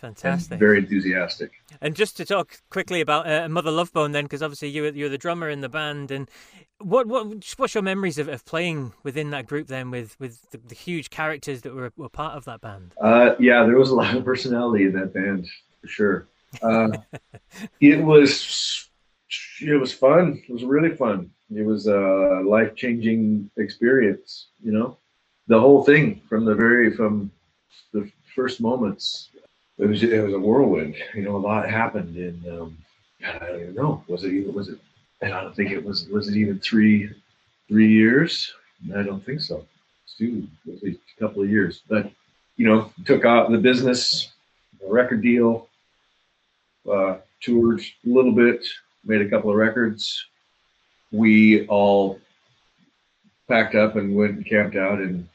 Fantastic. 0.00 0.58
very 0.58 0.78
enthusiastic. 0.78 1.52
And 1.82 1.94
just 1.94 2.16
to 2.16 2.24
talk 2.24 2.62
quickly 2.70 3.02
about 3.02 3.30
uh, 3.30 3.48
Mother 3.50 3.70
Love 3.70 3.92
Bone, 3.92 4.12
then, 4.12 4.24
because 4.24 4.42
obviously 4.42 4.68
you 4.68 4.90
you're 4.92 5.10
the 5.10 5.18
drummer 5.18 5.50
in 5.50 5.60
the 5.60 5.68
band, 5.68 6.10
and 6.10 6.30
what 6.78 7.06
what 7.06 7.26
what's 7.58 7.74
your 7.74 7.82
memories 7.82 8.16
of, 8.16 8.26
of 8.26 8.46
playing 8.46 8.94
within 9.02 9.28
that 9.30 9.46
group 9.46 9.66
then, 9.66 9.90
with 9.90 10.18
with 10.18 10.50
the, 10.52 10.58
the 10.58 10.74
huge 10.74 11.10
characters 11.10 11.60
that 11.62 11.74
were, 11.74 11.92
were 11.98 12.08
part 12.08 12.34
of 12.34 12.46
that 12.46 12.62
band? 12.62 12.94
Uh, 12.98 13.34
yeah, 13.38 13.64
there 13.64 13.76
was 13.76 13.90
a 13.90 13.94
lot 13.94 14.14
of 14.16 14.24
personality 14.24 14.84
in 14.84 14.92
that 14.92 15.12
band 15.12 15.46
for 15.82 15.88
sure. 15.88 16.28
Uh, 16.62 16.96
it 17.80 18.02
was 18.02 18.88
it 19.60 19.78
was 19.78 19.92
fun. 19.92 20.42
It 20.48 20.52
was 20.52 20.64
really 20.64 20.96
fun. 20.96 21.30
It 21.54 21.66
was 21.66 21.88
a 21.88 22.42
life 22.46 22.74
changing 22.74 23.50
experience. 23.58 24.48
You 24.62 24.72
know, 24.72 24.96
the 25.46 25.60
whole 25.60 25.84
thing 25.84 26.22
from 26.26 26.46
the 26.46 26.54
very 26.54 26.96
from 26.96 27.30
the 27.92 28.10
first 28.34 28.62
moments 28.62 29.30
it 29.80 29.88
was 29.88 30.02
it 30.02 30.22
was 30.22 30.34
a 30.34 30.38
whirlwind. 30.38 30.96
You 31.14 31.22
know, 31.22 31.36
a 31.36 31.38
lot 31.38 31.68
happened 31.68 32.16
in 32.16 32.42
um, 32.50 32.76
I 33.26 33.46
don't 33.46 33.60
even 33.60 33.74
know. 33.74 34.04
Was 34.08 34.24
it 34.24 34.32
even 34.32 34.54
was 34.54 34.68
it? 34.68 34.78
I 35.22 35.28
don't 35.28 35.54
think 35.54 35.70
it 35.70 35.84
was. 35.84 36.08
Was 36.08 36.28
it 36.28 36.36
even 36.36 36.58
three 36.60 37.10
three 37.68 37.88
years? 37.88 38.52
I 38.94 39.02
don't 39.02 39.24
think 39.24 39.40
so. 39.40 39.66
Two, 40.18 40.46
least 40.66 41.00
a 41.16 41.20
couple 41.20 41.42
of 41.42 41.50
years. 41.50 41.82
But 41.88 42.10
you 42.56 42.66
know, 42.66 42.92
took 43.06 43.24
out 43.24 43.50
the 43.50 43.58
business, 43.58 44.32
a 44.86 44.92
record 44.92 45.22
deal, 45.22 45.68
uh, 46.90 47.16
toured 47.40 47.80
a 47.80 48.08
little 48.08 48.32
bit, 48.32 48.66
made 49.04 49.22
a 49.22 49.28
couple 49.28 49.50
of 49.50 49.56
records. 49.56 50.26
We 51.10 51.66
all 51.66 52.20
packed 53.48 53.74
up 53.74 53.96
and 53.96 54.14
went 54.14 54.36
and 54.36 54.46
camped 54.46 54.76
out 54.76 55.00
in 55.00 55.28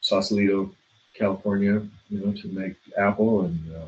Sausalito, 0.00 0.72
California, 1.14 1.82
you 2.08 2.24
know, 2.24 2.32
to 2.32 2.48
make 2.48 2.74
Apple, 2.98 3.42
and 3.42 3.74
uh, 3.74 3.86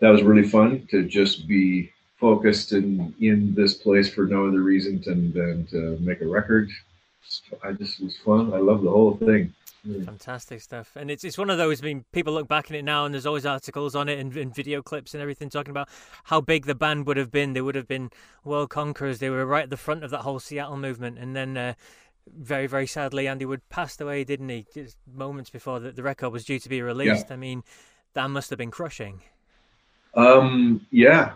that 0.00 0.08
was 0.08 0.22
really 0.22 0.48
fun 0.48 0.86
to 0.90 1.04
just 1.04 1.46
be 1.46 1.92
focused 2.18 2.72
and 2.72 3.14
in 3.20 3.54
this 3.54 3.74
place 3.74 4.12
for 4.12 4.26
no 4.26 4.48
other 4.48 4.60
reason 4.60 5.00
than, 5.04 5.32
than 5.32 5.66
to 5.66 5.98
make 6.00 6.20
a 6.20 6.26
record. 6.26 6.68
I 7.62 7.72
just 7.72 8.02
was 8.02 8.16
fun. 8.16 8.52
I 8.54 8.58
love 8.58 8.82
the 8.82 8.90
whole 8.90 9.16
thing. 9.16 9.54
Fantastic 10.04 10.60
stuff, 10.60 10.96
and 10.96 11.10
it's 11.10 11.24
it's 11.24 11.38
one 11.38 11.50
of 11.50 11.56
those. 11.56 11.80
I 11.80 11.86
mean, 11.86 12.04
people 12.12 12.34
look 12.34 12.48
back 12.48 12.68
on 12.68 12.76
it 12.76 12.84
now, 12.84 13.04
and 13.04 13.14
there's 13.14 13.26
always 13.26 13.46
articles 13.46 13.94
on 13.94 14.08
it 14.08 14.18
and, 14.18 14.36
and, 14.36 14.54
video 14.54 14.82
clips 14.82 15.14
and 15.14 15.22
everything 15.22 15.48
talking 15.48 15.70
about 15.70 15.88
how 16.24 16.40
big 16.40 16.66
the 16.66 16.74
band 16.74 17.06
would 17.06 17.16
have 17.16 17.30
been. 17.30 17.52
They 17.52 17.60
would 17.60 17.76
have 17.76 17.86
been 17.86 18.10
world 18.44 18.70
conquerors. 18.70 19.20
They 19.20 19.30
were 19.30 19.46
right 19.46 19.62
at 19.62 19.70
the 19.70 19.76
front 19.76 20.02
of 20.02 20.10
that 20.10 20.22
whole 20.22 20.40
Seattle 20.40 20.76
movement, 20.76 21.16
and 21.18 21.34
then 21.34 21.56
uh, 21.56 21.74
very, 22.36 22.66
very 22.66 22.86
sadly, 22.86 23.28
Andy 23.28 23.44
Wood 23.44 23.62
passed 23.68 24.00
away, 24.00 24.24
didn't 24.24 24.48
he? 24.48 24.66
Just 24.72 24.96
moments 25.12 25.50
before 25.50 25.80
the, 25.80 25.92
the 25.92 26.02
record 26.02 26.30
was 26.30 26.44
due 26.44 26.58
to 26.58 26.68
be 26.68 26.82
released. 26.82 27.26
Yeah. 27.28 27.34
I 27.34 27.36
mean, 27.36 27.62
that 28.14 28.28
must 28.30 28.50
have 28.50 28.58
been 28.58 28.70
crushing. 28.70 29.20
Um, 30.14 30.86
yeah, 30.90 31.32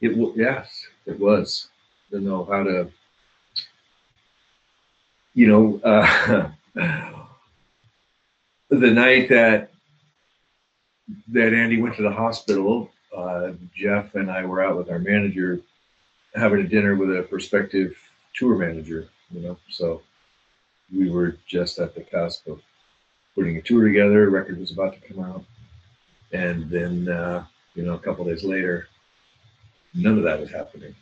it 0.00 0.10
w- 0.10 0.34
yes, 0.36 0.84
it 1.06 1.18
was. 1.18 1.68
To 2.10 2.20
know 2.20 2.44
how 2.44 2.62
to, 2.62 2.90
you 5.34 5.46
know, 5.46 5.80
uh, 5.84 6.50
the 8.68 8.90
night 8.90 9.28
that 9.28 9.70
that 11.28 11.52
Andy 11.52 11.80
went 11.80 11.96
to 11.96 12.02
the 12.02 12.10
hospital, 12.10 12.90
uh, 13.16 13.52
Jeff 13.74 14.14
and 14.14 14.30
I 14.30 14.44
were 14.44 14.62
out 14.62 14.76
with 14.76 14.90
our 14.90 14.98
manager 14.98 15.60
having 16.34 16.60
a 16.60 16.68
dinner 16.68 16.96
with 16.96 17.16
a 17.16 17.22
prospective 17.22 17.96
tour 18.34 18.56
manager 18.56 19.08
you 19.32 19.40
know. 19.40 19.56
So 19.68 20.02
we 20.94 21.10
were 21.10 21.36
just 21.46 21.78
at 21.78 21.94
the 21.94 22.02
cusp 22.02 22.46
of 22.46 22.60
putting 23.34 23.56
a 23.56 23.62
tour 23.62 23.86
together. 23.86 24.26
A 24.26 24.30
record 24.30 24.58
was 24.58 24.72
about 24.72 24.94
to 24.94 25.00
come 25.00 25.24
out, 25.24 25.44
and 26.32 26.68
then 26.70 27.08
uh, 27.08 27.44
you 27.74 27.82
know 27.82 27.94
a 27.94 27.98
couple 27.98 28.24
days 28.24 28.44
later, 28.44 28.88
none 29.94 30.18
of 30.18 30.24
that 30.24 30.40
was 30.40 30.50
happening. 30.50 30.94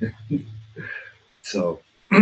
so 1.42 1.80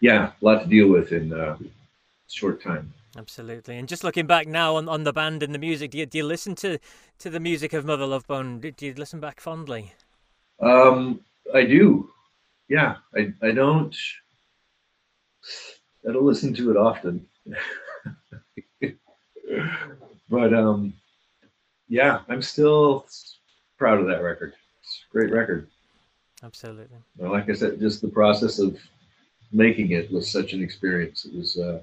yeah, 0.00 0.32
a 0.32 0.32
lot 0.40 0.62
to 0.62 0.66
deal 0.68 0.88
with 0.88 1.12
in 1.12 1.32
uh, 1.32 1.56
short 2.28 2.62
time. 2.62 2.92
Absolutely. 3.16 3.76
And 3.76 3.88
just 3.88 4.04
looking 4.04 4.26
back 4.26 4.46
now 4.46 4.76
on, 4.76 4.88
on 4.88 5.04
the 5.04 5.12
band 5.12 5.42
and 5.42 5.54
the 5.54 5.58
music, 5.58 5.90
do 5.90 5.98
you, 5.98 6.06
do 6.06 6.18
you 6.18 6.24
listen 6.24 6.54
to, 6.56 6.78
to 7.18 7.30
the 7.30 7.40
music 7.40 7.72
of 7.72 7.84
Mother 7.84 8.06
Love 8.06 8.26
Bone? 8.26 8.60
Do, 8.60 8.70
do 8.70 8.86
you 8.86 8.94
listen 8.94 9.18
back 9.18 9.40
fondly? 9.40 9.94
Um, 10.60 11.20
I 11.54 11.64
do 11.64 12.10
yeah, 12.68 12.96
I 13.14 13.32
I 13.42 13.52
don't 13.52 13.96
I 16.08 16.12
don't 16.12 16.24
listen 16.24 16.54
to 16.54 16.70
it 16.70 16.76
often. 16.76 17.26
but 20.28 20.54
um 20.54 20.92
yeah, 21.88 22.20
I'm 22.28 22.42
still 22.42 23.06
proud 23.78 24.00
of 24.00 24.06
that 24.08 24.22
record. 24.22 24.52
It's 24.82 25.04
a 25.08 25.12
great 25.12 25.32
record. 25.32 25.68
Absolutely. 26.42 26.98
like 27.18 27.50
I 27.50 27.54
said, 27.54 27.80
just 27.80 28.00
the 28.00 28.08
process 28.08 28.58
of 28.58 28.78
making 29.52 29.90
it 29.90 30.12
was 30.12 30.30
such 30.30 30.52
an 30.52 30.62
experience. 30.62 31.24
It 31.24 31.34
was 31.34 31.58
uh, 31.58 31.80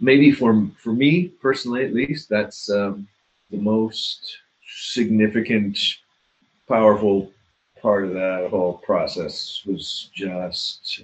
maybe 0.00 0.32
for 0.32 0.68
for 0.78 0.92
me 0.92 1.28
personally, 1.28 1.84
at 1.84 1.94
least, 1.94 2.28
that's 2.28 2.70
um, 2.70 3.06
the 3.50 3.58
most 3.58 4.38
significant, 4.66 5.78
powerful 6.68 7.30
part 7.82 8.04
of 8.04 8.14
that 8.14 8.48
whole 8.48 8.74
process 8.78 9.62
was 9.66 10.08
just 10.14 11.02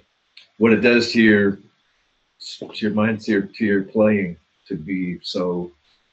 what 0.57 0.71
it 0.71 0.79
does 0.79 1.11
to 1.11 1.21
your 1.21 1.59
to 2.39 2.71
your 2.75 2.91
mind, 2.91 3.19
to 3.21 3.31
your 3.31 3.41
to 3.41 3.65
your 3.65 3.83
playing, 3.83 4.37
to 4.67 4.75
be 4.75 5.19
so 5.21 5.71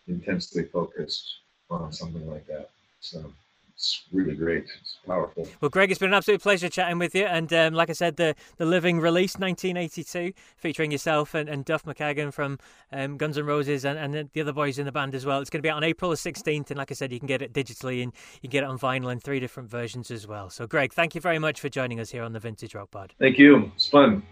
intensely 0.08 0.64
focused 0.64 1.38
on 1.70 1.92
something 1.92 2.28
like 2.28 2.46
that. 2.48 2.70
So 3.00 3.32
it's 3.76 4.04
really 4.10 4.34
great. 4.34 4.64
It's 4.80 4.98
powerful. 5.06 5.46
Well, 5.60 5.68
Greg, 5.68 5.90
it's 5.90 6.00
been 6.00 6.08
an 6.08 6.14
absolute 6.14 6.40
pleasure 6.40 6.70
chatting 6.70 6.98
with 6.98 7.14
you. 7.14 7.26
And 7.26 7.52
um, 7.52 7.74
like 7.74 7.90
I 7.90 7.92
said, 7.92 8.16
the 8.16 8.34
the 8.56 8.64
Living 8.64 9.00
release 9.00 9.36
1982, 9.36 10.32
featuring 10.56 10.90
yourself 10.90 11.34
and, 11.34 11.46
and 11.46 11.62
Duff 11.62 11.84
McKagan 11.84 12.32
from 12.32 12.58
um, 12.90 13.18
Guns 13.18 13.36
N' 13.36 13.44
Roses 13.44 13.84
and, 13.84 13.98
and 13.98 14.30
the 14.32 14.40
other 14.40 14.54
boys 14.54 14.78
in 14.78 14.86
the 14.86 14.92
band 14.92 15.14
as 15.14 15.26
well. 15.26 15.40
It's 15.40 15.50
going 15.50 15.58
to 15.58 15.62
be 15.62 15.68
out 15.68 15.76
on 15.76 15.84
April 15.84 16.10
the 16.10 16.16
16th. 16.16 16.70
And 16.70 16.78
like 16.78 16.90
I 16.90 16.94
said, 16.94 17.12
you 17.12 17.18
can 17.18 17.28
get 17.28 17.42
it 17.42 17.52
digitally 17.52 18.02
and 18.02 18.14
you 18.40 18.48
can 18.48 18.50
get 18.50 18.64
it 18.64 18.70
on 18.70 18.78
vinyl 18.78 19.12
in 19.12 19.20
three 19.20 19.40
different 19.40 19.68
versions 19.68 20.10
as 20.10 20.26
well. 20.26 20.48
So, 20.48 20.66
Greg, 20.66 20.94
thank 20.94 21.14
you 21.14 21.20
very 21.20 21.38
much 21.38 21.60
for 21.60 21.68
joining 21.68 22.00
us 22.00 22.10
here 22.10 22.22
on 22.22 22.32
the 22.32 22.40
Vintage 22.40 22.74
Rock 22.74 22.90
Pod. 22.90 23.12
Thank 23.18 23.38
you. 23.38 23.70
It's 23.74 23.88
fun. 23.88 24.22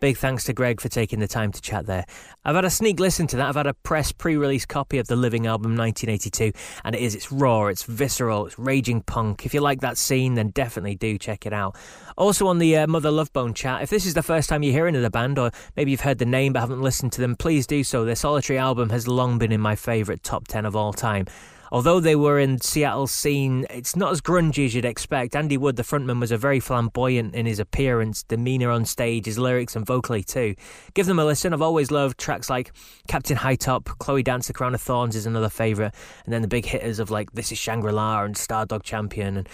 Big 0.00 0.16
thanks 0.16 0.44
to 0.44 0.52
Greg 0.52 0.80
for 0.80 0.88
taking 0.88 1.18
the 1.18 1.26
time 1.26 1.50
to 1.50 1.60
chat 1.60 1.86
there. 1.86 2.04
I've 2.44 2.54
had 2.54 2.64
a 2.64 2.70
sneak 2.70 3.00
listen 3.00 3.26
to 3.28 3.36
that. 3.36 3.48
I've 3.48 3.56
had 3.56 3.66
a 3.66 3.74
press 3.74 4.12
pre 4.12 4.36
release 4.36 4.64
copy 4.64 4.98
of 4.98 5.08
the 5.08 5.16
Living 5.16 5.46
album 5.46 5.76
1982, 5.76 6.52
and 6.84 6.94
it 6.94 7.02
is, 7.02 7.16
it's 7.16 7.32
raw, 7.32 7.66
it's 7.66 7.82
visceral, 7.82 8.46
it's 8.46 8.58
raging 8.58 9.02
punk. 9.02 9.44
If 9.44 9.54
you 9.54 9.60
like 9.60 9.80
that 9.80 9.98
scene, 9.98 10.34
then 10.34 10.50
definitely 10.50 10.94
do 10.94 11.18
check 11.18 11.46
it 11.46 11.52
out. 11.52 11.74
Also 12.16 12.46
on 12.46 12.58
the 12.58 12.76
uh, 12.76 12.86
Mother 12.86 13.10
Love 13.10 13.32
Bone 13.32 13.54
chat, 13.54 13.82
if 13.82 13.90
this 13.90 14.06
is 14.06 14.14
the 14.14 14.22
first 14.22 14.48
time 14.48 14.62
you're 14.62 14.72
hearing 14.72 14.94
of 14.94 15.02
the 15.02 15.10
band, 15.10 15.36
or 15.36 15.50
maybe 15.76 15.90
you've 15.90 16.02
heard 16.02 16.18
the 16.18 16.24
name 16.24 16.52
but 16.52 16.60
haven't 16.60 16.82
listened 16.82 17.12
to 17.12 17.20
them, 17.20 17.34
please 17.34 17.66
do 17.66 17.82
so. 17.82 18.04
Their 18.04 18.14
solitary 18.14 18.58
album 18.58 18.90
has 18.90 19.08
long 19.08 19.38
been 19.38 19.50
in 19.50 19.60
my 19.60 19.74
favourite 19.74 20.22
top 20.22 20.46
10 20.46 20.64
of 20.64 20.76
all 20.76 20.92
time 20.92 21.26
although 21.72 22.00
they 22.00 22.16
were 22.16 22.38
in 22.38 22.60
Seattle's 22.60 23.12
scene, 23.12 23.66
it's 23.70 23.96
not 23.96 24.12
as 24.12 24.20
grungy 24.20 24.66
as 24.66 24.74
you'd 24.74 24.84
expect. 24.84 25.36
Andy 25.36 25.56
Wood, 25.56 25.76
the 25.76 25.82
frontman, 25.82 26.20
was 26.20 26.32
a 26.32 26.38
very 26.38 26.60
flamboyant 26.60 27.34
in 27.34 27.46
his 27.46 27.58
appearance, 27.58 28.22
demeanour 28.22 28.70
on 28.70 28.84
stage, 28.84 29.26
his 29.26 29.38
lyrics, 29.38 29.76
and 29.76 29.86
vocally 29.86 30.22
too. 30.22 30.54
Give 30.94 31.06
them 31.06 31.18
a 31.18 31.24
listen. 31.24 31.52
I've 31.52 31.62
always 31.62 31.90
loved 31.90 32.18
tracks 32.18 32.50
like 32.50 32.72
Captain 33.08 33.36
High 33.36 33.56
Top, 33.56 33.84
Chloe 33.98 34.22
Dancer, 34.22 34.52
Crown 34.52 34.74
of 34.74 34.80
Thorns 34.80 35.16
is 35.16 35.26
another 35.26 35.48
favourite, 35.48 35.94
and 36.24 36.32
then 36.32 36.42
the 36.42 36.48
big 36.48 36.64
hitters 36.64 36.98
of 36.98 37.10
like 37.10 37.32
This 37.32 37.52
Is 37.52 37.58
Shangri 37.58 37.92
La 37.92 38.22
and 38.22 38.34
Stardog 38.34 38.82
Champion, 38.82 39.36
and 39.36 39.48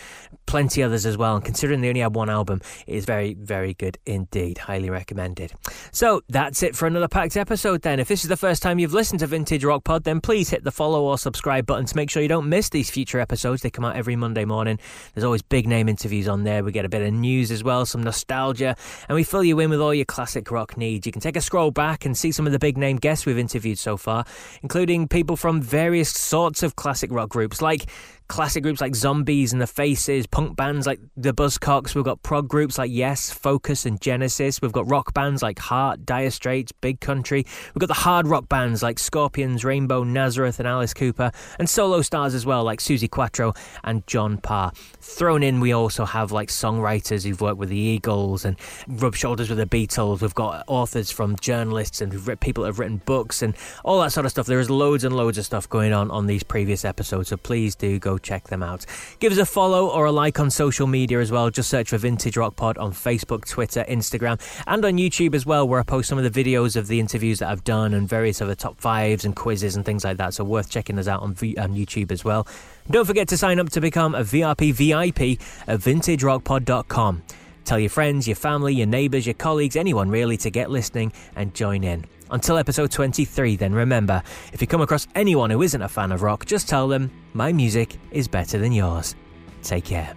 plenty 0.46 0.82
others 0.82 1.06
as 1.06 1.16
well. 1.16 1.36
And 1.36 1.44
considering 1.44 1.80
they 1.80 1.88
only 1.88 2.00
had 2.00 2.14
one 2.14 2.30
album, 2.30 2.60
it 2.86 2.94
is 2.94 3.04
very, 3.04 3.34
very 3.34 3.74
good 3.74 3.98
indeed. 4.06 4.58
Highly 4.58 4.90
recommended. 4.90 5.52
So 5.92 6.22
that's 6.28 6.62
it 6.62 6.76
for 6.76 6.86
another 6.86 7.08
packed 7.08 7.36
episode 7.36 7.82
then. 7.82 8.00
If 8.00 8.08
this 8.08 8.24
is 8.24 8.28
the 8.28 8.36
first 8.36 8.62
time 8.62 8.78
you've 8.78 8.94
listened 8.94 9.20
to 9.20 9.26
Vintage 9.26 9.64
Rock 9.64 9.84
Pod, 9.84 10.04
then 10.04 10.20
please 10.20 10.50
hit 10.50 10.64
the 10.64 10.72
follow 10.72 11.02
or 11.02 11.18
subscribe 11.18 11.66
button 11.66 11.86
to 11.86 11.96
make 11.96 12.03
make 12.04 12.10
sure 12.10 12.20
you 12.20 12.28
don't 12.28 12.50
miss 12.50 12.68
these 12.68 12.90
future 12.90 13.18
episodes. 13.18 13.62
They 13.62 13.70
come 13.70 13.86
out 13.86 13.96
every 13.96 14.14
Monday 14.14 14.44
morning. 14.44 14.78
There's 15.14 15.24
always 15.24 15.40
big 15.40 15.66
name 15.66 15.88
interviews 15.88 16.28
on 16.28 16.44
there. 16.44 16.62
We 16.62 16.70
get 16.70 16.84
a 16.84 16.88
bit 16.90 17.00
of 17.00 17.14
news 17.14 17.50
as 17.50 17.64
well, 17.64 17.86
some 17.86 18.02
nostalgia, 18.02 18.76
and 19.08 19.16
we 19.16 19.24
fill 19.24 19.42
you 19.42 19.58
in 19.60 19.70
with 19.70 19.80
all 19.80 19.94
your 19.94 20.04
classic 20.04 20.50
rock 20.50 20.76
needs. 20.76 21.06
You 21.06 21.12
can 21.12 21.22
take 21.22 21.34
a 21.34 21.40
scroll 21.40 21.70
back 21.70 22.04
and 22.04 22.14
see 22.14 22.30
some 22.30 22.44
of 22.44 22.52
the 22.52 22.58
big 22.58 22.76
name 22.76 22.98
guests 22.98 23.24
we've 23.24 23.38
interviewed 23.38 23.78
so 23.78 23.96
far, 23.96 24.26
including 24.62 25.08
people 25.08 25.34
from 25.34 25.62
various 25.62 26.10
sorts 26.10 26.62
of 26.62 26.76
classic 26.76 27.10
rock 27.10 27.30
groups 27.30 27.62
like 27.62 27.86
classic 28.34 28.64
groups 28.64 28.80
like 28.80 28.96
Zombies 28.96 29.52
and 29.52 29.62
The 29.62 29.66
Faces, 29.68 30.26
punk 30.26 30.56
bands 30.56 30.88
like 30.88 30.98
The 31.16 31.32
Buzzcocks. 31.32 31.94
We've 31.94 32.04
got 32.04 32.20
prog 32.24 32.48
groups 32.48 32.78
like 32.78 32.90
Yes, 32.90 33.30
Focus, 33.30 33.86
and 33.86 34.00
Genesis. 34.00 34.60
We've 34.60 34.72
got 34.72 34.90
rock 34.90 35.14
bands 35.14 35.40
like 35.40 35.60
Heart, 35.60 36.04
Dire 36.04 36.30
Straits, 36.30 36.72
Big 36.72 36.98
Country. 36.98 37.46
We've 37.72 37.80
got 37.80 37.86
the 37.86 37.94
hard 37.94 38.26
rock 38.26 38.48
bands 38.48 38.82
like 38.82 38.98
Scorpions, 38.98 39.64
Rainbow, 39.64 40.02
Nazareth, 40.02 40.58
and 40.58 40.66
Alice 40.66 40.92
Cooper, 40.92 41.30
and 41.60 41.70
solo 41.70 42.02
stars 42.02 42.34
as 42.34 42.44
well 42.44 42.64
like 42.64 42.80
Suzi 42.80 43.08
Quatro 43.08 43.54
and 43.84 44.04
John 44.08 44.38
Parr. 44.38 44.72
Thrown 45.00 45.44
in, 45.44 45.60
we 45.60 45.70
also 45.70 46.04
have 46.04 46.32
like 46.32 46.48
songwriters 46.48 47.22
who've 47.22 47.40
worked 47.40 47.58
with 47.58 47.68
the 47.68 47.78
Eagles 47.78 48.44
and 48.44 48.56
rubbed 48.88 49.16
shoulders 49.16 49.48
with 49.48 49.58
the 49.58 49.66
Beatles. 49.66 50.22
We've 50.22 50.34
got 50.34 50.64
authors 50.66 51.08
from 51.08 51.36
journalists 51.36 52.00
and 52.00 52.10
people 52.40 52.64
that 52.64 52.70
have 52.70 52.80
written 52.80 53.00
books 53.06 53.42
and 53.42 53.54
all 53.84 54.00
that 54.00 54.10
sort 54.10 54.26
of 54.26 54.32
stuff. 54.32 54.46
There 54.46 54.58
is 54.58 54.70
loads 54.70 55.04
and 55.04 55.14
loads 55.14 55.38
of 55.38 55.46
stuff 55.46 55.68
going 55.68 55.92
on 55.92 56.10
on 56.10 56.26
these 56.26 56.42
previous 56.42 56.84
episodes, 56.84 57.28
so 57.28 57.36
please 57.36 57.76
do 57.76 58.00
go 58.00 58.18
check 58.24 58.48
them 58.48 58.62
out. 58.62 58.84
Give 59.20 59.30
us 59.30 59.38
a 59.38 59.46
follow 59.46 59.86
or 59.88 60.06
a 60.06 60.12
like 60.12 60.40
on 60.40 60.50
social 60.50 60.88
media 60.88 61.20
as 61.20 61.30
well. 61.30 61.50
Just 61.50 61.70
search 61.70 61.90
for 61.90 61.98
Vintage 61.98 62.36
Rock 62.36 62.56
Pod 62.56 62.76
on 62.78 62.92
Facebook, 62.92 63.46
Twitter, 63.48 63.84
Instagram, 63.88 64.40
and 64.66 64.84
on 64.84 64.94
YouTube 64.94 65.34
as 65.34 65.46
well, 65.46 65.68
where 65.68 65.78
I 65.78 65.84
post 65.84 66.08
some 66.08 66.18
of 66.18 66.32
the 66.32 66.44
videos 66.44 66.74
of 66.74 66.88
the 66.88 66.98
interviews 66.98 67.38
that 67.38 67.50
I've 67.50 67.62
done 67.62 67.94
and 67.94 68.08
various 68.08 68.42
other 68.42 68.54
top 68.54 68.80
fives 68.80 69.24
and 69.24 69.36
quizzes 69.36 69.76
and 69.76 69.84
things 69.84 70.04
like 70.04 70.16
that. 70.16 70.34
So 70.34 70.42
worth 70.42 70.70
checking 70.70 70.98
us 70.98 71.06
out 71.06 71.22
on, 71.22 71.34
v- 71.34 71.56
on 71.56 71.74
YouTube 71.74 72.10
as 72.10 72.24
well. 72.24 72.46
Don't 72.90 73.04
forget 73.04 73.28
to 73.28 73.36
sign 73.36 73.60
up 73.60 73.70
to 73.70 73.80
become 73.80 74.14
a 74.14 74.22
VRP 74.22 74.72
VIP 74.72 75.40
at 75.68 75.80
vintagerockpod.com. 75.80 77.22
Tell 77.64 77.78
your 77.78 77.90
friends, 77.90 78.26
your 78.28 78.36
family, 78.36 78.74
your 78.74 78.86
neighbours, 78.86 79.26
your 79.26 79.34
colleagues, 79.34 79.76
anyone 79.76 80.10
really 80.10 80.36
to 80.38 80.50
get 80.50 80.70
listening 80.70 81.12
and 81.34 81.54
join 81.54 81.82
in. 81.82 82.04
Until 82.34 82.58
episode 82.58 82.90
23, 82.90 83.54
then 83.54 83.72
remember 83.72 84.20
if 84.52 84.60
you 84.60 84.66
come 84.66 84.80
across 84.80 85.06
anyone 85.14 85.50
who 85.50 85.62
isn't 85.62 85.82
a 85.82 85.88
fan 85.88 86.10
of 86.10 86.22
rock, 86.22 86.44
just 86.44 86.68
tell 86.68 86.88
them 86.88 87.08
my 87.32 87.52
music 87.52 87.96
is 88.10 88.26
better 88.26 88.58
than 88.58 88.72
yours. 88.72 89.14
Take 89.62 89.84
care. 89.84 90.16